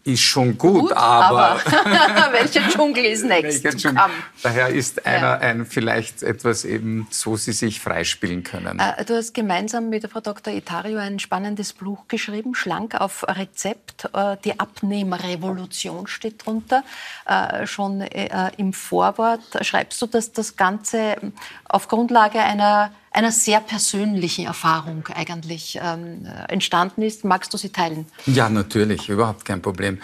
ist 0.08 0.22
schon 0.22 0.58
gut, 0.58 0.82
gut 0.82 0.94
aber, 0.94 1.60
aber 1.76 2.32
welcher 2.32 2.68
Dschungel 2.70 3.06
ist 3.06 3.26
next? 3.26 3.64
Dschungel? 3.64 4.02
Daher 4.42 4.70
ist 4.70 5.06
einer 5.06 5.22
ja. 5.22 5.38
ein 5.38 5.66
vielleicht 5.66 6.24
etwas 6.24 6.64
eben, 6.64 7.08
so 7.12 7.36
sie 7.36 7.52
sich 7.52 7.82
freispielen 7.82 8.44
können. 8.44 8.80
Äh, 8.80 9.04
du 9.04 9.16
hast 9.16 9.34
gemeinsam 9.34 9.90
mit 9.90 10.04
der 10.04 10.10
Frau 10.10 10.22
Dr. 10.22 10.54
Itario 10.54 10.98
ein 10.98 11.20
spannendes 11.20 11.74
Buch 11.74 12.08
geschrieben, 12.08 12.56
Schlank 12.56 12.96
auf 12.96 13.26
Rezept. 13.28 14.10
Äh, 14.14 14.38
die 14.46 14.60
Abnehmerrevolution 14.60 16.08
steht 16.08 16.46
drunter. 16.46 16.84
Äh, 17.26 17.68
schon 17.68 18.02
äh, 18.02 18.52
im 18.58 18.72
Vorwort 18.72 19.42
schreibst 19.62 20.02
du, 20.02 20.08
dass 20.08 20.32
das 20.32 20.56
Ganze 20.56 21.18
auf 21.66 21.90
Grundlage 21.90 22.40
einer 22.40 22.92
einer 23.18 23.32
sehr 23.32 23.62
persönlichen 23.62 24.46
Erfahrung 24.46 25.08
eigentlich 25.08 25.80
ähm, 25.82 26.28
entstanden 26.48 27.02
ist. 27.02 27.26
Magst 27.26 27.52
du 27.52 27.58
sie 27.58 27.70
teilen? 27.70 28.06
Ja, 28.28 28.48
natürlich, 28.48 29.10
überhaupt 29.10 29.44
kein 29.44 29.60
Problem. 29.60 29.98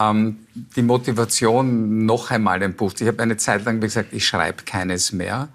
Ähm, 0.00 0.46
die 0.54 0.82
Motivation, 0.82 2.04
noch 2.04 2.32
einmal 2.32 2.60
ein 2.60 2.74
Buch. 2.74 2.92
Ich 2.98 3.06
habe 3.06 3.22
eine 3.22 3.36
Zeit 3.36 3.64
lang 3.64 3.80
gesagt, 3.80 4.12
ich 4.12 4.26
schreibe 4.26 4.64
keines 4.64 5.12
mehr. 5.12 5.48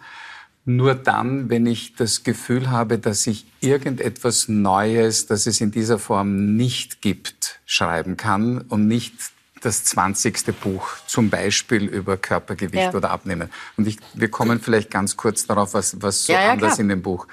Nur 0.64 0.96
dann, 0.96 1.50
wenn 1.50 1.66
ich 1.66 1.96
das 1.96 2.24
Gefühl 2.24 2.72
habe, 2.72 2.98
dass 2.98 3.28
ich 3.28 3.46
irgendetwas 3.60 4.48
Neues, 4.48 5.28
das 5.28 5.48
es 5.48 5.60
in 5.60 5.72
dieser 5.72 6.00
Form 6.00 6.56
nicht 6.56 7.02
gibt, 7.02 7.60
schreiben 7.66 8.16
kann 8.16 8.62
und 8.62 8.88
nicht 8.88 9.14
das 9.62 9.84
20. 9.86 10.60
Buch 10.60 10.88
zum 11.08 11.30
Beispiel 11.30 11.86
über 11.86 12.18
Körpergewicht 12.18 12.84
ja. 12.84 12.94
oder 12.94 13.10
Abnehmen. 13.12 13.50
Und 13.78 13.88
ich, 13.88 13.98
wir 14.14 14.30
kommen 14.30 14.60
vielleicht 14.60 14.92
ganz 14.92 15.18
kurz 15.18 15.48
darauf, 15.48 15.74
was, 15.74 16.02
was 16.02 16.26
so 16.26 16.34
ja, 16.34 16.42
ja, 16.42 16.52
anders 16.52 16.74
klar. 16.74 16.82
in 16.82 16.90
dem 16.90 17.02
Buch. 17.02 17.28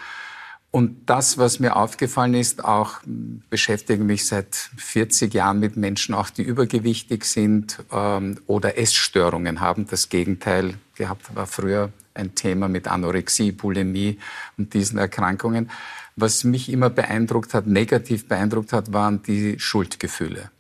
Und 0.71 1.11
das, 1.11 1.37
was 1.37 1.61
mir 1.61 1.77
aufgefallen 1.77 2.33
ist, 2.33 2.65
auch 2.65 3.01
beschäftige 3.05 4.03
mich 4.03 4.27
seit 4.27 4.55
40 4.79 5.35
Jahren 5.35 5.61
mit 5.61 5.77
Menschen, 5.77 6.15
auch 6.15 6.31
die 6.31 6.43
übergewichtig 6.43 7.27
sind 7.27 7.79
ähm, 7.93 8.39
oder 8.47 8.79
Essstörungen 8.79 9.61
haben. 9.61 9.87
Das 9.87 10.09
Gegenteil 10.09 10.75
gehabt 10.95 11.37
war 11.37 11.47
früher 11.47 11.93
ein 12.15 12.35
Thema 12.35 12.69
mit 12.69 12.89
Anorexie, 12.89 13.53
Bulimie 13.53 14.19
und 14.57 14.73
diesen 14.73 14.99
Erkrankungen. 14.99 15.71
Was 16.17 16.43
mich 16.43 16.71
immer 16.71 16.89
beeindruckt 16.89 17.53
hat, 17.53 17.67
negativ 17.67 18.27
beeindruckt 18.27 18.73
hat, 18.73 18.95
waren 18.95 19.23
die 19.23 19.59
Schuldgefühle. 19.59 20.51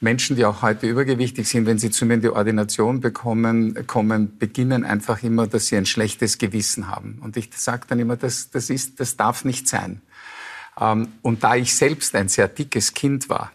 Menschen, 0.00 0.36
die 0.36 0.44
auch 0.44 0.62
heute 0.62 0.86
übergewichtig 0.86 1.48
sind, 1.48 1.66
wenn 1.66 1.78
sie 1.78 1.90
zu 1.90 2.04
mir 2.06 2.14
in 2.14 2.20
die 2.20 2.28
Ordination 2.28 3.00
bekommen, 3.00 3.86
kommen, 3.86 4.38
beginnen 4.38 4.84
einfach 4.84 5.22
immer, 5.22 5.46
dass 5.46 5.68
sie 5.68 5.76
ein 5.76 5.86
schlechtes 5.86 6.38
Gewissen 6.38 6.88
haben. 6.88 7.18
Und 7.22 7.36
ich 7.36 7.50
sage 7.56 7.86
dann 7.88 7.98
immer, 7.98 8.16
das, 8.16 8.50
das, 8.50 8.70
ist, 8.70 9.00
das 9.00 9.16
darf 9.16 9.44
nicht 9.44 9.68
sein. 9.68 10.02
Ähm, 10.80 11.08
und 11.22 11.44
da 11.44 11.56
ich 11.56 11.74
selbst 11.74 12.14
ein 12.14 12.28
sehr 12.28 12.48
dickes 12.48 12.94
Kind 12.94 13.28
war, 13.28 13.52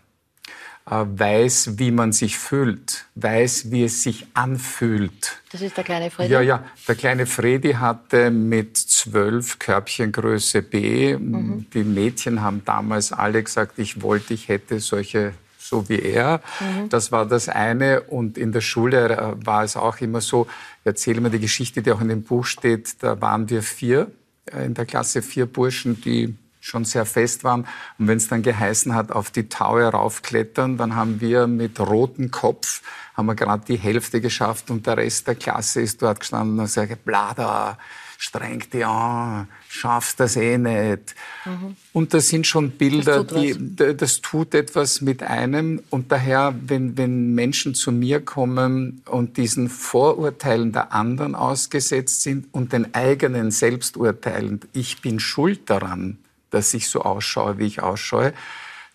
äh, 0.90 1.06
weiß, 1.06 1.78
wie 1.78 1.92
man 1.92 2.14
sich 2.14 2.40
fühlt, 2.40 3.06
weiß, 3.14 3.70
wie 3.70 3.84
es 3.84 4.02
sich 4.02 4.26
anfühlt. 4.34 5.42
Das 5.52 5.62
ist 5.62 5.78
der 5.78 5.84
kleine 5.84 6.10
Freddy? 6.10 6.32
Ja, 6.32 6.42
ja. 6.42 6.64
Der 6.88 6.96
kleine 6.96 7.28
Freddy 7.28 7.74
hatte 7.74 8.32
mit 8.32 8.76
zwölf 8.78 9.60
Körbchengröße 9.60 10.64
B. 10.64 11.16
Mhm. 11.16 11.68
Die 11.74 11.84
Mädchen 11.84 12.42
haben 12.42 12.64
damals 12.66 13.12
alle 13.12 13.44
gesagt, 13.44 13.78
ich 13.78 14.02
wollte, 14.02 14.34
ich 14.34 14.48
hätte 14.48 14.80
solche 14.80 15.34
so 15.70 15.88
wie 15.88 16.00
er. 16.00 16.42
Mhm. 16.60 16.90
Das 16.90 17.12
war 17.12 17.26
das 17.26 17.48
eine. 17.48 18.02
Und 18.02 18.38
in 18.38 18.52
der 18.52 18.62
Schule 18.62 19.10
äh, 19.10 19.46
war 19.46 19.64
es 19.64 19.78
auch 19.78 20.02
immer 20.02 20.22
so, 20.22 20.48
ich 20.82 20.88
erzähle 20.88 21.22
mir 21.22 21.30
die 21.30 21.40
Geschichte, 21.40 21.82
die 21.82 21.92
auch 21.92 22.02
in 22.02 22.10
dem 22.10 22.24
Buch 22.24 22.46
steht, 22.46 23.04
da 23.04 23.22
waren 23.22 23.50
wir 23.50 23.62
vier 23.62 24.12
äh, 24.52 24.66
in 24.66 24.74
der 24.74 24.86
Klasse, 24.86 25.22
vier 25.22 25.46
Burschen, 25.46 26.02
die 26.02 26.36
schon 26.60 26.86
sehr 26.86 27.06
fest 27.06 27.44
waren. 27.44 27.68
Und 27.98 28.08
wenn 28.08 28.18
es 28.18 28.28
dann 28.28 28.42
geheißen 28.42 28.94
hat, 28.94 29.12
auf 29.12 29.30
die 29.32 29.48
Taue 29.48 29.86
raufklettern, 29.86 30.78
dann 30.78 30.96
haben 30.96 31.22
wir 31.22 31.48
mit 31.48 31.80
rotem 31.80 32.32
Kopf, 32.32 32.82
haben 33.16 33.28
wir 33.28 33.36
gerade 33.36 33.64
die 33.66 33.78
Hälfte 33.78 34.20
geschafft 34.20 34.70
und 34.70 34.86
der 34.86 34.98
Rest 34.98 35.28
der 35.28 35.36
Klasse 35.36 35.82
ist 35.82 36.02
dort 36.02 36.20
gestanden 36.20 36.60
und 36.60 36.68
sagt, 36.68 37.06
Blada, 37.06 37.78
streng 38.22 38.60
dich 38.74 38.86
an, 38.86 39.48
schaffst 39.70 40.20
das 40.20 40.36
eh 40.36 40.58
nicht. 40.58 41.16
Mhm. 41.46 41.78
Und 41.94 42.14
das 42.14 42.28
sind 42.28 42.46
schon 42.46 42.72
Bilder, 42.72 43.24
das 43.24 43.42
die, 43.42 43.76
das 43.96 44.20
tut 44.20 44.54
etwas 44.54 45.00
mit 45.00 45.24
einem. 45.24 45.82
Und 45.90 46.12
daher, 46.12 46.54
wenn, 46.68 46.98
wenn 46.98 47.34
Menschen 47.34 47.76
zu 47.76 47.94
mir 47.94 48.20
kommen 48.20 49.02
und 49.06 49.38
diesen 49.38 49.70
Vorurteilen 49.70 50.74
der 50.74 50.92
anderen 50.92 51.34
ausgesetzt 51.34 52.22
sind 52.22 52.48
und 52.52 52.74
den 52.74 52.94
eigenen 52.94 53.52
Selbsturteilen, 53.52 54.60
ich 54.74 55.02
bin 55.02 55.22
schuld 55.22 55.70
daran, 55.70 56.18
dass 56.50 56.74
ich 56.74 56.90
so 56.90 57.04
ausschaue, 57.04 57.58
wie 57.58 57.68
ich 57.68 57.82
ausschaue, 57.82 58.34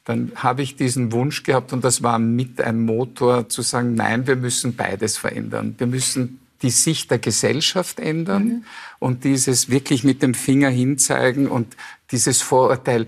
dann 0.04 0.32
habe 0.36 0.60
ich 0.60 0.76
diesen 0.76 1.12
Wunsch 1.12 1.44
gehabt 1.44 1.72
und 1.72 1.82
das 1.82 2.02
war 2.02 2.18
mit 2.18 2.60
ein 2.60 2.82
Motor 2.82 3.48
zu 3.48 3.62
sagen, 3.62 3.94
nein, 3.94 4.26
wir 4.26 4.36
müssen 4.36 4.76
beides 4.76 5.16
verändern. 5.16 5.76
Wir 5.78 5.86
müssen 5.86 6.40
die 6.62 6.70
Sicht 6.70 7.10
der 7.10 7.18
Gesellschaft 7.18 8.00
ändern 8.00 8.44
mhm. 8.44 8.64
und 8.98 9.24
dieses 9.24 9.68
wirklich 9.68 10.04
mit 10.04 10.22
dem 10.22 10.34
Finger 10.34 10.70
hinzeigen 10.70 11.48
und 11.48 11.76
dieses 12.10 12.42
Vorurteil, 12.42 13.06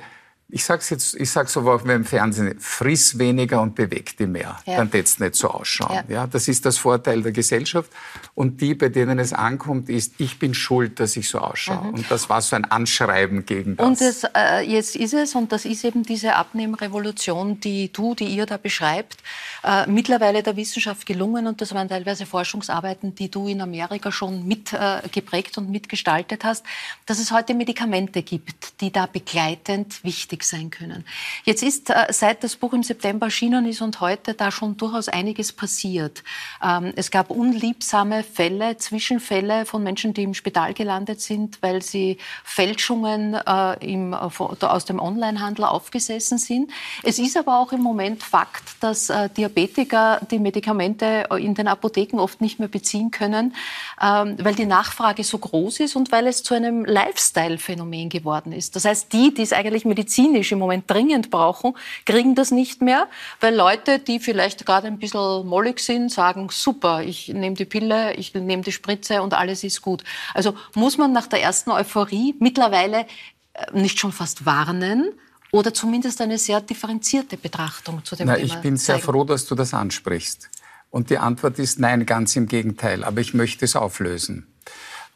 ich 0.49 0.65
sag's 0.65 0.91
jetzt, 0.91 1.15
ich 1.17 1.29
sag's 1.29 1.57
aber 1.57 1.75
auch 1.75 1.85
im 1.85 2.05
Fernsehen, 2.05 2.61
friss 2.61 3.19
weniger 3.19 3.61
und 3.61 3.75
beweg 3.75 4.17
dich 4.17 4.29
mehr. 4.29 4.57
Ja. 4.65 4.77
Dann 4.77 4.91
tät's 4.93 5.19
nicht 5.19 5.35
so 5.35 5.49
ausschauen. 5.49 6.05
Ja. 6.09 6.15
ja. 6.15 6.27
das 6.29 6.47
ist 6.47 6.65
das 6.65 6.79
Vorteil 6.79 7.23
der 7.23 7.33
Gesellschaft. 7.33 7.91
Und 8.35 8.61
die, 8.61 8.75
bei 8.75 8.89
denen 8.89 9.19
es 9.19 9.33
ankommt, 9.33 9.89
ist, 9.89 10.15
ich 10.19 10.39
bin 10.39 10.55
schuld, 10.55 11.01
dass 11.01 11.17
ich 11.17 11.29
so 11.29 11.41
ausschaue. 11.41 11.89
Mhm. 11.89 11.95
Und 11.95 12.11
das 12.13 12.31
war 12.31 12.41
so 12.43 12.55
ein 12.55 12.65
Anschreiben 12.65 13.45
gegen 13.45 13.77
das. 13.77 13.87
Und 13.87 14.01
das, 14.01 14.23
äh, 14.37 14.61
jetzt 14.61 14.95
ist 14.95 15.15
es, 15.15 15.35
und 15.35 15.51
das 15.51 15.65
ist 15.65 15.85
eben 15.85 16.05
diese 16.05 16.37
Abnehmrevolution, 16.37 17.59
die 17.59 17.93
du, 17.93 18.15
die 18.15 18.27
ihr 18.27 18.47
da 18.47 18.57
beschreibt, 18.57 19.17
äh, 19.65 19.87
mittlerweile 19.89 20.45
der 20.45 20.57
Wissenschaft 20.57 21.07
gelungen. 21.07 21.49
Und 21.49 21.61
das 21.61 21.75
waren 21.75 21.89
teilweise 21.89 22.25
Forschungsarbeiten, 22.25 23.17
die 23.17 23.33
du 23.33 23.49
in 23.49 23.61
Amerika 23.61 24.13
schon 24.13 24.47
mitgeprägt 24.47 25.57
äh, 25.57 25.61
und 25.61 25.71
mitgestaltet 25.71 26.45
hast, 26.45 26.65
dass 27.05 27.19
es 27.19 27.33
heute 27.33 27.53
Medikamente 27.53 28.23
gibt, 28.23 28.81
die 28.81 28.93
da 28.93 29.07
begleitend 29.07 30.05
wichtig 30.05 30.36
wichtig 30.37 30.45
sein 30.45 30.71
können. 30.71 31.05
Jetzt 31.45 31.63
ist, 31.63 31.91
äh, 31.91 32.07
seit 32.11 32.45
das 32.45 32.57
Buch 32.57 32.73
im 32.73 32.83
September 32.83 33.27
erschienen 33.27 33.67
ist 33.67 33.81
und 33.81 34.01
heute 34.01 34.35
da 34.35 34.51
schon 34.51 34.77
durchaus 34.77 35.09
einiges 35.09 35.53
passiert. 35.53 36.23
Ähm, 36.63 36.93
es 36.97 37.11
gab 37.11 37.31
unliebsame 37.31 38.23
Fälle, 38.23 38.77
Zwischenfälle 38.77 39.67
von 39.67 39.83
Menschen, 39.83 40.13
die 40.13 40.23
im 40.23 40.35
Spital 40.35 40.75
gelandet 40.75 41.21
sind, 41.21 41.59
weil 41.63 41.83
sie 41.83 42.19
Fälschungen 42.45 43.35
äh, 43.35 43.93
im, 43.93 44.15
aus 44.15 44.85
dem 44.85 45.01
Onlinehandel 45.01 45.65
aufgesessen 45.65 46.39
sind. 46.39 46.71
Es 47.03 47.19
ist 47.19 47.37
aber 47.37 47.59
auch 47.59 47.73
im 47.73 47.81
Moment 47.81 48.23
Fakt, 48.23 48.65
dass 48.81 49.11
äh, 49.11 49.29
Diabetiker 49.31 50.21
die 50.31 50.39
Medikamente 50.39 51.29
in 51.39 51.55
den 51.55 51.69
Apotheken 51.69 52.19
oft 52.19 52.41
nicht 52.41 52.59
mehr 52.59 52.69
beziehen 52.69 53.11
können, 53.11 53.55
ähm, 54.03 54.37
weil 54.41 54.55
die 54.55 54.67
Nachfrage 54.67 55.25
so 55.25 55.39
groß 55.39 55.81
ist 55.81 55.97
und 55.97 56.13
weil 56.13 56.27
es 56.27 56.43
zu 56.43 56.55
einem 56.55 56.85
Lifestyle-Phänomen 56.85 58.09
geworden 58.09 58.53
ist. 58.53 58.77
Das 58.77 58.85
heißt, 58.85 59.13
die, 59.13 59.33
die 59.33 59.43
es 59.43 59.53
eigentlich 59.53 59.87
Medizin 59.87 60.26
medizinisch 60.27 60.53
im 60.53 60.59
Moment 60.59 60.85
dringend 60.91 61.31
brauchen, 61.31 61.75
kriegen 62.05 62.35
das 62.35 62.51
nicht 62.51 62.83
mehr, 62.83 63.09
weil 63.41 63.55
Leute, 63.55 63.99
die 63.99 64.21
vielleicht 64.21 64.67
gerade 64.67 64.87
ein 64.87 64.99
bisschen 64.99 65.47
mollig 65.47 65.81
sind, 65.81 66.13
sagen, 66.13 66.49
super, 66.51 67.03
ich 67.03 67.29
nehme 67.29 67.57
die 67.57 67.65
Pille, 67.65 68.15
ich 68.15 68.35
nehme 68.35 68.63
die 68.63 68.73
Spritze 68.73 69.23
und 69.23 69.35
alles 69.35 69.65
ist 69.65 69.83
gut. 69.83 70.05
Also 70.35 70.55
muss 70.75 70.99
man 70.99 71.13
nach 71.13 71.27
der 71.27 71.43
ersten 71.43 71.71
Euphorie 71.71 72.35
mittlerweile 72.41 73.07
äh, 73.55 73.73
nicht 73.73 73.99
schon 73.99 74.13
fast 74.13 74.45
warnen, 74.47 75.13
Oder 75.53 75.73
zumindest 75.73 76.21
eine 76.21 76.39
sehr 76.39 76.61
differenzierte 76.61 77.37
Betrachtung 77.37 78.05
zu 78.05 78.17
dem 78.17 78.27
Na, 78.27 78.35
Thema 78.35 78.45
Ich 78.45 78.57
bin 78.57 78.77
sehr 78.77 78.97
zeigen? 78.97 79.07
froh, 79.07 79.25
dass 79.25 79.47
du 79.47 79.55
das 79.55 79.73
ansprichst. 79.73 80.51
Und 80.91 81.09
die 81.09 81.19
Antwort 81.19 81.59
ist 81.59 81.79
nein, 81.79 82.05
ganz 82.05 82.37
im 82.37 82.47
Gegenteil. 82.47 83.05
Aber 83.05 83.21
ich 83.21 83.33
möchte 83.33 83.65
es 83.65 83.77
auflösen. 83.77 84.47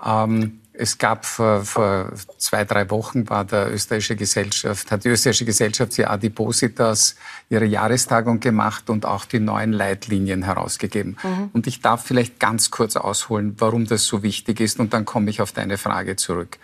Ähm, 0.02 0.60
es 0.80 0.96
gab 0.96 1.26
vor, 1.26 1.62
vor, 1.64 2.10
zwei, 2.38 2.64
drei 2.64 2.88
Wochen 2.90 3.28
war 3.28 3.44
der 3.44 3.72
österreichische 3.72 4.16
Gesellschaft, 4.16 4.90
hat 4.90 5.04
die 5.04 5.08
österreichische 5.08 5.44
Gesellschaft 5.44 5.94
für 5.94 6.08
Adipositas 6.08 7.16
ihre 7.50 7.66
Jahrestagung 7.66 8.40
gemacht 8.40 8.88
und 8.88 9.04
auch 9.04 9.26
die 9.26 9.40
neuen 9.40 9.72
Leitlinien 9.72 10.42
herausgegeben. 10.42 11.18
Mhm. 11.22 11.50
Und 11.52 11.66
ich 11.66 11.82
darf 11.82 12.04
vielleicht 12.04 12.40
ganz 12.40 12.70
kurz 12.70 12.96
ausholen, 12.96 13.56
warum 13.58 13.84
das 13.84 14.06
so 14.06 14.22
wichtig 14.22 14.60
ist 14.60 14.80
und 14.80 14.94
dann 14.94 15.04
komme 15.04 15.28
ich 15.28 15.42
auf 15.42 15.52
deine 15.52 15.76
Frage 15.76 16.16
zurück. 16.16 16.58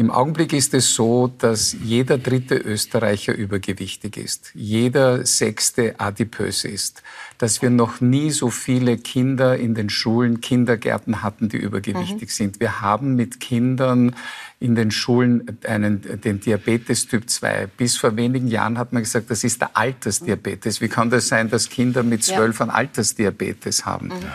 Im 0.00 0.12
Augenblick 0.12 0.52
ist 0.52 0.74
es 0.74 0.94
so, 0.94 1.26
dass 1.26 1.72
jeder 1.82 2.18
dritte 2.18 2.54
Österreicher 2.54 3.34
übergewichtig 3.34 4.16
ist, 4.16 4.52
jeder 4.54 5.26
sechste 5.26 5.98
adipös 5.98 6.64
ist, 6.64 7.02
dass 7.38 7.62
wir 7.62 7.70
noch 7.70 8.00
nie 8.00 8.30
so 8.30 8.48
viele 8.48 8.96
Kinder 8.96 9.56
in 9.56 9.74
den 9.74 9.90
Schulen, 9.90 10.40
Kindergärten 10.40 11.24
hatten, 11.24 11.48
die 11.48 11.56
übergewichtig 11.56 12.28
mhm. 12.28 12.32
sind. 12.32 12.60
Wir 12.60 12.80
haben 12.80 13.16
mit 13.16 13.40
Kindern 13.40 14.14
in 14.60 14.76
den 14.76 14.92
Schulen 14.92 15.58
einen, 15.66 16.20
den 16.20 16.38
Diabetes 16.38 17.08
Typ 17.08 17.28
2. 17.28 17.66
Bis 17.76 17.96
vor 17.96 18.14
wenigen 18.14 18.46
Jahren 18.46 18.78
hat 18.78 18.92
man 18.92 19.02
gesagt, 19.02 19.32
das 19.32 19.42
ist 19.42 19.60
der 19.60 19.76
Altersdiabetes. 19.76 20.80
Wie 20.80 20.88
kann 20.88 21.10
das 21.10 21.26
sein, 21.26 21.50
dass 21.50 21.70
Kinder 21.70 22.04
mit 22.04 22.22
zwölf 22.22 22.60
ja. 22.60 22.66
an 22.66 22.70
Altersdiabetes 22.70 23.84
haben? 23.84 24.10
Mhm. 24.10 24.26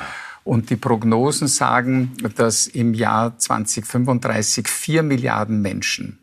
Und 0.43 0.69
die 0.69 0.75
Prognosen 0.75 1.47
sagen, 1.47 2.11
dass 2.35 2.67
im 2.67 2.93
Jahr 2.93 3.37
2035 3.37 4.67
vier 4.67 5.03
Milliarden 5.03 5.61
Menschen 5.61 6.19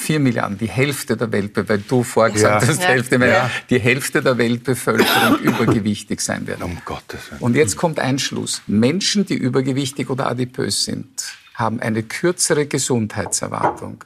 Vier 0.00 0.18
Milliarden, 0.18 0.56
die 0.56 0.68
Hälfte 0.68 1.14
der 1.14 1.30
Welt, 1.30 1.52
weil 1.68 1.78
du 1.78 2.02
vorgesagt 2.02 2.62
ja. 2.62 2.68
hast, 2.68 2.80
ja. 2.80 2.88
Hälfte, 2.88 3.16
ja. 3.16 3.50
die 3.68 3.78
Hälfte 3.78 4.22
der 4.22 4.38
Weltbevölkerung 4.38 5.38
übergewichtig 5.42 6.22
sein 6.22 6.46
wird. 6.46 6.62
Um 6.62 6.78
Gottes 6.86 7.30
Willen. 7.30 7.42
Und 7.42 7.54
jetzt 7.54 7.76
kommt 7.76 7.98
ein 7.98 8.18
Schluss. 8.18 8.62
Menschen, 8.66 9.26
die 9.26 9.34
übergewichtig 9.34 10.08
oder 10.08 10.26
adipös 10.28 10.84
sind, 10.84 11.06
haben 11.54 11.80
eine 11.80 12.02
kürzere 12.02 12.64
Gesundheitserwartung, 12.64 14.02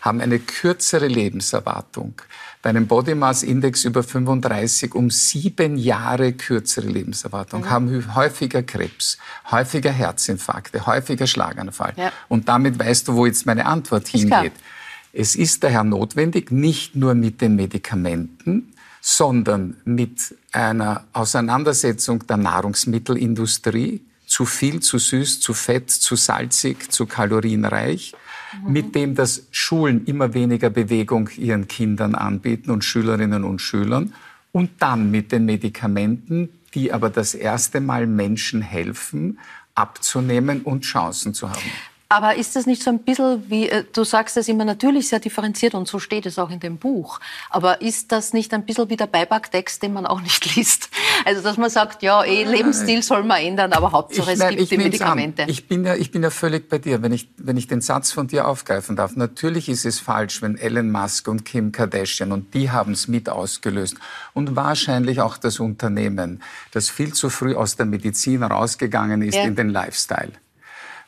haben 0.00 0.22
eine 0.22 0.38
kürzere 0.38 1.08
Lebenserwartung, 1.08 2.14
bei 2.64 2.70
einem 2.70 2.86
Body 2.86 3.14
Mass 3.14 3.42
Index 3.42 3.84
über 3.84 4.02
35 4.02 4.94
um 4.94 5.10
sieben 5.10 5.76
Jahre 5.76 6.32
kürzere 6.32 6.86
Lebenserwartung, 6.86 7.60
mhm. 7.60 7.70
haben 7.70 8.14
häufiger 8.14 8.62
Krebs, 8.62 9.18
häufiger 9.50 9.92
Herzinfarkte, 9.92 10.86
häufiger 10.86 11.26
Schlaganfall. 11.26 11.92
Ja. 11.96 12.10
Und 12.28 12.48
damit 12.48 12.78
weißt 12.78 13.06
du, 13.06 13.16
wo 13.16 13.26
jetzt 13.26 13.44
meine 13.44 13.66
Antwort 13.66 14.08
hingeht. 14.08 14.54
Es 15.12 15.36
ist 15.36 15.62
daher 15.62 15.84
notwendig, 15.84 16.50
nicht 16.50 16.96
nur 16.96 17.14
mit 17.14 17.42
den 17.42 17.54
Medikamenten, 17.54 18.72
sondern 19.02 19.76
mit 19.84 20.34
einer 20.50 21.04
Auseinandersetzung 21.12 22.26
der 22.26 22.38
Nahrungsmittelindustrie, 22.38 24.00
zu 24.26 24.46
viel, 24.46 24.80
zu 24.80 24.96
süß, 24.96 25.40
zu 25.40 25.52
fett, 25.52 25.90
zu 25.90 26.16
salzig, 26.16 26.90
zu 26.90 27.04
kalorienreich, 27.04 28.14
mhm. 28.64 28.72
mit 28.72 28.94
dem 28.94 29.14
das 29.14 29.46
Schulen 29.50 30.04
immer 30.04 30.34
weniger 30.34 30.70
Bewegung 30.70 31.30
ihren 31.36 31.68
Kindern 31.68 32.14
anbieten 32.14 32.70
und 32.70 32.84
Schülerinnen 32.84 33.44
und 33.44 33.60
Schülern 33.60 34.12
und 34.52 34.70
dann 34.78 35.10
mit 35.10 35.32
den 35.32 35.44
Medikamenten, 35.44 36.48
die 36.74 36.92
aber 36.92 37.10
das 37.10 37.34
erste 37.34 37.80
Mal 37.80 38.06
Menschen 38.06 38.62
helfen, 38.62 39.38
abzunehmen 39.74 40.62
und 40.62 40.82
Chancen 40.84 41.34
zu 41.34 41.50
haben. 41.50 41.70
Aber 42.08 42.36
ist 42.36 42.54
das 42.54 42.66
nicht 42.66 42.82
so 42.82 42.90
ein 42.90 43.00
bisschen 43.00 43.48
wie, 43.48 43.68
äh, 43.68 43.84
du 43.92 44.04
sagst 44.04 44.36
es 44.36 44.48
immer 44.48 44.64
natürlich 44.64 45.08
sehr 45.08 45.20
differenziert 45.20 45.74
und 45.74 45.88
so 45.88 45.98
steht 45.98 46.26
es 46.26 46.38
auch 46.38 46.50
in 46.50 46.60
dem 46.60 46.76
Buch. 46.76 47.18
Aber 47.50 47.80
ist 47.80 48.12
das 48.12 48.32
nicht 48.32 48.52
ein 48.52 48.64
bisschen 48.64 48.90
wie 48.90 48.96
der 48.96 49.06
Beipacktext, 49.06 49.82
den 49.82 49.94
man 49.94 50.06
auch 50.06 50.20
nicht 50.20 50.54
liest? 50.56 50.90
Also, 51.24 51.42
dass 51.42 51.56
man 51.56 51.70
sagt, 51.70 52.02
ja, 52.02 52.22
eh, 52.22 52.44
Lebensstil 52.44 53.02
soll 53.02 53.24
man 53.24 53.40
ändern, 53.40 53.72
aber 53.72 53.92
Hauptsache 53.92 54.32
ich, 54.32 54.38
nein, 54.38 54.54
es 54.54 54.58
gibt 54.58 54.72
die 54.72 54.78
Medikamente. 54.78 55.44
Ich 55.48 55.66
bin, 55.66 55.84
ja, 55.84 55.94
ich 55.94 56.10
bin 56.10 56.22
ja 56.22 56.30
völlig 56.30 56.68
bei 56.68 56.78
dir, 56.78 57.02
wenn 57.02 57.12
ich, 57.12 57.30
wenn 57.38 57.56
ich 57.56 57.66
den 57.66 57.80
Satz 57.80 58.12
von 58.12 58.26
dir 58.26 58.46
aufgreifen 58.46 58.96
darf. 58.96 59.16
Natürlich 59.16 59.68
ist 59.68 59.86
es 59.86 59.98
falsch, 59.98 60.42
wenn 60.42 60.56
Elon 60.58 60.90
Musk 60.90 61.26
und 61.28 61.44
Kim 61.44 61.72
Kardashian, 61.72 62.32
und 62.32 62.52
die 62.54 62.70
haben 62.70 62.92
es 62.92 63.08
mit 63.08 63.28
ausgelöst, 63.28 63.96
und 64.34 64.56
wahrscheinlich 64.56 65.20
auch 65.20 65.38
das 65.38 65.58
Unternehmen, 65.58 66.42
das 66.72 66.90
viel 66.90 67.14
zu 67.14 67.30
früh 67.30 67.54
aus 67.54 67.76
der 67.76 67.86
Medizin 67.86 68.42
rausgegangen 68.42 69.22
ist 69.22 69.36
ja. 69.36 69.44
in 69.44 69.56
den 69.56 69.70
Lifestyle. 69.70 70.32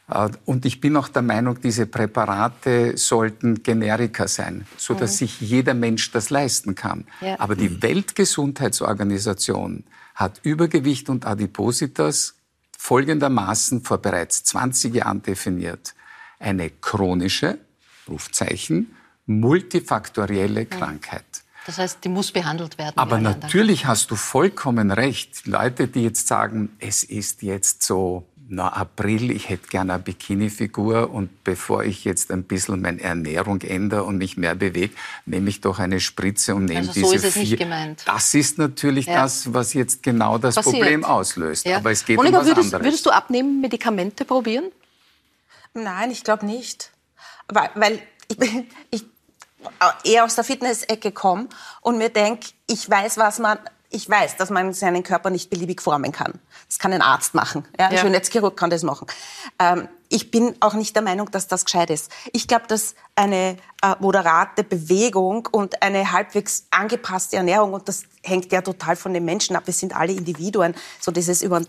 Äh, 0.09 0.31
und 0.45 0.65
ich 0.65 0.81
bin 0.81 0.97
auch 0.97 1.09
der 1.09 1.23
Meinung, 1.23 1.61
diese 1.61 1.87
Präparate 1.87 2.97
sollten 2.97 3.63
Generika 3.63 4.29
sein, 4.29 4.67
so 4.77 4.95
dass 4.95 5.13
mhm. 5.13 5.17
sich 5.17 5.41
jeder 5.41 5.75
Mensch 5.75 6.11
das 6.13 6.31
leisten 6.31 6.75
kann. 6.75 7.07
Ja. 7.21 7.39
Aber 7.39 7.57
die 7.57 7.83
Weltgesundheitsorganisation 7.83 9.85
hat 10.15 10.41
Übergewicht 10.43 11.09
und 11.09 11.27
Adipositas 11.27 12.35
folgendermaßen 12.79 13.83
vor 13.83 13.99
bereits 13.99 14.45
20 14.45 14.95
Jahren 14.95 15.23
definiert. 15.23 15.95
Eine 16.39 16.71
chronische, 16.71 17.59
Rufzeichen, 18.09 18.95
multifaktorielle 19.27 20.67
Krankheit. 20.67 21.25
Das 21.67 21.79
heißt, 21.79 22.05
die 22.05 22.09
muss 22.09 22.31
behandelt 22.31 22.79
werden. 22.79 22.97
Aber 22.97 23.19
natürlich 23.19 23.87
hast 23.87 24.13
du 24.13 24.17
vollkommen 24.17 24.93
recht. 24.93 25.47
Leute, 25.47 25.89
die 25.89 26.05
jetzt 26.05 26.29
sagen, 26.29 26.69
es 26.79 27.03
ist 27.03 27.43
jetzt 27.43 27.83
so 27.83 28.29
na, 28.49 28.69
April, 28.69 29.31
ich 29.33 29.49
hätte 29.49 29.67
gerne 29.69 29.95
eine 29.95 30.03
Bikini-Figur 30.03 31.11
und 31.11 31.43
bevor 31.43 31.83
ich 31.83 32.05
jetzt 32.05 32.31
ein 32.31 32.45
bisschen 32.45 32.81
meine 32.81 33.01
Ernährung 33.01 33.61
ändere 33.63 34.05
und 34.05 34.19
mich 34.19 34.37
mehr 34.37 34.55
bewege, 34.55 34.95
nehme 35.25 35.51
ich 35.51 35.61
doch 35.61 35.81
eine 35.81 35.99
Spritze 35.99 36.55
und 36.55 36.67
nehme 36.67 36.81
also 36.81 36.93
diese 36.93 37.07
so 37.07 37.13
ist 37.13 37.25
es 37.25 37.35
vier. 37.35 37.43
Nicht 37.43 37.59
gemeint. 37.59 38.03
Das 38.07 38.35
ist 38.35 38.59
natürlich 38.59 39.07
ja. 39.07 39.23
das, 39.23 39.53
was 39.53 39.75
jetzt 39.75 40.03
genau 40.03 40.39
das 40.39 40.55
Passiert. 40.55 40.77
Problem 40.77 41.05
auslöst. 41.05 41.67
Ja. 41.67 41.79
Aber 41.79 41.91
es 41.91 42.05
geht 42.05 42.17
Monika, 42.17 42.39
um 42.39 42.41
was 42.43 42.49
würdest, 42.49 42.75
anderes. 42.75 42.87
Würdest 42.87 43.07
du 43.07 43.11
abnehmen, 43.11 43.61
Medikamente 43.61 44.25
probieren? 44.25 44.71
Nein, 45.75 46.13
ich 46.13 46.23
glaube 46.23 46.47
nicht. 46.47 46.93
Weil, 47.49 47.71
weil 47.75 48.03
ich, 48.29 48.39
ich 48.91 49.05
eher 50.05 50.25
aus 50.25 50.37
der 50.37 50.45
Fitness-Ecke 50.45 51.11
komme 51.11 51.49
und 51.81 51.99
mir 51.99 52.11
denke, 52.11 52.49
ich 52.69 52.89
weiß, 52.89 53.19
was 53.19 53.41
man 53.41 53.59
ich 53.97 54.09
weiß, 54.09 54.37
dass 54.37 54.51
man 54.51 54.75
seinen 54.75 55.03
Körper 55.03 55.31
nicht 55.31 55.49
beliebig 55.49 55.81
formen 55.81 56.13
kann. 56.13 56.35
Das 56.69 56.79
kann 56.79 56.93
ein 56.93 57.01
Arzt 57.01 57.35
machen. 57.35 57.67
Ja, 57.79 57.87
ein 57.87 57.95
ja. 57.95 58.01
Schönheitschirurg 58.01 58.57
kann 58.57 58.69
das 58.69 58.83
machen. 58.83 59.07
Ähm, 59.59 59.89
ich 60.09 60.31
bin 60.31 60.55
auch 60.61 60.75
nicht 60.75 60.95
der 60.95 61.03
Meinung, 61.03 61.31
dass 61.31 61.49
das 61.49 61.65
gescheit 61.65 61.91
ist. 61.91 62.13
Ich 62.33 62.47
glaube, 62.47 62.67
dass 62.69 62.95
eine 63.15 63.57
äh, 63.83 63.95
moderate 63.99 64.63
Bewegung 64.63 65.49
und 65.51 65.83
eine 65.83 66.13
halbwegs 66.13 66.67
angepasste 66.71 67.37
Ernährung, 67.37 67.73
und 67.73 67.89
das 67.89 68.05
hängt 68.23 68.53
ja 68.53 68.61
total 68.61 68.97
von 68.97 69.15
den 69.15 69.25
Menschen 69.25 69.57
ab, 69.57 69.63
wir 69.67 69.75
sind 69.75 69.97
alle 69.97 70.13
Individuen, 70.13 70.75
so 71.01 71.11
dieses 71.11 71.43
über, 71.43 71.63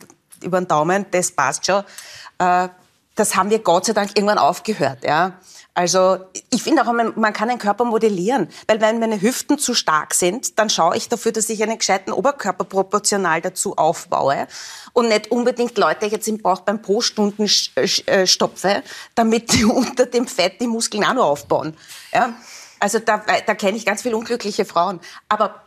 über 0.44 0.60
den 0.60 0.68
Daumen, 0.68 1.06
das 1.12 1.32
passt 1.32 1.66
schon, 1.66 1.84
äh, 2.40 2.68
das 3.18 3.36
haben 3.36 3.50
wir 3.50 3.60
Gott 3.60 3.86
sei 3.86 3.94
Dank 3.94 4.12
irgendwann 4.16 4.38
aufgehört. 4.38 5.04
Ja. 5.04 5.34
Also 5.74 6.18
ich 6.50 6.64
finde 6.64 6.82
auch, 6.82 6.92
man 6.92 7.34
kann 7.34 7.52
einen 7.52 7.60
Körper 7.60 7.86
modellieren, 7.86 8.50
weil 8.68 8.82
wenn 8.82 9.00
meine 9.00 9.22
Hüften 9.22 9.60
zu 9.60 9.76
stark 9.76 10.16
sind, 10.16 10.58
dann 10.58 10.72
schaue 10.72 10.98
ich 10.98 11.08
dafür, 11.08 11.32
dass 11.32 11.50
ich 11.50 11.62
einen 11.62 11.78
gescheiten 11.78 12.12
Oberkörper 12.12 12.64
proportional 12.64 13.42
dazu 13.42 13.78
aufbaue 13.78 14.48
und 14.94 15.10
nicht 15.10 15.30
unbedingt 15.30 15.78
Leute 15.78 16.08
jetzt 16.08 16.28
im 16.28 16.42
Bauch 16.42 16.62
beim 16.62 16.82
Po-Stunden 16.82 17.48
äh, 17.76 18.26
stopfe, 18.26 18.82
damit 19.14 19.54
die 19.54 19.66
unter 19.66 20.08
dem 20.08 20.26
Fett 20.26 20.60
die 20.60 20.68
Muskeln 20.68 21.04
auch 21.04 21.14
noch 21.14 21.26
aufbauen. 21.26 21.78
Ja? 22.12 22.34
Also 22.80 22.98
da, 22.98 23.24
da 23.46 23.54
kenne 23.54 23.78
ich 23.78 23.86
ganz 23.86 24.02
viele 24.02 24.18
unglückliche 24.18 24.66
Frauen. 24.66 25.00
Aber 25.30 25.67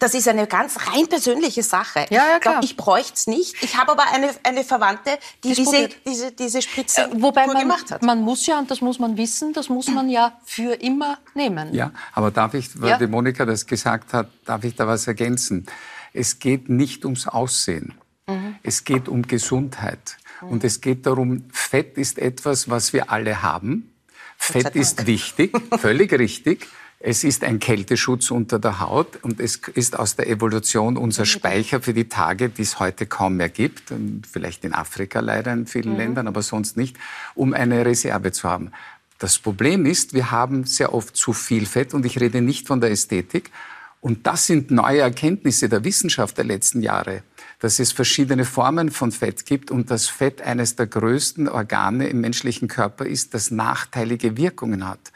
das 0.00 0.14
ist 0.14 0.26
eine 0.26 0.48
ganz 0.48 0.76
rein 0.88 1.06
persönliche 1.06 1.62
Sache. 1.62 2.06
Ja, 2.10 2.28
ja, 2.28 2.38
klar. 2.40 2.60
Ich, 2.62 2.72
ich 2.72 2.76
bräuchte 2.76 3.14
es 3.14 3.26
nicht. 3.28 3.54
Ich 3.62 3.76
habe 3.76 3.92
aber 3.92 4.12
eine, 4.12 4.30
eine 4.42 4.64
Verwandte, 4.64 5.16
die 5.44 5.54
diese, 5.54 5.88
diese, 6.04 6.32
diese 6.32 6.60
Spritze 6.60 7.02
äh, 7.02 7.22
Wobei 7.22 7.46
man, 7.46 7.60
gemacht 7.60 7.90
hat. 7.92 8.02
Man 8.02 8.20
muss 8.20 8.46
ja, 8.46 8.58
und 8.58 8.68
das 8.70 8.80
muss 8.80 8.98
man 8.98 9.16
wissen, 9.16 9.52
das 9.52 9.68
muss 9.68 9.88
man 9.88 10.08
ja 10.08 10.38
für 10.44 10.74
immer 10.74 11.18
nehmen. 11.34 11.72
Ja, 11.72 11.92
aber 12.14 12.32
darf 12.32 12.54
ich, 12.54 12.80
weil 12.80 12.90
ja. 12.90 12.98
die 12.98 13.06
Monika 13.06 13.44
das 13.44 13.64
gesagt 13.64 14.12
hat, 14.12 14.28
darf 14.44 14.64
ich 14.64 14.74
da 14.74 14.88
was 14.88 15.06
ergänzen? 15.06 15.66
Es 16.12 16.40
geht 16.40 16.68
nicht 16.68 17.04
ums 17.04 17.28
Aussehen. 17.28 17.94
Mhm. 18.26 18.56
Es 18.64 18.82
geht 18.82 19.08
um 19.08 19.22
Gesundheit. 19.22 20.16
Mhm. 20.40 20.48
Und 20.48 20.64
es 20.64 20.80
geht 20.80 21.06
darum, 21.06 21.44
Fett 21.52 21.96
ist 21.96 22.18
etwas, 22.18 22.68
was 22.68 22.92
wir 22.92 23.12
alle 23.12 23.40
haben. 23.42 23.94
Fett 24.36 24.74
ist 24.74 25.06
wichtig, 25.06 25.52
völlig 25.78 26.12
richtig. 26.12 26.66
Es 27.00 27.22
ist 27.22 27.44
ein 27.44 27.60
Kälteschutz 27.60 28.32
unter 28.32 28.58
der 28.58 28.80
Haut 28.80 29.22
und 29.22 29.38
es 29.38 29.56
ist 29.74 29.96
aus 29.96 30.16
der 30.16 30.28
Evolution 30.28 30.96
unser 30.96 31.26
Speicher 31.26 31.80
für 31.80 31.94
die 31.94 32.08
Tage, 32.08 32.48
die 32.48 32.62
es 32.62 32.80
heute 32.80 33.06
kaum 33.06 33.36
mehr 33.36 33.48
gibt, 33.48 33.92
vielleicht 34.28 34.64
in 34.64 34.74
Afrika 34.74 35.20
leider 35.20 35.52
in 35.52 35.66
vielen 35.66 35.92
mhm. 35.92 35.98
Ländern, 35.98 36.26
aber 36.26 36.42
sonst 36.42 36.76
nicht, 36.76 36.96
um 37.36 37.54
eine 37.54 37.86
Reserve 37.86 38.32
zu 38.32 38.48
haben. 38.48 38.72
Das 39.18 39.38
Problem 39.38 39.86
ist, 39.86 40.12
wir 40.12 40.32
haben 40.32 40.64
sehr 40.64 40.92
oft 40.92 41.16
zu 41.16 41.32
viel 41.32 41.66
Fett 41.66 41.94
und 41.94 42.04
ich 42.04 42.20
rede 42.20 42.40
nicht 42.40 42.66
von 42.66 42.80
der 42.80 42.90
Ästhetik. 42.90 43.52
Und 44.00 44.26
das 44.26 44.46
sind 44.46 44.70
neue 44.70 45.00
Erkenntnisse 45.00 45.68
der 45.68 45.82
Wissenschaft 45.84 46.38
der 46.38 46.44
letzten 46.44 46.82
Jahre, 46.82 47.22
dass 47.58 47.80
es 47.80 47.90
verschiedene 47.90 48.44
Formen 48.44 48.90
von 48.90 49.10
Fett 49.10 49.44
gibt 49.44 49.72
und 49.72 49.90
dass 49.90 50.06
Fett 50.06 50.40
eines 50.40 50.76
der 50.76 50.86
größten 50.86 51.48
Organe 51.48 52.08
im 52.08 52.20
menschlichen 52.20 52.68
Körper 52.68 53.06
ist, 53.06 53.34
das 53.34 53.50
nachteilige 53.50 54.36
Wirkungen 54.36 54.86
hat. 54.86 55.12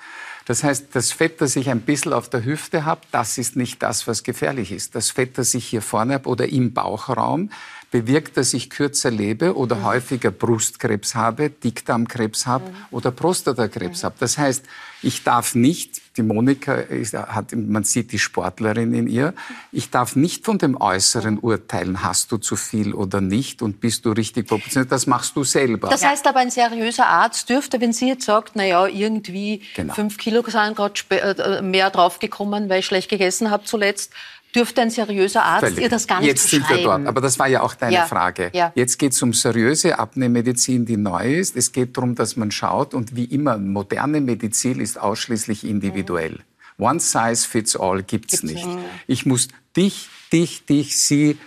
Das 0.47 0.65
heißt, 0.65 0.89
das 0.93 1.13
Fett, 1.13 1.41
das 1.41 1.57
ich 1.57 1.71
ein 1.71 1.81
bisschen 1.81 2.13
auf 2.13 2.29
der 2.29 2.45
Hüfte 2.45 2.85
habe, 2.85 3.03
das 3.13 3.39
ist 3.39 3.57
nicht 3.57 3.83
das, 3.83 4.07
was 4.07 4.23
gefährlich 4.23 4.73
ist. 4.73 4.95
Das 4.95 5.11
Fett, 5.11 5.39
das 5.39 5.55
ich 5.55 5.67
hier 5.67 5.83
vorne 5.83 6.15
habe 6.15 6.29
oder 6.29 6.49
im 6.49 6.73
Bauchraum, 6.73 7.51
bewirkt, 7.91 8.37
dass 8.37 8.55
ich 8.55 8.71
kürzer 8.71 9.11
lebe 9.11 9.57
oder 9.57 9.77
mhm. 9.77 9.85
häufiger 9.85 10.31
Brustkrebs 10.31 11.15
habe, 11.15 11.51
Dickdarmkrebs 11.51 12.47
habe 12.47 12.71
mhm. 12.71 12.77
oder 12.91 13.11
Prostatakrebs 13.13 14.03
mhm. 14.03 14.07
habe. 14.07 14.17
Das 14.19 14.39
heißt, 14.39 14.65
ich 15.03 15.25
darf 15.25 15.55
nicht, 15.55 16.01
die 16.17 16.23
Monika 16.23 16.75
ist, 16.75 17.15
hat, 17.15 17.55
man 17.55 17.85
sieht 17.85 18.13
die 18.13 18.19
Sportlerin 18.19 18.95
in 18.95 19.09
ihr, 19.09 19.35
ich 19.73 19.91
darf 19.91 20.17
nicht 20.17 20.45
von 20.45 20.59
dem 20.59 20.81
Äußeren 20.81 21.39
urteilen, 21.39 22.03
hast 22.03 22.33
du 22.33 22.37
zu 22.37 22.57
viel 22.57 22.95
oder 22.95 23.21
nicht 23.21 23.63
und 23.63 23.81
bist 23.81 24.05
du 24.05 24.13
richtig 24.13 24.49
proportioniert, 24.49 24.93
das 24.93 25.07
machst 25.07 25.37
du 25.37 25.45
selber. 25.45 25.89
Das 25.89 26.05
heißt 26.05 26.27
aber, 26.27 26.41
ein 26.41 26.51
seriöser 26.51 27.07
Arzt 27.07 27.49
dürfte, 27.49 27.81
wenn 27.81 27.93
sie 27.93 28.09
jetzt 28.09 28.25
sagt, 28.25 28.53
na 28.55 28.65
ja, 28.65 28.87
irgendwie 28.87 29.63
genau. 29.75 29.95
fünf 29.95 30.19
Kilo 30.19 30.43
sind 30.43 30.77
gerade 30.77 30.95
äh, 31.11 31.63
mehr 31.63 31.91
draufgekommen, 31.91 32.69
weil 32.69 32.81
ich 32.81 32.87
schlecht 32.87 33.09
gegessen 33.09 33.51
habe 33.51 33.65
zuletzt, 33.65 34.13
dürfte 34.55 34.83
ein 34.83 34.91
seriöser 34.91 35.43
Arzt 35.43 35.65
Völlig. 35.65 35.85
ihr 35.85 35.89
das 35.89 36.07
gar 36.07 36.21
nicht 36.21 36.29
Jetzt 36.29 36.49
sind 36.49 36.69
wir 36.69 36.79
dort. 36.79 37.07
Aber 37.07 37.21
das 37.21 37.39
war 37.39 37.49
ja 37.49 37.63
auch 37.63 37.75
deine 37.75 37.95
ja. 37.95 38.07
Frage. 38.07 38.51
Ja. 38.53 38.73
Jetzt 38.75 38.99
geht 38.99 39.13
es 39.13 39.23
um 39.23 39.33
seriöse 39.33 39.99
Abnehmmedizin, 39.99 40.85
die 40.85 40.97
neu 40.97 41.37
ist. 41.37 41.57
Es 41.57 41.73
geht 41.73 41.97
darum, 41.97 42.15
dass 42.15 42.37
man 42.37 42.51
schaut 42.51 42.95
und 42.95 43.17
wie 43.17 43.25
immer, 43.25 43.57
moderne 43.59 44.21
Medizin 44.21 44.81
ist 44.81 44.92
ausschließlich 44.97 45.65
individuell. 45.65 46.33
Mhm. 46.79 46.85
One 46.85 47.01
size 47.01 47.47
fits 47.47 47.77
all 47.77 48.03
gibt's, 48.03 48.41
gibt's 48.41 48.43
nicht. 48.43 48.67
Ich 49.07 49.27
muss 49.27 49.49
dich, 49.77 50.09
dich, 50.33 50.65
dich, 50.65 50.99
sie, 50.99 51.39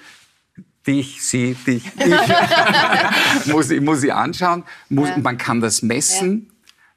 dich, 0.86 1.24
sie, 1.24 1.56
dich, 1.56 1.84
ich 1.98 3.46
muss, 3.52 3.70
ich 3.70 3.82
muss 3.82 4.02
sie 4.02 4.12
anschauen. 4.12 4.64
Muss, 4.90 5.10
ja. 5.10 5.18
Man 5.18 5.38
kann 5.38 5.62
das 5.62 5.82
messen. 5.82 6.52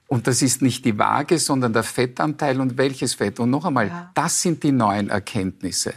Und 0.07 0.27
das 0.27 0.41
ist 0.41 0.63
nicht 0.63 0.85
die 0.87 0.99
Waage, 0.99 1.39
sondern 1.39 1.75
der 1.75 1.83
Fettanteil 1.83 2.61
und 2.61 2.79
welches 2.79 3.15
Fett. 3.15 3.41
Und 3.41 3.51
noch 3.51 3.67
einmal, 3.67 3.89
ja. 3.89 4.11
das 4.15 4.41
sind 4.41 4.63
die 4.63 4.73
neuen 4.73 5.11
Erkenntnisse. 5.11 5.93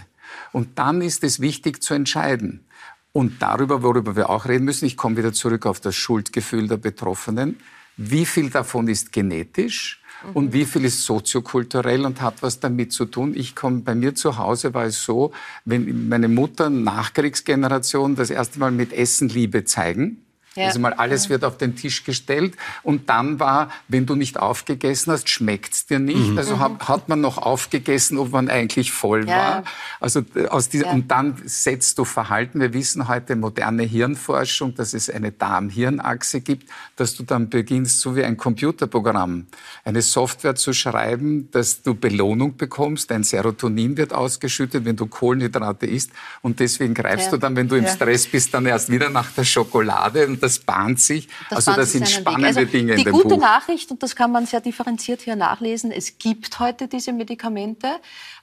Und 0.51 0.77
dann 0.79 1.01
ist 1.01 1.23
es 1.23 1.39
wichtig 1.39 1.81
zu 1.81 1.93
entscheiden. 1.93 2.65
Und 3.13 3.41
darüber, 3.41 3.83
worüber 3.83 4.15
wir 4.15 4.29
auch 4.29 4.47
reden 4.47 4.65
müssen, 4.65 4.85
ich 4.85 4.97
komme 4.97 5.17
wieder 5.17 5.33
zurück 5.33 5.65
auf 5.65 5.79
das 5.79 5.95
Schuldgefühl 5.95 6.67
der 6.67 6.77
Betroffenen. 6.77 7.57
Wie 7.97 8.25
viel 8.25 8.49
davon 8.49 8.87
ist 8.87 9.11
genetisch 9.11 10.00
und 10.33 10.53
wie 10.53 10.65
viel 10.65 10.85
ist 10.85 11.03
soziokulturell 11.03 12.05
und 12.05 12.21
hat 12.21 12.41
was 12.41 12.59
damit 12.59 12.93
zu 12.93 13.05
tun? 13.05 13.33
Ich 13.35 13.55
komme 13.55 13.79
bei 13.81 13.95
mir 13.95 14.15
zu 14.15 14.37
Hause 14.37 14.73
war 14.73 14.85
es 14.85 15.03
so, 15.03 15.31
wenn 15.65 16.07
meine 16.09 16.27
Mutter 16.27 16.69
Nachkriegsgeneration 16.69 18.15
das 18.15 18.29
erste 18.29 18.59
Mal 18.59 18.71
mit 18.71 18.93
Essen 18.93 19.29
Liebe 19.29 19.65
zeigen, 19.65 20.17
ja. 20.55 20.65
Also 20.65 20.79
mal 20.79 20.93
alles 20.93 21.29
wird 21.29 21.45
auf 21.45 21.57
den 21.57 21.77
Tisch 21.77 22.03
gestellt 22.03 22.55
und 22.83 23.09
dann 23.09 23.39
war, 23.39 23.69
wenn 23.87 24.05
du 24.05 24.15
nicht 24.15 24.37
aufgegessen 24.37 25.13
hast, 25.13 25.29
schmeckt's 25.29 25.85
dir 25.85 25.99
nicht. 25.99 26.31
Mhm. 26.31 26.37
Also 26.37 26.59
hat, 26.59 26.89
hat, 26.89 27.07
man 27.07 27.21
noch 27.21 27.37
aufgegessen, 27.37 28.17
ob 28.17 28.31
man 28.31 28.49
eigentlich 28.49 28.91
voll 28.91 29.29
ja. 29.29 29.35
war. 29.35 29.63
Also 30.01 30.23
äh, 30.35 30.47
aus 30.47 30.67
dieser, 30.67 30.87
ja. 30.87 30.91
und 30.91 31.09
dann 31.09 31.41
setzt 31.45 31.97
du 31.99 32.03
Verhalten. 32.03 32.59
Wir 32.59 32.73
wissen 32.73 33.07
heute 33.07 33.37
moderne 33.37 33.83
Hirnforschung, 33.83 34.75
dass 34.75 34.93
es 34.93 35.09
eine 35.09 35.31
Darm-Hirn-Achse 35.31 36.41
gibt, 36.41 36.69
dass 36.97 37.15
du 37.15 37.23
dann 37.23 37.49
beginnst, 37.49 38.01
so 38.01 38.17
wie 38.17 38.25
ein 38.25 38.35
Computerprogramm, 38.35 39.47
eine 39.85 40.01
Software 40.01 40.55
zu 40.55 40.73
schreiben, 40.73 41.49
dass 41.51 41.81
du 41.81 41.95
Belohnung 41.95 42.57
bekommst. 42.57 43.09
Dein 43.09 43.23
Serotonin 43.23 43.95
wird 43.95 44.13
ausgeschüttet, 44.13 44.83
wenn 44.83 44.97
du 44.97 45.05
Kohlenhydrate 45.05 45.85
isst 45.85 46.11
und 46.41 46.59
deswegen 46.59 46.93
greifst 46.93 47.31
du 47.31 47.37
dann, 47.37 47.55
wenn 47.55 47.69
du 47.69 47.77
im 47.77 47.87
Stress 47.87 48.27
bist, 48.27 48.53
dann 48.53 48.65
erst 48.65 48.89
wieder 48.89 49.09
nach 49.09 49.31
der 49.31 49.45
Schokolade 49.45 50.21
das 50.41 50.59
bahnt 50.59 50.99
sich. 50.99 51.27
Das 51.49 51.67
also 51.67 51.79
das 51.79 51.91
sind 51.91 52.09
spannende 52.09 52.47
also 52.47 52.65
Dinge 52.65 52.93
in 52.93 53.03
dem 53.03 53.11
Buch. 53.11 53.23
Die 53.23 53.29
gute 53.29 53.39
Nachricht, 53.39 53.91
und 53.91 54.01
das 54.03 54.15
kann 54.15 54.31
man 54.31 54.45
sehr 54.45 54.61
differenziert 54.61 55.21
hier 55.21 55.35
nachlesen, 55.35 55.91
es 55.91 56.17
gibt 56.17 56.59
heute 56.59 56.87
diese 56.87 57.13
Medikamente. 57.13 57.87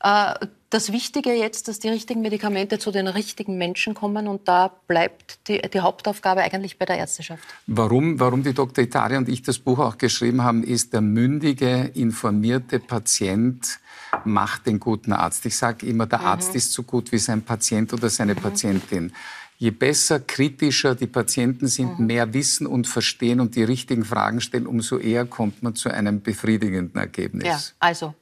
Äh, 0.02 0.34
das 0.70 0.92
Wichtige 0.92 1.32
jetzt, 1.32 1.68
dass 1.68 1.78
die 1.78 1.88
richtigen 1.88 2.20
Medikamente 2.20 2.78
zu 2.78 2.90
den 2.90 3.06
richtigen 3.06 3.56
Menschen 3.56 3.94
kommen 3.94 4.28
und 4.28 4.48
da 4.48 4.70
bleibt 4.86 5.48
die, 5.48 5.62
die, 5.62 5.80
Hauptaufgabe 5.80 6.42
eigentlich 6.42 6.78
bei 6.78 6.84
der 6.84 6.98
Ärzteschaft. 6.98 7.42
Warum, 7.66 8.20
warum 8.20 8.42
die 8.42 8.52
Dr. 8.52 8.84
Italia 8.84 9.16
und 9.16 9.30
ich 9.30 9.42
das 9.42 9.58
Buch 9.58 9.78
auch 9.78 9.96
geschrieben 9.96 10.42
haben, 10.44 10.62
ist 10.62 10.92
der 10.92 11.00
mündige, 11.00 11.90
informierte 11.94 12.80
Patient 12.80 13.80
macht 14.24 14.66
den 14.66 14.80
guten 14.80 15.12
Arzt. 15.12 15.44
Ich 15.46 15.56
sage 15.56 15.86
immer, 15.86 16.06
der 16.06 16.20
mhm. 16.20 16.26
Arzt 16.26 16.54
ist 16.54 16.72
so 16.72 16.82
gut 16.82 17.12
wie 17.12 17.18
sein 17.18 17.42
Patient 17.42 17.92
oder 17.92 18.10
seine 18.10 18.34
mhm. 18.34 18.40
Patientin 18.40 19.12
je 19.58 19.72
besser, 19.72 20.20
kritischer 20.20 20.94
die 20.94 21.08
Patienten 21.08 21.66
sind, 21.66 21.98
mhm. 21.98 22.06
mehr 22.06 22.32
wissen 22.32 22.66
und 22.66 22.86
verstehen 22.86 23.40
und 23.40 23.56
die 23.56 23.64
richtigen 23.64 24.04
Fragen 24.04 24.40
stellen, 24.40 24.66
umso 24.66 24.98
eher 24.98 25.26
kommt 25.26 25.62
man 25.62 25.74
zu 25.74 25.90
einem 25.90 26.22
befriedigenden 26.22 26.98
Ergebnis. 27.00 27.44
Ja, 27.44 27.60
also 27.80 28.14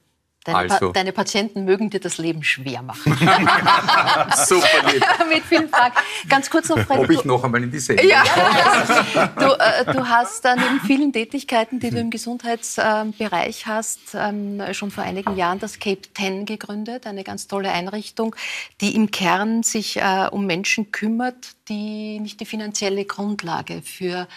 Deine, 0.47 0.59
also. 0.59 0.87
pa 0.87 0.93
deine, 0.93 1.11
Patienten 1.11 1.65
mögen 1.65 1.89
dir 1.89 1.99
das 1.99 2.19
Leben 2.19 2.41
schwer 2.41 2.81
machen. 2.81 3.11
Super 4.45 4.67
lieb. 4.93 5.05
Mit 5.29 5.43
vielen 5.43 5.67
Fragen. 5.67 5.93
Ganz 6.29 6.49
kurz 6.49 6.69
noch, 6.69 6.79
Fred, 6.79 6.99
Ob 6.99 7.09
ich 7.09 7.25
noch 7.25 7.43
einmal 7.43 7.61
in 7.63 7.69
die 7.69 7.79
Sendung 7.79 8.07
ja, 8.07 8.23
du, 9.37 9.45
äh, 9.45 9.91
du, 9.91 10.07
hast 10.07 10.45
äh, 10.45 10.55
neben 10.55 10.79
vielen 10.79 11.11
Tätigkeiten, 11.11 11.81
die 11.81 11.89
du 11.89 11.99
im 11.99 12.11
Gesundheitsbereich 12.11 13.67
hast, 13.67 13.99
ähm, 14.13 14.61
schon 14.71 14.89
vor 14.89 15.03
einigen 15.03 15.35
Jahren 15.35 15.59
das 15.59 15.79
Cape 15.79 16.03
10 16.15 16.45
gegründet, 16.45 17.07
eine 17.07 17.25
ganz 17.25 17.47
tolle 17.47 17.69
Einrichtung, 17.69 18.33
die 18.79 18.95
im 18.95 19.11
Kern 19.11 19.63
sich 19.63 19.97
äh, 19.97 20.29
um 20.31 20.45
Menschen 20.45 20.93
kümmert, 20.93 21.56
die 21.69 22.19
nicht 22.19 22.39
die 22.39 22.45
finanzielle 22.45 23.05
Grundlage 23.05 23.81
für 23.81 24.27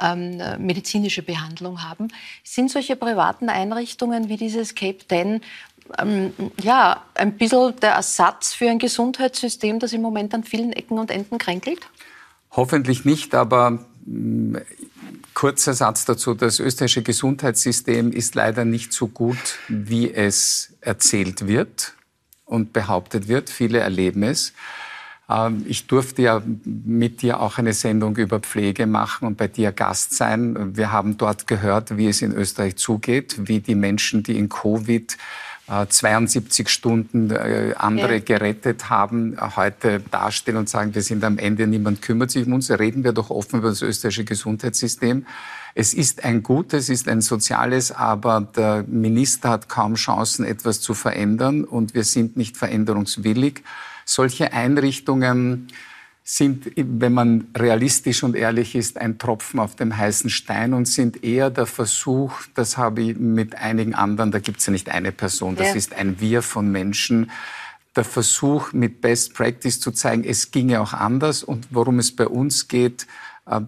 ähm, 0.00 0.40
medizinische 0.58 1.22
Behandlung 1.22 1.82
haben. 1.82 2.08
Sind 2.44 2.70
solche 2.70 2.96
privaten 2.96 3.48
Einrichtungen 3.48 4.28
wie 4.28 4.36
dieses 4.36 4.74
Cape 4.74 4.98
10 5.08 5.40
ähm, 5.98 6.32
ja, 6.60 7.02
ein 7.14 7.36
bisschen 7.36 7.74
der 7.80 7.92
Ersatz 7.92 8.52
für 8.52 8.68
ein 8.68 8.78
Gesundheitssystem, 8.78 9.78
das 9.78 9.92
im 9.92 10.02
Moment 10.02 10.34
an 10.34 10.44
vielen 10.44 10.72
Ecken 10.72 10.98
und 10.98 11.10
Enden 11.10 11.38
kränkelt? 11.38 11.80
Hoffentlich 12.50 13.04
nicht, 13.04 13.34
aber 13.34 13.84
mm, 14.04 14.56
kurzer 15.34 15.74
Satz 15.74 16.04
dazu. 16.04 16.34
Das 16.34 16.60
österreichische 16.60 17.02
Gesundheitssystem 17.02 18.12
ist 18.12 18.34
leider 18.34 18.64
nicht 18.64 18.92
so 18.92 19.08
gut, 19.08 19.58
wie 19.68 20.12
es 20.12 20.74
erzählt 20.80 21.46
wird 21.46 21.94
und 22.44 22.72
behauptet 22.72 23.28
wird. 23.28 23.50
Viele 23.50 23.78
erleben 23.78 24.22
es. 24.22 24.52
Ähm, 25.28 25.64
ich 25.66 25.86
durfte 25.86 26.22
ja 26.22 26.42
mit 26.64 27.22
dir 27.22 27.40
auch 27.40 27.58
eine 27.58 27.72
Sendung 27.72 28.16
über 28.16 28.40
Pflege 28.40 28.86
machen 28.86 29.26
und 29.26 29.36
bei 29.36 29.48
dir 29.48 29.72
Gast 29.72 30.14
sein. 30.14 30.76
Wir 30.76 30.92
haben 30.92 31.18
dort 31.18 31.46
gehört, 31.46 31.96
wie 31.96 32.08
es 32.08 32.22
in 32.22 32.32
Österreich 32.32 32.76
zugeht, 32.76 33.36
wie 33.48 33.60
die 33.60 33.74
Menschen, 33.74 34.22
die 34.22 34.38
in 34.38 34.48
Covid 34.48 35.16
72 35.88 36.66
äh, 36.66 36.68
Stunden 36.70 37.30
äh, 37.30 37.74
andere 37.76 38.14
ja. 38.14 38.20
gerettet 38.20 38.88
haben, 38.88 39.36
heute 39.56 40.00
dastehen 40.10 40.56
und 40.56 40.68
sagen, 40.68 40.94
wir 40.94 41.02
sind 41.02 41.22
am 41.24 41.36
Ende, 41.36 41.66
niemand 41.66 42.00
kümmert 42.00 42.30
sich 42.30 42.46
um 42.46 42.54
uns. 42.54 42.70
Reden 42.70 43.04
wir 43.04 43.12
doch 43.12 43.28
offen 43.28 43.58
über 43.58 43.68
das 43.68 43.82
österreichische 43.82 44.24
Gesundheitssystem. 44.24 45.26
Es 45.74 45.92
ist 45.92 46.24
ein 46.24 46.42
gutes, 46.42 46.84
es 46.84 47.00
ist 47.00 47.08
ein 47.08 47.20
soziales, 47.20 47.92
aber 47.92 48.48
der 48.56 48.84
Minister 48.88 49.50
hat 49.50 49.68
kaum 49.68 49.94
Chancen, 49.94 50.46
etwas 50.46 50.80
zu 50.80 50.94
verändern 50.94 51.64
und 51.64 51.92
wir 51.92 52.04
sind 52.04 52.38
nicht 52.38 52.56
veränderungswillig. 52.56 53.62
Solche 54.10 54.54
Einrichtungen 54.54 55.68
sind, 56.24 56.72
wenn 56.76 57.12
man 57.12 57.48
realistisch 57.54 58.22
und 58.22 58.36
ehrlich 58.36 58.74
ist, 58.74 58.96
ein 58.96 59.18
Tropfen 59.18 59.60
auf 59.60 59.76
dem 59.76 59.94
heißen 59.94 60.30
Stein 60.30 60.72
und 60.72 60.88
sind 60.88 61.22
eher 61.22 61.50
der 61.50 61.66
Versuch, 61.66 62.32
das 62.54 62.78
habe 62.78 63.02
ich 63.02 63.18
mit 63.18 63.56
einigen 63.56 63.94
anderen, 63.94 64.30
da 64.30 64.38
gibt 64.38 64.60
es 64.60 64.66
ja 64.66 64.72
nicht 64.72 64.88
eine 64.88 65.12
Person, 65.12 65.56
das 65.56 65.68
ja. 65.68 65.74
ist 65.74 65.94
ein 65.94 66.20
Wir 66.20 66.40
von 66.40 66.72
Menschen, 66.72 67.30
der 67.96 68.04
Versuch, 68.04 68.72
mit 68.72 69.02
Best 69.02 69.34
Practice 69.34 69.78
zu 69.78 69.90
zeigen, 69.90 70.24
es 70.24 70.52
ginge 70.52 70.80
auch 70.80 70.94
anders 70.94 71.42
und 71.42 71.66
worum 71.70 71.98
es 71.98 72.16
bei 72.16 72.28
uns 72.28 72.66
geht, 72.66 73.06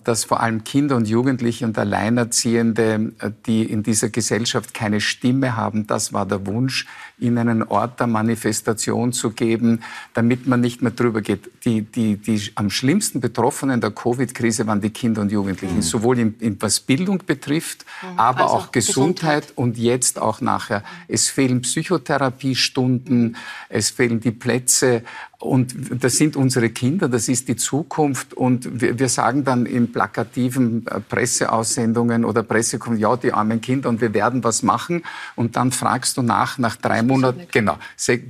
dass 0.04 0.24
vor 0.24 0.40
allem 0.40 0.64
Kinder 0.64 0.96
und 0.96 1.08
Jugendliche 1.08 1.64
und 1.64 1.78
Alleinerziehende, 1.78 3.12
äh, 3.18 3.30
die 3.46 3.62
in 3.62 3.82
dieser 3.82 4.10
Gesellschaft 4.10 4.74
keine 4.74 5.00
Stimme 5.00 5.56
haben, 5.56 5.86
das 5.86 6.12
war 6.12 6.26
der 6.26 6.46
Wunsch, 6.46 6.86
ihnen 7.18 7.48
einen 7.48 7.62
Ort 7.62 8.00
der 8.00 8.06
Manifestation 8.06 9.12
zu 9.12 9.30
geben, 9.30 9.82
damit 10.14 10.46
man 10.46 10.60
nicht 10.60 10.82
mehr 10.82 10.90
drüber 10.90 11.20
geht. 11.20 11.50
Die, 11.64 11.82
die, 11.82 12.16
die 12.16 12.50
am 12.54 12.70
schlimmsten 12.70 13.20
Betroffenen 13.20 13.80
der 13.80 13.90
Covid-Krise 13.90 14.66
waren 14.66 14.80
die 14.80 14.90
Kinder 14.90 15.22
und 15.22 15.30
Jugendlichen, 15.30 15.76
mhm. 15.76 15.82
sowohl 15.82 16.18
in, 16.18 16.34
in, 16.40 16.60
was 16.60 16.80
Bildung 16.80 17.22
betrifft, 17.24 17.84
mhm. 18.02 18.18
aber 18.18 18.42
also 18.44 18.54
auch 18.54 18.72
Gesundheit, 18.72 19.48
Gesundheit, 19.48 19.58
und 19.58 19.78
jetzt 19.78 20.20
auch 20.20 20.40
nachher. 20.40 20.82
Es 21.08 21.28
fehlen 21.28 21.62
Psychotherapiestunden, 21.62 23.36
es 23.68 23.90
fehlen 23.90 24.20
die 24.20 24.32
Plätze 24.32 25.02
und 25.40 25.74
das 26.02 26.18
sind 26.18 26.36
unsere 26.36 26.68
Kinder, 26.68 27.08
das 27.08 27.26
ist 27.28 27.48
die 27.48 27.56
Zukunft. 27.56 28.34
Und 28.34 28.82
wir, 28.82 28.98
wir 28.98 29.08
sagen 29.08 29.42
dann 29.42 29.64
in 29.64 29.90
plakativen 29.90 30.86
äh, 30.86 31.00
Presseaussendungen 31.00 32.26
oder 32.26 32.42
Pressekonferenzen, 32.42 33.00
ja, 33.00 33.16
die 33.16 33.32
armen 33.32 33.62
Kinder 33.62 33.88
und 33.88 34.02
wir 34.02 34.12
werden 34.12 34.44
was 34.44 34.62
machen. 34.62 35.02
Und 35.36 35.56
dann 35.56 35.72
fragst 35.72 36.18
du 36.18 36.22
nach, 36.22 36.58
nach 36.58 36.76
drei 36.76 37.02
Monaten, 37.02 37.46
genau, 37.50 37.78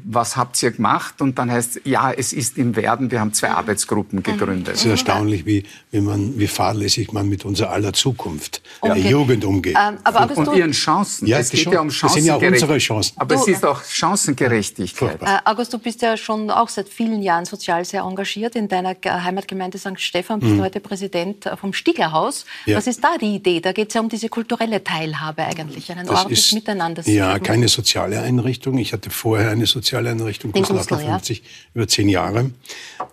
was 0.04 0.36
habt 0.36 0.62
ihr 0.62 0.70
gemacht? 0.70 1.20
Und 1.20 1.36
dann 1.36 1.50
heißt 1.50 1.80
ja, 1.84 2.12
es 2.12 2.32
ist 2.32 2.56
im 2.58 2.76
Werden, 2.76 3.10
wir 3.10 3.18
haben 3.18 3.32
zwei 3.32 3.50
Arbeitsgruppen 3.50 4.22
gegründet. 4.22 4.74
Es 4.74 4.84
ist 4.84 4.90
erstaunlich, 4.90 5.44
wie, 5.46 5.64
wie, 5.90 6.00
man, 6.00 6.38
wie 6.38 6.46
fahrlässig 6.46 7.12
man 7.12 7.28
mit 7.28 7.44
unserer 7.44 7.70
aller 7.70 7.92
Zukunft, 7.92 8.62
okay. 8.82 9.02
der 9.02 9.10
Jugend 9.10 9.44
umgeht. 9.44 9.76
Ähm, 9.76 9.98
aber 10.04 10.30
und, 10.36 10.46
und 10.46 10.56
ihren 10.56 10.70
Chancen. 10.70 11.26
Ja, 11.26 11.40
es 11.40 11.50
geht 11.50 11.66
ja 11.72 11.80
um 11.80 11.88
Chancen. 11.88 12.06
Das 12.06 12.14
sind 12.14 12.26
ja 12.26 12.36
auch 12.36 12.42
unsere 12.42 12.78
Chancen. 12.78 13.14
Aber 13.16 13.34
du, 13.34 13.40
es 13.40 13.48
ist 13.48 13.64
auch 13.64 13.82
Chancengerechtigkeit. 13.82 15.20
Äh, 15.22 15.38
August, 15.44 15.72
du 15.72 15.78
bist 15.78 16.02
ja 16.02 16.16
schon 16.16 16.50
auch 16.50 16.68
seit 16.68 16.88
vielen 16.88 16.99
Jahren 17.00 17.44
sozial 17.44 17.84
sehr 17.84 18.02
engagiert. 18.02 18.54
In 18.54 18.68
deiner 18.68 18.94
Heimatgemeinde 19.04 19.78
St. 19.78 19.98
Stephan 19.98 20.40
bist 20.40 20.52
mhm. 20.52 20.58
du 20.58 20.64
heute 20.64 20.80
Präsident 20.80 21.46
äh, 21.46 21.56
vom 21.56 21.72
Stieglerhaus. 21.72 22.44
Ja. 22.66 22.76
Was 22.76 22.86
ist 22.86 23.02
da 23.02 23.16
die 23.18 23.34
Idee? 23.36 23.60
Da 23.60 23.72
geht 23.72 23.88
es 23.88 23.94
ja 23.94 24.00
um 24.00 24.08
diese 24.08 24.28
kulturelle 24.28 24.84
Teilhabe 24.84 25.44
eigentlich, 25.44 25.90
ein 25.90 26.06
das 26.06 26.26
ist, 26.26 26.52
Miteinander. 26.52 27.02
Ja, 27.08 27.38
keine 27.38 27.68
soziale 27.68 28.20
Einrichtung. 28.20 28.78
Ich 28.78 28.92
hatte 28.92 29.10
vorher 29.10 29.50
eine 29.50 29.66
soziale 29.66 30.10
Einrichtung, 30.10 30.52
Den 30.52 30.64
Künstler, 30.64 30.98
50, 30.98 31.38
ja. 31.38 31.44
über 31.74 31.88
zehn 31.88 32.08
Jahre. 32.08 32.50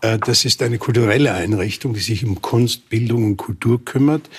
Äh, 0.02 0.20
das 0.20 0.46
ist 0.46 0.62
eine 0.62 0.78
kulturelle 0.78 1.34
Einrichtung, 1.34 1.94
die 1.94 2.02
sich 2.02 2.26
um 2.26 2.42
Kunst, 2.42 2.90
Bildung 2.90 3.24
und 3.26 3.38
Kultur 3.38 3.84
kümmert 3.84 4.30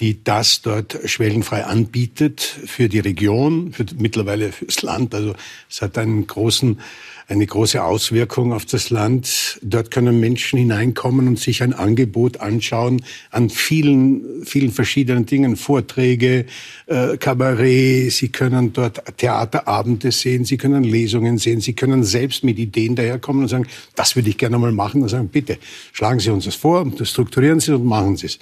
die 0.00 0.22
das 0.22 0.60
dort 0.60 0.98
schwellenfrei 1.06 1.64
anbietet 1.64 2.40
für 2.42 2.88
die 2.88 2.98
Region, 2.98 3.72
für, 3.72 3.86
mittlerweile 3.98 4.52
fürs 4.52 4.82
Land. 4.82 5.14
Also 5.14 5.34
es 5.70 5.80
hat 5.80 5.96
einen 5.96 6.26
großen 6.26 6.80
eine 7.28 7.46
große 7.46 7.82
Auswirkung 7.82 8.52
auf 8.52 8.66
das 8.66 8.90
Land. 8.90 9.58
Dort 9.62 9.90
können 9.90 10.20
Menschen 10.20 10.58
hineinkommen 10.58 11.26
und 11.26 11.38
sich 11.38 11.62
ein 11.62 11.72
Angebot 11.72 12.40
anschauen 12.40 13.02
an 13.30 13.50
vielen, 13.50 14.44
vielen 14.44 14.70
verschiedenen 14.70 15.26
Dingen, 15.26 15.56
Vorträge, 15.56 16.46
äh, 16.86 17.16
Kabarett. 17.16 18.12
Sie 18.12 18.28
können 18.28 18.72
dort 18.72 19.02
Theaterabende 19.16 20.12
sehen, 20.12 20.44
Sie 20.44 20.56
können 20.56 20.84
Lesungen 20.84 21.38
sehen, 21.38 21.60
Sie 21.60 21.72
können 21.72 22.04
selbst 22.04 22.44
mit 22.44 22.58
Ideen 22.58 22.94
daherkommen 22.94 23.42
und 23.42 23.48
sagen, 23.48 23.66
das 23.96 24.14
würde 24.14 24.30
ich 24.30 24.38
gerne 24.38 24.58
mal 24.58 24.72
machen. 24.72 25.02
Und 25.02 25.08
sagen, 25.08 25.28
bitte, 25.28 25.58
schlagen 25.92 26.20
Sie 26.20 26.30
uns 26.30 26.44
das 26.44 26.54
vor, 26.54 26.86
strukturieren 27.02 27.58
Sie 27.58 27.72
es 27.72 27.78
und 27.78 27.86
machen 27.86 28.16
Sie 28.16 28.26
es. 28.26 28.38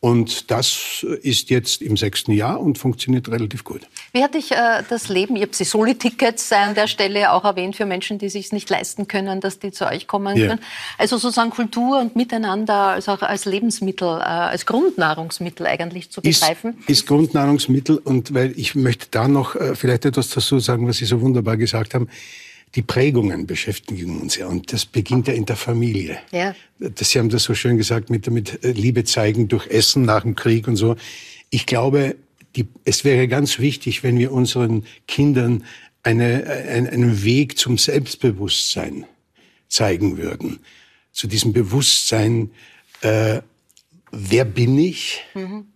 Und 0.00 0.52
das 0.52 1.04
ist 1.22 1.50
jetzt 1.50 1.82
im 1.82 1.96
sechsten 1.96 2.30
Jahr 2.30 2.60
und 2.60 2.78
funktioniert 2.78 3.28
relativ 3.28 3.64
gut. 3.64 3.80
Wie 4.12 4.22
hat 4.22 4.34
dich 4.34 4.52
äh, 4.52 4.84
das 4.88 5.08
Leben, 5.08 5.34
ihr 5.34 5.42
habt 5.42 5.58
die 5.58 5.64
Soli-Tickets 5.64 6.52
an 6.52 6.76
der 6.76 6.86
Stelle 6.86 7.32
auch 7.32 7.44
erwähnt 7.44 7.74
für 7.74 7.84
Menschen, 7.84 8.18
die 8.18 8.28
sich 8.28 8.52
nicht 8.52 8.70
leisten 8.70 9.08
können, 9.08 9.40
dass 9.40 9.58
die 9.58 9.72
zu 9.72 9.88
euch 9.88 10.06
kommen 10.06 10.36
ja. 10.36 10.48
können. 10.48 10.60
Also 10.98 11.18
sozusagen 11.18 11.50
Kultur 11.50 11.98
und 11.98 12.14
Miteinander 12.14 12.74
als 12.74 13.08
auch 13.08 13.22
als 13.22 13.44
Lebensmittel, 13.44 14.06
äh, 14.06 14.22
als 14.22 14.66
Grundnahrungsmittel 14.66 15.66
eigentlich 15.66 16.10
zu 16.10 16.22
begreifen. 16.22 16.78
Ist, 16.80 16.90
ist 16.90 17.06
Grundnahrungsmittel 17.06 17.98
und 17.98 18.32
weil 18.32 18.52
ich 18.56 18.76
möchte 18.76 19.08
da 19.10 19.26
noch 19.26 19.56
äh, 19.56 19.74
vielleicht 19.74 20.04
etwas 20.04 20.30
dazu 20.30 20.60
sagen, 20.60 20.86
was 20.86 20.98
Sie 20.98 21.06
so 21.06 21.20
wunderbar 21.20 21.56
gesagt 21.56 21.94
haben 21.94 22.08
die 22.74 22.82
Prägungen 22.82 23.46
beschäftigen 23.46 24.20
uns 24.20 24.36
ja. 24.36 24.46
Und 24.46 24.72
das 24.72 24.84
beginnt 24.84 25.28
ja 25.28 25.34
in 25.34 25.46
der 25.46 25.56
Familie. 25.56 26.18
Ja. 26.32 26.54
Das, 26.78 27.10
Sie 27.10 27.18
haben 27.18 27.30
das 27.30 27.44
so 27.44 27.54
schön 27.54 27.76
gesagt 27.76 28.10
mit, 28.10 28.30
mit 28.30 28.62
äh, 28.64 28.72
Liebe 28.72 29.04
zeigen 29.04 29.48
durch 29.48 29.66
Essen 29.68 30.02
nach 30.02 30.22
dem 30.22 30.34
Krieg 30.34 30.68
und 30.68 30.76
so. 30.76 30.96
Ich 31.50 31.66
glaube, 31.66 32.16
die, 32.56 32.66
es 32.84 33.04
wäre 33.04 33.28
ganz 33.28 33.58
wichtig, 33.58 34.02
wenn 34.02 34.18
wir 34.18 34.32
unseren 34.32 34.84
Kindern 35.06 35.64
eine, 36.02 36.44
ein, 36.46 36.88
einen 36.88 37.24
Weg 37.24 37.58
zum 37.58 37.78
Selbstbewusstsein 37.78 39.06
zeigen 39.68 40.16
würden. 40.18 40.60
Zu 41.12 41.26
diesem 41.26 41.52
Bewusstsein, 41.52 42.50
äh, 43.00 43.40
wer 44.10 44.44
bin 44.44 44.78
ich? 44.78 45.22
Mhm. 45.34 45.66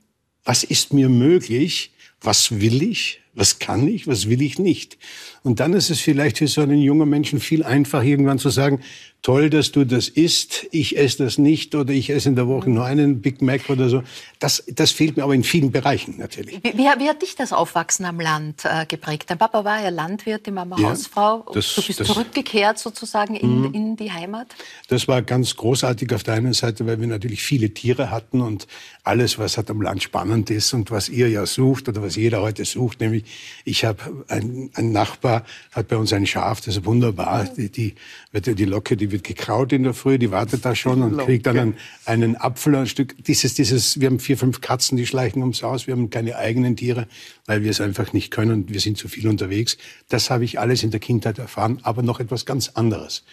Was 0.44 0.64
ist 0.64 0.92
mir 0.92 1.08
möglich? 1.08 1.92
Was 2.20 2.60
will 2.60 2.82
ich? 2.82 3.21
Was 3.34 3.58
kann 3.58 3.88
ich? 3.88 4.06
Was 4.06 4.28
will 4.28 4.42
ich 4.42 4.58
nicht? 4.58 4.98
Und 5.42 5.58
dann 5.58 5.72
ist 5.72 5.90
es 5.90 6.00
vielleicht 6.00 6.38
für 6.38 6.48
so 6.48 6.60
einen 6.60 6.80
jungen 6.80 7.08
Menschen 7.08 7.40
viel 7.40 7.64
einfacher, 7.64 8.04
irgendwann 8.04 8.38
zu 8.38 8.50
sagen, 8.50 8.80
toll, 9.22 9.50
dass 9.50 9.70
du 9.70 9.84
das 9.84 10.08
isst, 10.08 10.66
ich 10.72 10.98
esse 10.98 11.24
das 11.24 11.38
nicht 11.38 11.74
oder 11.74 11.92
ich 11.92 12.10
esse 12.10 12.28
in 12.28 12.36
der 12.36 12.48
Woche 12.48 12.68
nur 12.68 12.84
einen 12.84 13.20
Big 13.20 13.40
Mac 13.40 13.70
oder 13.70 13.88
so. 13.88 14.02
Das, 14.40 14.64
das 14.66 14.90
fehlt 14.90 15.16
mir 15.16 15.22
aber 15.22 15.34
in 15.34 15.44
vielen 15.44 15.70
Bereichen 15.70 16.16
natürlich. 16.18 16.62
Wie, 16.62 16.72
wie, 16.74 16.84
wie 16.84 17.08
hat 17.08 17.22
dich 17.22 17.36
das 17.36 17.52
Aufwachsen 17.52 18.04
am 18.04 18.18
Land 18.18 18.64
äh, 18.64 18.84
geprägt? 18.86 19.30
Dein 19.30 19.38
Papa 19.38 19.64
war 19.64 19.80
ja 19.80 19.90
Landwirt, 19.90 20.46
die 20.46 20.50
Mama 20.50 20.76
ja, 20.78 20.90
Hausfrau. 20.90 21.46
Das, 21.54 21.74
du 21.74 21.82
bist 21.82 22.00
das, 22.00 22.08
zurückgekehrt 22.08 22.78
sozusagen 22.78 23.36
in, 23.36 23.60
mhm. 23.60 23.74
in 23.74 23.96
die 23.96 24.10
Heimat? 24.10 24.48
Das 24.88 25.06
war 25.06 25.22
ganz 25.22 25.54
großartig 25.56 26.12
auf 26.12 26.24
der 26.24 26.34
einen 26.34 26.52
Seite, 26.52 26.86
weil 26.86 27.00
wir 27.00 27.06
natürlich 27.06 27.42
viele 27.42 27.70
Tiere 27.70 28.10
hatten 28.10 28.40
und 28.40 28.66
alles, 29.04 29.38
was 29.38 29.56
halt 29.56 29.70
am 29.70 29.80
Land 29.80 30.02
spannend 30.02 30.50
ist 30.50 30.74
und 30.74 30.90
was 30.90 31.08
ihr 31.08 31.28
ja 31.28 31.46
sucht 31.46 31.88
oder 31.88 32.02
was 32.02 32.16
jeder 32.16 32.42
heute 32.42 32.64
sucht, 32.64 33.00
nämlich 33.00 33.21
ich 33.64 33.84
habe 33.84 34.24
einen, 34.28 34.70
einen 34.74 34.92
Nachbar, 34.92 35.44
hat 35.70 35.88
bei 35.88 35.96
uns 35.96 36.12
ein 36.12 36.26
Schaf, 36.26 36.60
das 36.60 36.76
ist 36.76 36.84
wunderbar, 36.84 37.44
die, 37.44 37.70
die, 37.70 37.94
die 38.32 38.64
Locke, 38.64 38.96
die 38.96 39.10
wird 39.12 39.24
gekraut 39.24 39.72
in 39.72 39.82
der 39.82 39.94
Früh, 39.94 40.18
die 40.18 40.30
wartet 40.30 40.64
da 40.64 40.74
schon 40.74 41.02
und 41.02 41.18
kriegt 41.18 41.46
dann 41.46 41.58
einen, 41.58 41.76
einen 42.04 42.36
Apfel, 42.36 42.74
ein 42.76 42.86
Stück. 42.86 43.14
Dieses, 43.24 43.54
dieses, 43.54 44.00
wir 44.00 44.08
haben 44.08 44.18
vier, 44.18 44.38
fünf 44.38 44.60
Katzen, 44.60 44.96
die 44.96 45.06
schleichen 45.06 45.42
ums 45.42 45.62
Haus. 45.62 45.86
Wir 45.86 45.94
haben 45.94 46.10
keine 46.10 46.36
eigenen 46.36 46.76
Tiere, 46.76 47.06
weil 47.46 47.62
wir 47.62 47.70
es 47.70 47.80
einfach 47.80 48.12
nicht 48.12 48.30
können 48.30 48.52
und 48.52 48.72
wir 48.72 48.80
sind 48.80 48.98
zu 48.98 49.08
viel 49.08 49.28
unterwegs. 49.28 49.76
Das 50.08 50.30
habe 50.30 50.44
ich 50.44 50.58
alles 50.58 50.82
in 50.82 50.90
der 50.90 51.00
Kindheit 51.00 51.38
erfahren, 51.38 51.80
aber 51.82 52.02
noch 52.02 52.20
etwas 52.20 52.46
ganz 52.46 52.70
anderes. 52.70 53.24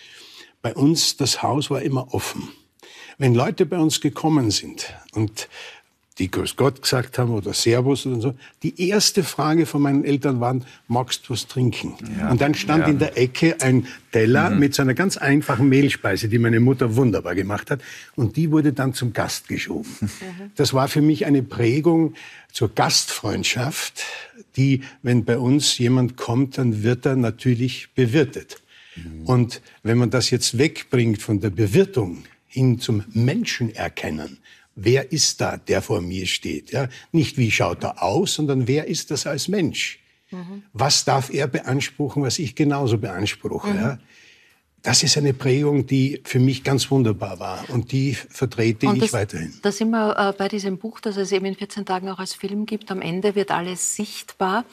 Bei 0.61 0.73
uns, 0.73 1.17
das 1.17 1.41
Haus 1.41 1.69
war 1.69 1.81
immer 1.81 2.13
offen. 2.13 2.49
Wenn 3.17 3.35
Leute 3.35 3.65
bei 3.65 3.77
uns 3.77 3.99
gekommen 3.99 4.49
sind 4.51 4.93
und 5.13 5.49
die 6.19 6.29
Grüß 6.29 6.57
Gott 6.57 6.81
gesagt 6.81 7.17
haben 7.17 7.31
oder 7.31 7.53
Servus 7.53 8.05
und 8.05 8.21
so. 8.21 8.35
Die 8.61 8.89
erste 8.89 9.23
Frage 9.23 9.65
von 9.65 9.81
meinen 9.81 10.03
Eltern 10.03 10.39
war, 10.41 10.59
magst 10.87 11.27
du 11.27 11.33
was 11.33 11.47
trinken? 11.47 11.93
Ja. 12.19 12.29
Und 12.29 12.41
dann 12.41 12.53
stand 12.53 12.83
ja. 12.83 12.89
in 12.89 12.99
der 12.99 13.17
Ecke 13.17 13.55
ein 13.61 13.87
Teller 14.11 14.49
mhm. 14.49 14.59
mit 14.59 14.75
so 14.75 14.81
einer 14.81 14.93
ganz 14.93 15.17
einfachen 15.17 15.69
Mehlspeise, 15.69 16.27
die 16.27 16.37
meine 16.37 16.59
Mutter 16.59 16.95
wunderbar 16.95 17.35
gemacht 17.35 17.71
hat. 17.71 17.81
Und 18.15 18.35
die 18.35 18.51
wurde 18.51 18.73
dann 18.73 18.93
zum 18.93 19.13
Gast 19.13 19.47
geschoben. 19.47 19.89
Mhm. 20.01 20.09
Das 20.55 20.73
war 20.73 20.89
für 20.89 21.01
mich 21.01 21.25
eine 21.25 21.41
Prägung 21.41 22.13
zur 22.51 22.69
Gastfreundschaft, 22.73 24.03
die, 24.55 24.81
wenn 25.01 25.23
bei 25.23 25.37
uns 25.37 25.77
jemand 25.77 26.17
kommt, 26.17 26.57
dann 26.57 26.83
wird 26.83 27.05
er 27.05 27.15
natürlich 27.15 27.89
bewirtet. 27.93 28.61
Mhm. 28.95 29.25
Und 29.25 29.61
wenn 29.83 29.97
man 29.97 30.09
das 30.09 30.29
jetzt 30.31 30.57
wegbringt 30.57 31.21
von 31.21 31.39
der 31.39 31.51
Bewirtung 31.51 32.23
hin 32.47 32.79
zum 32.79 33.03
Menschen 33.13 33.73
erkennen, 33.73 34.39
wer 34.75 35.11
ist 35.11 35.41
da, 35.41 35.57
der 35.57 35.81
vor 35.81 36.01
mir 36.01 36.25
steht? 36.25 36.71
Ja? 36.71 36.89
Nicht 37.11 37.37
wie 37.37 37.51
schaut 37.51 37.83
er 37.83 38.01
aus, 38.03 38.35
sondern 38.35 38.67
wer 38.67 38.87
ist 38.87 39.11
das 39.11 39.27
als 39.27 39.47
Mensch? 39.47 39.99
Mhm. 40.31 40.63
Was 40.73 41.05
darf 41.05 41.33
er 41.33 41.47
beanspruchen, 41.47 42.23
was 42.23 42.39
ich 42.39 42.55
genauso 42.55 42.97
beanspruche? 42.97 43.69
Mhm. 43.69 43.75
Ja? 43.75 43.99
Das 44.81 45.03
ist 45.03 45.17
eine 45.17 45.33
Prägung, 45.33 45.85
die 45.85 46.21
für 46.23 46.39
mich 46.39 46.63
ganz 46.63 46.89
wunderbar 46.89 47.39
war 47.39 47.65
und 47.69 47.91
die 47.91 48.13
vertrete 48.13 48.87
und 48.87 48.99
das, 48.99 49.07
ich 49.07 49.13
weiterhin. 49.13 49.53
Da 49.61 49.71
sind 49.71 49.89
wir 49.89 50.17
äh, 50.17 50.33
bei 50.37 50.47
diesem 50.47 50.77
Buch, 50.77 50.99
das 51.01 51.17
es 51.17 51.31
eben 51.31 51.45
in 51.45 51.55
14 51.55 51.85
Tagen 51.85 52.07
auch 52.09 52.19
als 52.19 52.33
Film 52.33 52.65
gibt. 52.65 52.89
Am 52.89 53.01
Ende 53.01 53.35
wird 53.35 53.51
alles 53.51 53.95
sichtbar. 53.95 54.63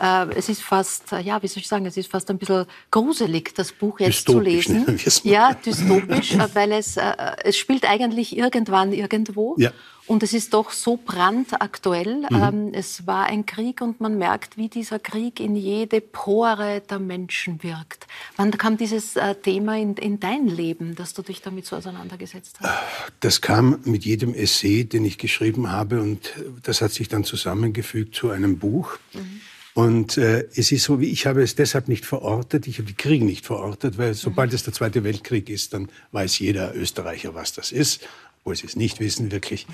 Äh, 0.00 0.26
es 0.34 0.48
ist 0.48 0.62
fast, 0.62 1.12
äh, 1.12 1.20
ja, 1.20 1.42
wie 1.42 1.48
soll 1.48 1.60
ich 1.60 1.68
sagen, 1.68 1.86
es 1.86 1.96
ist 1.96 2.10
fast 2.10 2.30
ein 2.30 2.38
bisschen 2.38 2.66
gruselig, 2.90 3.54
das 3.54 3.72
Buch 3.72 4.00
jetzt 4.00 4.28
dystopisch, 4.28 4.66
zu 4.66 4.74
lesen. 4.74 5.00
Ja, 5.24 5.54
dystopisch, 5.54 6.34
äh, 6.34 6.48
weil 6.54 6.72
es, 6.72 6.96
äh, 6.96 7.12
es 7.44 7.56
spielt 7.56 7.88
eigentlich 7.88 8.36
irgendwann 8.36 8.92
irgendwo. 8.92 9.54
Ja. 9.58 9.72
Und 10.06 10.22
es 10.22 10.34
ist 10.34 10.52
doch 10.52 10.70
so 10.70 10.98
brandaktuell. 10.98 12.26
Mhm. 12.30 12.42
Ähm, 12.42 12.70
es 12.74 13.06
war 13.06 13.26
ein 13.26 13.46
Krieg 13.46 13.80
und 13.80 14.00
man 14.00 14.18
merkt, 14.18 14.58
wie 14.58 14.68
dieser 14.68 14.98
Krieg 14.98 15.40
in 15.40 15.56
jede 15.56 16.02
Pore 16.02 16.82
der 16.88 16.98
Menschen 16.98 17.62
wirkt. 17.62 18.06
Wann 18.36 18.50
kam 18.50 18.76
dieses 18.76 19.16
äh, 19.16 19.34
Thema 19.34 19.78
in, 19.78 19.94
in, 19.96 20.20
dein 20.20 20.46
Leben, 20.46 20.94
dass 20.94 21.14
du 21.14 21.22
dich 21.22 21.40
damit 21.40 21.64
so 21.64 21.76
auseinandergesetzt 21.76 22.58
hast? 22.60 22.82
Das 23.20 23.40
kam 23.40 23.80
mit 23.84 24.04
jedem 24.04 24.34
Essay, 24.34 24.84
den 24.84 25.06
ich 25.06 25.16
geschrieben 25.16 25.70
habe 25.70 26.02
und 26.02 26.34
das 26.62 26.82
hat 26.82 26.92
sich 26.92 27.08
dann 27.08 27.24
zusammengefügt 27.24 28.14
zu 28.14 28.30
einem 28.30 28.58
Buch. 28.58 28.98
Mhm. 29.14 29.40
Und 29.74 30.18
äh, 30.18 30.46
es 30.54 30.70
ist 30.70 30.84
so, 30.84 31.00
wie 31.00 31.10
ich 31.10 31.26
habe 31.26 31.42
es 31.42 31.56
deshalb 31.56 31.88
nicht 31.88 32.06
verortet, 32.06 32.68
ich 32.68 32.78
habe 32.78 32.86
die 32.86 32.94
Kriege 32.94 33.24
nicht 33.24 33.44
verortet, 33.44 33.98
weil 33.98 34.14
sobald 34.14 34.50
mhm. 34.50 34.54
es 34.54 34.62
der 34.62 34.72
Zweite 34.72 35.02
Weltkrieg 35.02 35.50
ist, 35.50 35.74
dann 35.74 35.88
weiß 36.12 36.38
jeder 36.38 36.76
Österreicher, 36.76 37.34
was 37.34 37.54
das 37.54 37.72
ist 37.72 38.06
obwohl 38.44 38.56
sie 38.56 38.66
es 38.66 38.76
nicht 38.76 39.00
wissen 39.00 39.32
wirklich, 39.32 39.66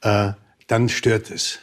äh, 0.00 0.32
dann 0.66 0.88
stört 0.88 1.30
es. 1.30 1.60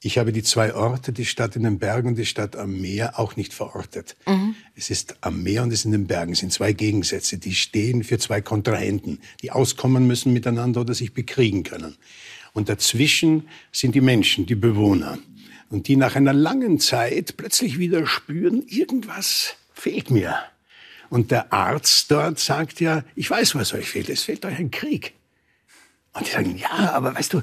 Ich 0.00 0.18
habe 0.18 0.32
die 0.32 0.42
zwei 0.42 0.74
Orte, 0.74 1.12
die 1.12 1.24
Stadt 1.24 1.54
in 1.54 1.62
den 1.62 1.78
Bergen 1.78 2.08
und 2.08 2.16
die 2.16 2.26
Stadt 2.26 2.56
am 2.56 2.80
Meer, 2.80 3.18
auch 3.18 3.36
nicht 3.36 3.54
verortet. 3.54 4.16
Mhm. 4.26 4.56
Es 4.74 4.90
ist 4.90 5.16
am 5.20 5.44
Meer 5.44 5.62
und 5.62 5.72
es 5.72 5.80
ist 5.80 5.84
in 5.84 5.92
den 5.92 6.06
Bergen. 6.08 6.32
Es 6.32 6.40
sind 6.40 6.52
zwei 6.52 6.72
Gegensätze, 6.72 7.38
die 7.38 7.54
stehen 7.54 8.02
für 8.02 8.18
zwei 8.18 8.40
Kontrahenten, 8.40 9.20
die 9.40 9.52
auskommen 9.52 10.06
müssen 10.06 10.32
miteinander 10.32 10.80
oder 10.80 10.94
sich 10.94 11.14
bekriegen 11.14 11.62
können. 11.62 11.96
Und 12.52 12.68
dazwischen 12.68 13.48
sind 13.72 13.94
die 13.94 14.00
Menschen, 14.00 14.46
die 14.46 14.56
Bewohner. 14.56 15.18
Und 15.70 15.86
die 15.86 15.96
nach 15.96 16.16
einer 16.16 16.34
langen 16.34 16.80
Zeit 16.80 17.36
plötzlich 17.36 17.78
wieder 17.78 18.06
spüren, 18.06 18.64
irgendwas 18.66 19.54
fehlt 19.72 20.10
mir. 20.10 20.36
Und 21.08 21.30
der 21.30 21.52
Arzt 21.52 22.10
dort 22.10 22.40
sagt 22.40 22.80
ja, 22.80 23.04
ich 23.14 23.30
weiß, 23.30 23.54
was 23.54 23.72
euch 23.72 23.88
fehlt. 23.88 24.08
Es 24.08 24.24
fehlt 24.24 24.44
euch 24.44 24.58
ein 24.58 24.70
Krieg. 24.70 25.14
Und 26.14 26.28
die 26.28 26.30
sagen, 26.30 26.56
ja, 26.56 26.92
aber 26.92 27.12
weißt 27.16 27.32
du, 27.32 27.42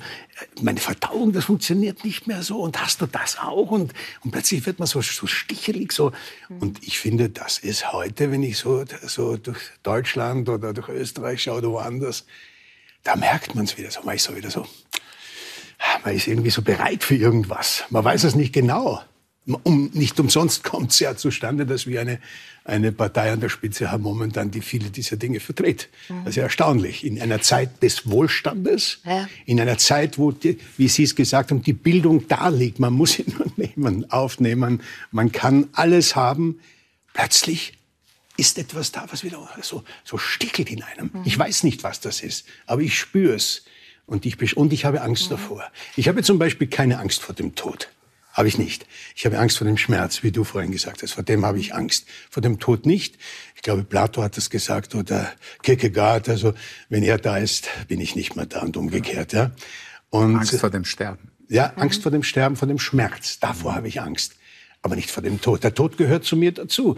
meine 0.62 0.80
Verdauung, 0.80 1.34
das 1.34 1.46
funktioniert 1.46 2.06
nicht 2.06 2.26
mehr 2.28 2.42
so. 2.42 2.62
Und 2.62 2.82
hast 2.82 3.02
du 3.02 3.06
das 3.06 3.38
auch? 3.38 3.70
Und, 3.70 3.94
und 4.24 4.32
plötzlich 4.32 4.66
wird 4.66 4.80
man 4.80 4.88
so, 4.88 5.02
so 5.02 5.28
stichelig. 5.28 5.92
So. 5.92 6.14
Und 6.48 6.82
ich 6.82 6.98
finde, 6.98 7.30
das 7.30 7.58
ist 7.58 7.92
heute, 7.92 8.32
wenn 8.32 8.44
ich 8.44 8.58
so, 8.58 8.86
so 9.06 9.36
durch 9.36 9.60
Deutschland 9.84 10.48
oder 10.48 10.74
durch 10.74 10.88
Österreich 10.88 11.44
schaue 11.44 11.58
oder 11.58 11.72
woanders, 11.72 12.26
da 13.04 13.18
merkt 13.18 13.56
man 13.56 13.66
es 13.66 13.78
wieder 13.78 13.92
so. 13.92 14.04
Man 14.04 14.16
ist 14.16 14.24
so 14.24 14.36
wieder 14.38 14.50
so, 14.50 14.66
man 16.06 16.16
ist 16.16 16.28
irgendwie 16.28 16.52
so 16.52 16.62
bereit 16.62 17.04
für 17.04 17.16
irgendwas. 17.16 17.84
Man 17.90 18.06
weiß 18.06 18.24
es 18.24 18.36
nicht 18.36 18.54
genau. 18.54 19.02
Um, 19.64 19.90
nicht 19.94 20.20
umsonst 20.20 20.64
kommt 20.64 20.92
es 20.92 21.00
ja 21.00 21.16
zustande, 21.16 21.66
dass 21.66 21.88
wir 21.88 22.00
eine, 22.02 22.20
eine 22.64 22.92
Partei 22.92 23.32
an 23.32 23.40
der 23.40 23.50
Spitze 23.50 23.92
haben 23.92 24.04
momentan, 24.04 24.52
die 24.52 24.62
viele 24.62 24.92
dieser 24.92 25.18
Dinge 25.18 25.40
vertritt. 25.40 25.90
Mhm. 26.10 26.20
Das 26.20 26.30
ist 26.32 26.36
ja 26.36 26.44
erstaunlich. 26.44 27.04
In 27.04 27.20
einer 27.20 27.42
Zeit 27.42 27.82
des 27.82 28.08
Wohlstandes, 28.10 29.00
ja. 29.04 29.28
in 29.48 29.60
einer 29.60 29.80
Zeit, 29.80 30.20
wo, 30.20 30.32
die, 30.32 30.60
wie 30.78 30.88
Sie 30.88 31.04
es 31.04 31.16
gesagt 31.16 31.50
haben, 31.50 31.64
die 31.64 31.74
Bildung 31.74 32.28
da 32.28 32.50
liegt, 32.50 32.80
man 32.80 32.94
muss 32.94 33.14
sie 33.14 33.26
nur 33.28 33.52
nehmen, 33.58 34.10
aufnehmen, 34.12 34.84
man 35.12 35.32
kann 35.32 35.70
alles 35.74 36.16
haben. 36.16 36.60
Plötzlich 37.14 37.74
ist 38.38 38.60
etwas 38.60 38.92
da, 38.92 39.08
was 39.10 39.24
wieder 39.24 39.50
so, 39.62 39.84
so 40.04 40.18
stickelt 40.20 40.70
in 40.70 40.84
einem. 40.84 41.10
Mhm. 41.14 41.22
Ich 41.26 41.38
weiß 41.38 41.64
nicht, 41.64 41.84
was 41.84 42.00
das 42.00 42.22
ist, 42.22 42.46
aber 42.68 42.82
ich 42.82 42.98
spüre 42.98 43.34
es. 43.34 43.66
Und 44.08 44.26
ich, 44.26 44.58
und 44.58 44.74
ich 44.74 44.84
habe 44.84 45.02
Angst 45.02 45.26
mhm. 45.26 45.36
davor. 45.36 45.64
Ich 45.96 46.08
habe 46.10 46.22
zum 46.22 46.38
Beispiel 46.38 46.68
keine 46.68 47.00
Angst 47.00 47.22
vor 47.22 47.34
dem 47.34 47.56
Tod. 47.56 47.90
Habe 48.34 48.48
ich 48.48 48.58
nicht. 48.58 48.86
Ich 49.16 49.26
habe 49.26 49.38
Angst 49.38 49.58
vor 49.58 49.68
dem 49.68 49.78
Schmerz, 49.78 50.24
wie 50.24 50.32
du 50.32 50.44
vorhin 50.44 50.72
gesagt 50.72 51.04
hast. 51.04 51.14
Vor 51.14 51.24
dem 51.24 51.46
habe 51.46 51.60
ich 51.60 51.74
Angst. 51.76 52.08
Vor 52.30 52.42
dem 52.42 52.60
Tod 52.60 52.86
nicht. 52.86 53.18
Ich 53.56 53.62
glaube, 53.62 53.84
Plato 53.84 54.24
hat 54.24 54.38
das 54.38 54.50
gesagt 54.50 54.96
oder 54.96 55.32
Kierkegaard. 55.64 56.30
Also, 56.30 56.54
wenn 56.90 57.04
er 57.04 57.18
da 57.18 57.38
ist, 57.38 57.68
bin 57.88 58.00
ich 58.00 58.16
nicht 58.16 58.36
mehr 58.36 58.46
da 58.46 58.62
und 58.62 58.78
umgekehrt. 58.78 59.34
Ja. 59.34 59.52
Und, 60.10 60.38
Angst 60.38 60.60
vor 60.60 60.70
dem 60.70 60.86
Sterben. 60.86 61.32
Ja, 61.50 61.74
Angst 61.76 62.04
vor 62.04 62.12
dem 62.12 62.24
Sterben, 62.24 62.56
vor 62.56 62.68
dem 62.68 62.80
Schmerz. 62.80 63.40
Davor 63.40 63.76
habe 63.76 63.90
ich 63.90 64.02
Angst. 64.02 64.36
Aber 64.82 64.96
nicht 64.96 65.12
vor 65.12 65.22
dem 65.22 65.42
Tod. 65.42 65.64
Der 65.64 65.74
Tod 65.74 65.98
gehört 65.98 66.24
zu 66.24 66.38
mir 66.38 66.54
dazu. 66.54 66.98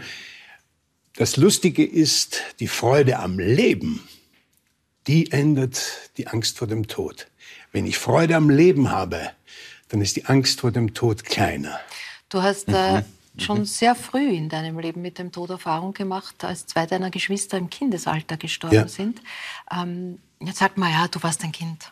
Das 1.15 1.37
Lustige 1.37 1.83
ist, 1.83 2.41
die 2.59 2.67
Freude 2.67 3.19
am 3.19 3.39
Leben, 3.39 4.01
die 5.07 5.31
ändert 5.31 6.11
die 6.17 6.27
Angst 6.27 6.57
vor 6.57 6.67
dem 6.67 6.87
Tod. 6.87 7.27
Wenn 7.71 7.85
ich 7.85 7.97
Freude 7.97 8.35
am 8.35 8.49
Leben 8.49 8.91
habe, 8.91 9.31
dann 9.89 10.01
ist 10.01 10.15
die 10.15 10.25
Angst 10.25 10.61
vor 10.61 10.71
dem 10.71 10.93
Tod 10.93 11.23
kleiner. 11.23 11.79
Du 12.29 12.41
hast 12.41 12.67
äh, 12.69 13.01
mhm. 13.01 13.39
schon 13.39 13.59
mhm. 13.59 13.65
sehr 13.65 13.95
früh 13.95 14.29
in 14.29 14.49
deinem 14.49 14.79
Leben 14.79 15.01
mit 15.01 15.19
dem 15.19 15.31
Tod 15.31 15.49
Erfahrung 15.49 15.93
gemacht, 15.93 16.43
als 16.43 16.65
zwei 16.65 16.85
deiner 16.85 17.11
Geschwister 17.11 17.57
im 17.57 17.69
Kindesalter 17.69 18.37
gestorben 18.37 18.75
ja. 18.75 18.87
sind. 18.87 19.21
Ähm, 19.71 20.19
jetzt 20.39 20.59
sag 20.59 20.77
mal, 20.77 20.91
ja, 20.91 21.07
du 21.07 21.21
warst 21.21 21.43
ein 21.43 21.51
Kind. 21.51 21.91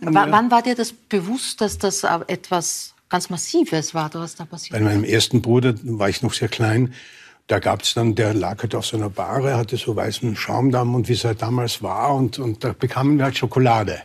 W 0.00 0.12
ja. 0.12 0.30
Wann 0.30 0.50
war 0.50 0.62
dir 0.62 0.74
das 0.74 0.92
bewusst, 0.92 1.60
dass 1.60 1.78
das 1.78 2.04
etwas 2.26 2.94
ganz 3.08 3.30
Massives 3.30 3.94
war, 3.94 4.12
was 4.14 4.34
da 4.34 4.44
passiert 4.44 4.78
Bei 4.78 4.84
meinem 4.84 5.04
ersten 5.04 5.42
Bruder 5.42 5.74
war 5.82 6.08
ich 6.08 6.22
noch 6.22 6.32
sehr 6.32 6.48
klein. 6.48 6.94
Da 7.46 7.58
gab 7.58 7.82
es 7.82 7.94
dann, 7.94 8.14
der 8.14 8.34
lag 8.34 8.60
halt 8.60 8.74
auf 8.74 8.84
so 8.84 8.96
einer 8.96 9.08
Bahre, 9.08 9.56
hatte 9.56 9.78
so 9.78 9.96
weißen 9.96 10.36
Schaumdamm 10.36 10.94
und 10.94 11.08
wie 11.08 11.14
es 11.14 11.24
halt 11.24 11.40
damals 11.40 11.82
war. 11.82 12.14
Und, 12.14 12.38
und 12.38 12.62
da 12.62 12.74
bekamen 12.74 13.16
wir 13.16 13.24
halt 13.24 13.38
Schokolade. 13.38 14.02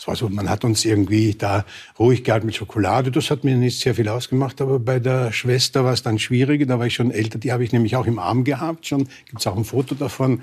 Das 0.00 0.08
war 0.08 0.16
so, 0.16 0.30
man 0.30 0.48
hat 0.48 0.64
uns 0.64 0.86
irgendwie 0.86 1.34
da 1.34 1.66
ruhig 1.98 2.24
gehalten 2.24 2.46
mit 2.46 2.54
Schokolade. 2.54 3.10
Das 3.10 3.30
hat 3.30 3.44
mir 3.44 3.54
nicht 3.56 3.80
sehr 3.80 3.94
viel 3.94 4.08
ausgemacht, 4.08 4.62
aber 4.62 4.78
bei 4.78 4.98
der 4.98 5.30
Schwester 5.30 5.84
war 5.84 5.92
es 5.92 6.02
dann 6.02 6.18
schwieriger. 6.18 6.64
Da 6.64 6.78
war 6.78 6.86
ich 6.86 6.94
schon 6.94 7.10
älter. 7.10 7.38
Die 7.38 7.52
habe 7.52 7.64
ich 7.64 7.72
nämlich 7.72 7.96
auch 7.96 8.06
im 8.06 8.18
Arm 8.18 8.44
gehabt. 8.44 8.86
Schon 8.86 9.10
gibt's 9.26 9.46
auch 9.46 9.58
ein 9.58 9.66
Foto 9.66 9.94
davon. 9.94 10.40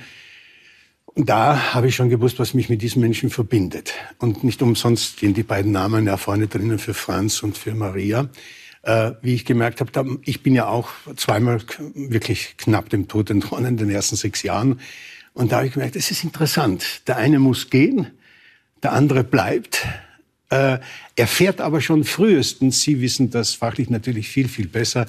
Und 1.05 1.27
da 1.27 1.73
habe 1.73 1.87
ich 1.87 1.95
schon 1.95 2.09
gewusst, 2.09 2.37
was 2.37 2.53
mich 2.53 2.69
mit 2.69 2.83
diesem 2.83 3.01
Menschen 3.01 3.31
verbindet. 3.31 3.95
Und 4.19 4.43
nicht 4.43 4.61
umsonst 4.61 5.17
stehen 5.17 5.33
die 5.33 5.41
beiden 5.41 5.71
Namen 5.71 6.05
ja 6.05 6.17
vorne 6.17 6.45
drinnen 6.45 6.77
für 6.77 6.93
Franz 6.93 7.41
und 7.41 7.57
für 7.57 7.73
Maria. 7.73 8.29
Äh, 8.83 9.13
wie 9.23 9.33
ich 9.33 9.43
gemerkt 9.43 9.81
habe, 9.81 10.19
ich 10.21 10.43
bin 10.43 10.53
ja 10.53 10.67
auch 10.67 10.89
zweimal 11.15 11.61
wirklich 11.95 12.57
knapp 12.57 12.89
dem 12.89 13.07
Tod 13.07 13.31
entronnen 13.31 13.69
in 13.69 13.77
den 13.77 13.89
ersten 13.89 14.17
sechs 14.17 14.43
Jahren. 14.43 14.79
Und 15.33 15.51
da 15.51 15.57
habe 15.57 15.65
ich 15.65 15.73
gemerkt, 15.73 15.95
es 15.95 16.11
ist 16.11 16.23
interessant. 16.23 17.01
Der 17.07 17.17
eine 17.17 17.39
muss 17.39 17.71
gehen, 17.71 18.11
der 18.83 18.93
andere 18.93 19.23
bleibt. 19.23 19.85
Äh, 20.49 20.79
er 21.15 21.27
fährt 21.27 21.61
aber 21.61 21.81
schon 21.81 22.03
frühestens, 22.03 22.81
Sie 22.81 23.01
wissen 23.01 23.29
das 23.29 23.53
fachlich 23.53 23.89
natürlich 23.89 24.29
viel, 24.29 24.47
viel 24.47 24.67
besser, 24.67 25.07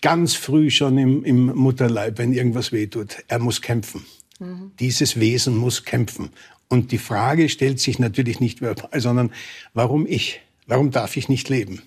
ganz 0.00 0.34
früh 0.34 0.70
schon 0.70 0.98
im, 0.98 1.24
im 1.24 1.46
Mutterleib, 1.46 2.18
wenn 2.18 2.32
irgendwas 2.32 2.72
wehtut. 2.72 3.16
Er 3.28 3.38
muss 3.38 3.60
kämpfen. 3.60 4.04
Mhm. 4.38 4.72
Dieses 4.78 5.18
Wesen 5.18 5.56
muss 5.56 5.84
kämpfen. 5.84 6.30
Und 6.68 6.92
die 6.92 6.98
Frage 6.98 7.48
stellt 7.48 7.80
sich 7.80 7.98
natürlich 7.98 8.40
nicht 8.40 8.60
verbal, 8.60 8.88
sondern 9.00 9.32
warum 9.74 10.06
ich? 10.06 10.40
Warum 10.66 10.90
darf 10.90 11.16
ich 11.16 11.28
nicht 11.28 11.48
leben? 11.48 11.82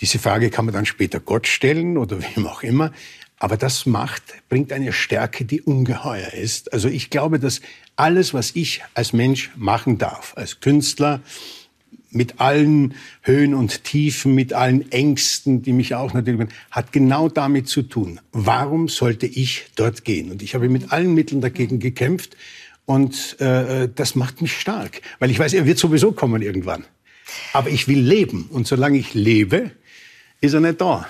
Diese 0.00 0.20
Frage 0.20 0.50
kann 0.50 0.64
man 0.64 0.74
dann 0.74 0.86
später 0.86 1.20
Gott 1.20 1.46
stellen 1.46 1.98
oder 1.98 2.20
wem 2.36 2.46
auch 2.46 2.62
immer. 2.62 2.92
Aber 3.38 3.56
das 3.56 3.86
macht, 3.86 4.22
bringt 4.48 4.72
eine 4.72 4.92
Stärke, 4.92 5.44
die 5.44 5.62
ungeheuer 5.62 6.32
ist. 6.32 6.72
Also 6.72 6.88
ich 6.88 7.10
glaube, 7.10 7.38
dass 7.38 7.60
alles, 7.96 8.34
was 8.34 8.54
ich 8.54 8.82
als 8.94 9.12
Mensch 9.12 9.50
machen 9.56 9.98
darf, 9.98 10.32
als 10.36 10.60
Künstler, 10.60 11.20
mit 12.10 12.40
allen 12.40 12.94
Höhen 13.22 13.54
und 13.54 13.84
Tiefen, 13.84 14.34
mit 14.34 14.52
allen 14.54 14.90
Ängsten, 14.90 15.62
die 15.62 15.72
mich 15.72 15.94
auch 15.94 16.14
natürlich, 16.14 16.48
hat 16.70 16.92
genau 16.92 17.28
damit 17.28 17.68
zu 17.68 17.82
tun. 17.82 18.20
Warum 18.32 18.88
sollte 18.88 19.26
ich 19.26 19.66
dort 19.76 20.04
gehen? 20.04 20.30
Und 20.30 20.42
ich 20.42 20.54
habe 20.54 20.68
mit 20.68 20.90
allen 20.90 21.14
Mitteln 21.14 21.40
dagegen 21.40 21.80
gekämpft. 21.80 22.36
Und 22.86 23.38
äh, 23.40 23.90
das 23.94 24.14
macht 24.14 24.40
mich 24.40 24.58
stark, 24.58 25.02
weil 25.18 25.30
ich 25.30 25.38
weiß, 25.38 25.52
er 25.52 25.66
wird 25.66 25.78
sowieso 25.78 26.12
kommen 26.12 26.40
irgendwann. 26.40 26.84
Aber 27.52 27.68
ich 27.68 27.86
will 27.86 28.00
leben. 28.00 28.48
Und 28.50 28.66
solange 28.66 28.96
ich 28.96 29.12
lebe, 29.12 29.72
ist 30.40 30.54
er 30.54 30.60
nicht 30.60 30.80
da. 30.80 31.06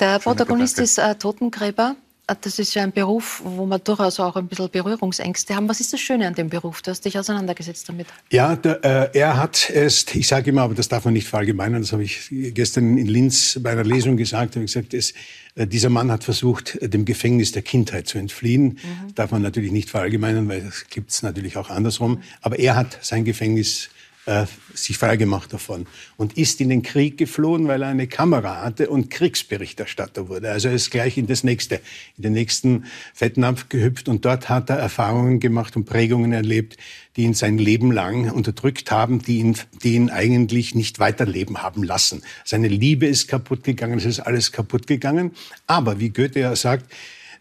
Der 0.00 0.18
Protagonist 0.18 0.78
ist 0.78 0.98
äh, 0.98 1.14
Totengräber. 1.14 1.96
Äh, 2.26 2.36
das 2.40 2.58
ist 2.58 2.74
ja 2.74 2.82
ein 2.82 2.92
Beruf, 2.92 3.42
wo 3.44 3.66
man 3.66 3.82
durchaus 3.82 4.20
auch 4.20 4.36
ein 4.36 4.46
bisschen 4.46 4.70
Berührungsängste 4.70 5.54
haben. 5.54 5.68
Was 5.68 5.80
ist 5.80 5.92
das 5.92 6.00
Schöne 6.00 6.26
an 6.26 6.34
dem 6.34 6.48
Beruf? 6.48 6.82
Du 6.82 6.90
hast 6.90 7.04
dich 7.04 7.18
auseinandergesetzt 7.18 7.88
damit. 7.88 8.06
Ja, 8.30 8.56
der, 8.56 8.84
äh, 8.84 9.18
er 9.18 9.36
hat 9.36 9.70
es, 9.70 10.06
ich 10.14 10.26
sage 10.26 10.50
immer, 10.50 10.62
aber 10.62 10.74
das 10.74 10.88
darf 10.88 11.04
man 11.04 11.14
nicht 11.14 11.28
verallgemeinern, 11.28 11.82
das 11.82 11.92
habe 11.92 12.04
ich 12.04 12.28
gestern 12.30 12.98
in 12.98 13.06
Linz 13.06 13.58
bei 13.62 13.70
einer 13.70 13.84
Lesung 13.84 14.16
gesagt, 14.16 14.56
habe 14.56 14.64
ich 14.64 14.72
gesagt, 14.72 14.94
es, 14.94 15.12
äh, 15.54 15.66
dieser 15.66 15.90
Mann 15.90 16.10
hat 16.10 16.24
versucht, 16.24 16.78
dem 16.80 17.04
Gefängnis 17.04 17.52
der 17.52 17.62
Kindheit 17.62 18.06
zu 18.06 18.18
entfliehen. 18.18 18.64
Mhm. 18.82 19.14
Darf 19.14 19.30
man 19.30 19.42
natürlich 19.42 19.72
nicht 19.72 19.90
verallgemeinern, 19.90 20.48
weil 20.48 20.62
das 20.62 20.86
gibt 20.88 21.10
es 21.10 21.22
natürlich 21.22 21.56
auch 21.56 21.70
andersrum. 21.70 22.22
Aber 22.40 22.58
er 22.58 22.76
hat 22.76 22.98
sein 23.02 23.24
Gefängnis 23.24 23.90
äh, 24.26 24.46
sich 24.74 24.98
freigemacht 24.98 25.52
davon 25.52 25.86
und 26.16 26.36
ist 26.36 26.60
in 26.60 26.68
den 26.68 26.82
Krieg 26.82 27.18
geflohen, 27.18 27.68
weil 27.68 27.82
er 27.82 27.88
eine 27.88 28.06
Kamera 28.06 28.62
hatte 28.62 28.88
und 28.88 29.10
Kriegsberichterstatter 29.10 30.28
wurde. 30.28 30.50
Also 30.50 30.68
er 30.68 30.74
ist 30.74 30.90
gleich 30.90 31.18
in 31.18 31.26
das 31.26 31.44
nächste, 31.44 31.76
in 32.16 32.22
den 32.22 32.32
nächsten 32.32 32.84
Fettnapf 33.12 33.68
gehüpft 33.68 34.08
und 34.08 34.24
dort 34.24 34.48
hat 34.48 34.70
er 34.70 34.76
Erfahrungen 34.76 35.40
gemacht 35.40 35.76
und 35.76 35.84
Prägungen 35.84 36.32
erlebt, 36.32 36.76
die 37.16 37.22
ihn 37.22 37.34
sein 37.34 37.58
Leben 37.58 37.92
lang 37.92 38.30
unterdrückt 38.30 38.90
haben, 38.90 39.20
die 39.20 39.38
ihn, 39.38 39.56
die 39.82 39.94
ihn 39.94 40.10
eigentlich 40.10 40.74
nicht 40.74 40.98
weiterleben 40.98 41.62
haben 41.62 41.82
lassen. 41.82 42.22
Seine 42.44 42.68
Liebe 42.68 43.06
ist 43.06 43.28
kaputt 43.28 43.62
gegangen, 43.62 43.98
es 43.98 44.04
ist 44.04 44.20
alles 44.20 44.52
kaputt 44.52 44.86
gegangen. 44.86 45.32
Aber 45.66 46.00
wie 46.00 46.10
Goethe 46.10 46.40
ja 46.40 46.56
sagt, 46.56 46.90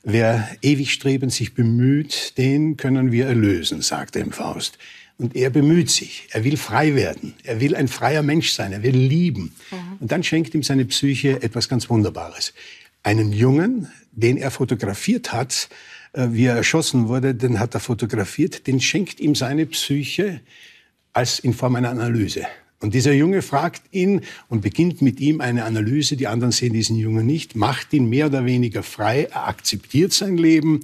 wer 0.03 0.47
ewig 0.61 0.91
strebend 0.91 1.33
sich 1.33 1.53
bemüht, 1.53 2.37
den 2.37 2.77
können 2.77 3.11
wir 3.11 3.25
erlösen, 3.25 3.81
sagt 3.81 4.15
er 4.15 4.21
im 4.21 4.31
Faust. 4.31 4.77
Und 5.17 5.35
er 5.35 5.49
bemüht 5.49 5.89
sich. 5.89 6.27
Er 6.31 6.43
will 6.43 6.57
frei 6.57 6.95
werden. 6.95 7.35
Er 7.43 7.61
will 7.61 7.75
ein 7.75 7.87
freier 7.87 8.23
Mensch 8.23 8.51
sein. 8.51 8.73
Er 8.73 8.83
will 8.83 8.95
lieben. 8.95 9.55
Mhm. 9.71 9.97
Und 9.99 10.11
dann 10.11 10.23
schenkt 10.23 10.53
ihm 10.55 10.63
seine 10.63 10.85
Psyche 10.85 11.41
etwas 11.41 11.69
ganz 11.69 11.89
Wunderbares. 11.89 12.53
Einen 13.03 13.31
Jungen, 13.31 13.91
den 14.11 14.37
er 14.37 14.51
fotografiert 14.51 15.31
hat, 15.31 15.69
äh, 16.13 16.27
wie 16.31 16.45
er 16.45 16.55
erschossen 16.55 17.07
wurde, 17.07 17.35
den 17.35 17.59
hat 17.59 17.73
er 17.73 17.79
fotografiert, 17.79 18.65
den 18.67 18.81
schenkt 18.81 19.19
ihm 19.19 19.35
seine 19.35 19.65
Psyche 19.67 20.41
als 21.13 21.39
in 21.39 21.53
Form 21.53 21.75
einer 21.75 21.89
Analyse. 21.89 22.45
Und 22.83 22.93
dieser 22.93 23.13
Junge 23.13 23.41
fragt 23.41 23.81
ihn 23.93 24.19
und 24.49 24.59
beginnt 24.59 25.01
mit 25.01 25.21
ihm 25.21 25.39
eine 25.39 25.63
Analyse. 25.63 26.17
Die 26.17 26.27
anderen 26.27 26.51
sehen 26.51 26.73
diesen 26.73 26.97
Jungen 26.97 27.25
nicht, 27.25 27.55
macht 27.55 27.93
ihn 27.93 28.09
mehr 28.09 28.25
oder 28.25 28.43
weniger 28.43 28.83
frei. 28.83 29.29
Er 29.31 29.47
akzeptiert 29.47 30.11
sein 30.11 30.35
Leben. 30.35 30.81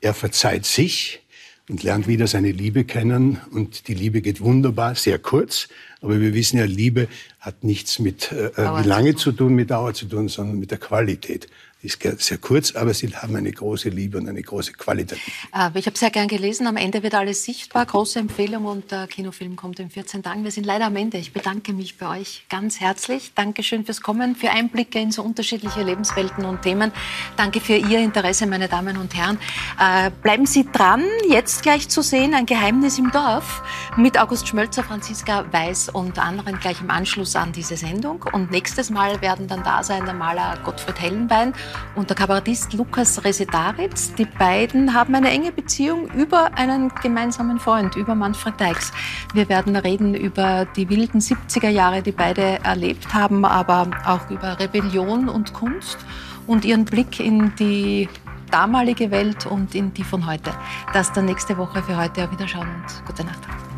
Er 0.00 0.14
verzeiht 0.14 0.64
sich 0.64 1.22
und 1.68 1.82
lernt 1.82 2.06
wieder 2.06 2.28
seine 2.28 2.52
Liebe 2.52 2.84
kennen. 2.84 3.40
Und 3.50 3.88
die 3.88 3.94
Liebe 3.94 4.20
geht 4.20 4.40
wunderbar, 4.40 4.94
sehr 4.94 5.18
kurz. 5.18 5.66
Aber 6.00 6.20
wir 6.20 6.34
wissen 6.34 6.56
ja, 6.56 6.66
Liebe 6.66 7.08
hat 7.40 7.64
nichts 7.64 7.98
mit 7.98 8.30
äh, 8.30 8.50
äh 8.50 8.84
wie 8.84 8.88
lange 8.88 9.16
zu 9.16 9.32
tun, 9.32 9.56
mit 9.56 9.72
Dauer 9.72 9.92
zu 9.92 10.06
tun, 10.06 10.28
sondern 10.28 10.60
mit 10.60 10.70
der 10.70 10.78
Qualität 10.78 11.48
ist 11.82 11.98
sehr 12.18 12.38
kurz, 12.38 12.74
aber 12.74 12.92
sie 12.92 13.08
haben 13.08 13.34
eine 13.36 13.50
große 13.50 13.88
Liebe 13.88 14.18
und 14.18 14.28
eine 14.28 14.42
große 14.42 14.72
Qualität. 14.74 15.18
Äh, 15.54 15.70
ich 15.74 15.86
habe 15.86 15.96
sehr 15.96 16.10
gern 16.10 16.28
gelesen. 16.28 16.66
Am 16.66 16.76
Ende 16.76 17.02
wird 17.02 17.14
alles 17.14 17.44
sichtbar. 17.44 17.86
Große 17.86 18.18
Empfehlung 18.18 18.66
und 18.66 18.90
der 18.90 19.06
Kinofilm 19.06 19.56
kommt 19.56 19.80
in 19.80 19.88
14 19.88 20.22
Tagen. 20.22 20.44
Wir 20.44 20.50
sind 20.50 20.66
leider 20.66 20.86
am 20.86 20.96
Ende. 20.96 21.16
Ich 21.16 21.32
bedanke 21.32 21.72
mich 21.72 21.96
bei 21.96 22.20
euch 22.20 22.44
ganz 22.50 22.80
herzlich. 22.80 23.32
Dankeschön 23.34 23.86
fürs 23.86 24.02
Kommen, 24.02 24.36
für 24.36 24.50
Einblicke 24.50 24.98
in 24.98 25.10
so 25.10 25.22
unterschiedliche 25.22 25.82
Lebenswelten 25.82 26.44
und 26.44 26.60
Themen. 26.60 26.92
Danke 27.36 27.60
für 27.60 27.76
Ihr 27.76 28.00
Interesse, 28.00 28.46
meine 28.46 28.68
Damen 28.68 28.98
und 28.98 29.14
Herren. 29.14 29.38
Äh, 29.78 30.10
bleiben 30.22 30.44
Sie 30.44 30.70
dran. 30.70 31.02
Jetzt 31.30 31.62
gleich 31.62 31.88
zu 31.88 32.02
sehen 32.02 32.34
ein 32.34 32.44
Geheimnis 32.44 32.98
im 32.98 33.10
Dorf 33.10 33.62
mit 33.96 34.18
August 34.20 34.48
Schmölzer, 34.48 34.84
Franziska 34.84 35.50
Weiß 35.50 35.88
und 35.88 36.18
anderen 36.18 36.60
gleich 36.60 36.82
im 36.82 36.90
Anschluss 36.90 37.36
an 37.36 37.52
diese 37.52 37.78
Sendung. 37.78 38.26
Und 38.32 38.50
nächstes 38.50 38.90
Mal 38.90 39.22
werden 39.22 39.48
dann 39.48 39.64
da 39.64 39.82
sein 39.82 40.04
der 40.04 40.14
Maler 40.14 40.58
Gottfried 40.62 41.00
Hellenbein 41.00 41.54
und 41.94 42.08
der 42.10 42.16
Kabarettist 42.16 42.72
Lukas 42.72 43.24
Resetaritz. 43.24 44.14
Die 44.14 44.24
beiden 44.24 44.94
haben 44.94 45.14
eine 45.14 45.30
enge 45.30 45.52
Beziehung 45.52 46.08
über 46.12 46.54
einen 46.54 46.90
gemeinsamen 47.02 47.58
Freund, 47.58 47.96
über 47.96 48.14
Manfred 48.14 48.58
Deix. 48.60 48.92
Wir 49.34 49.48
werden 49.48 49.76
reden 49.76 50.14
über 50.14 50.66
die 50.76 50.88
wilden 50.88 51.20
70er 51.20 51.68
Jahre, 51.68 52.02
die 52.02 52.12
beide 52.12 52.60
erlebt 52.64 53.12
haben, 53.14 53.44
aber 53.44 53.90
auch 54.06 54.30
über 54.30 54.58
Rebellion 54.58 55.28
und 55.28 55.52
Kunst 55.52 55.98
und 56.46 56.64
ihren 56.64 56.84
Blick 56.84 57.20
in 57.20 57.54
die 57.56 58.08
damalige 58.50 59.10
Welt 59.10 59.46
und 59.46 59.74
in 59.74 59.94
die 59.94 60.04
von 60.04 60.26
heute. 60.26 60.52
Das 60.92 61.12
dann 61.12 61.26
nächste 61.26 61.56
Woche 61.56 61.82
für 61.82 61.96
heute. 61.96 62.24
Auf 62.24 62.32
Wiederschauen 62.32 62.66
und 62.66 63.06
gute 63.06 63.24
Nacht. 63.24 63.69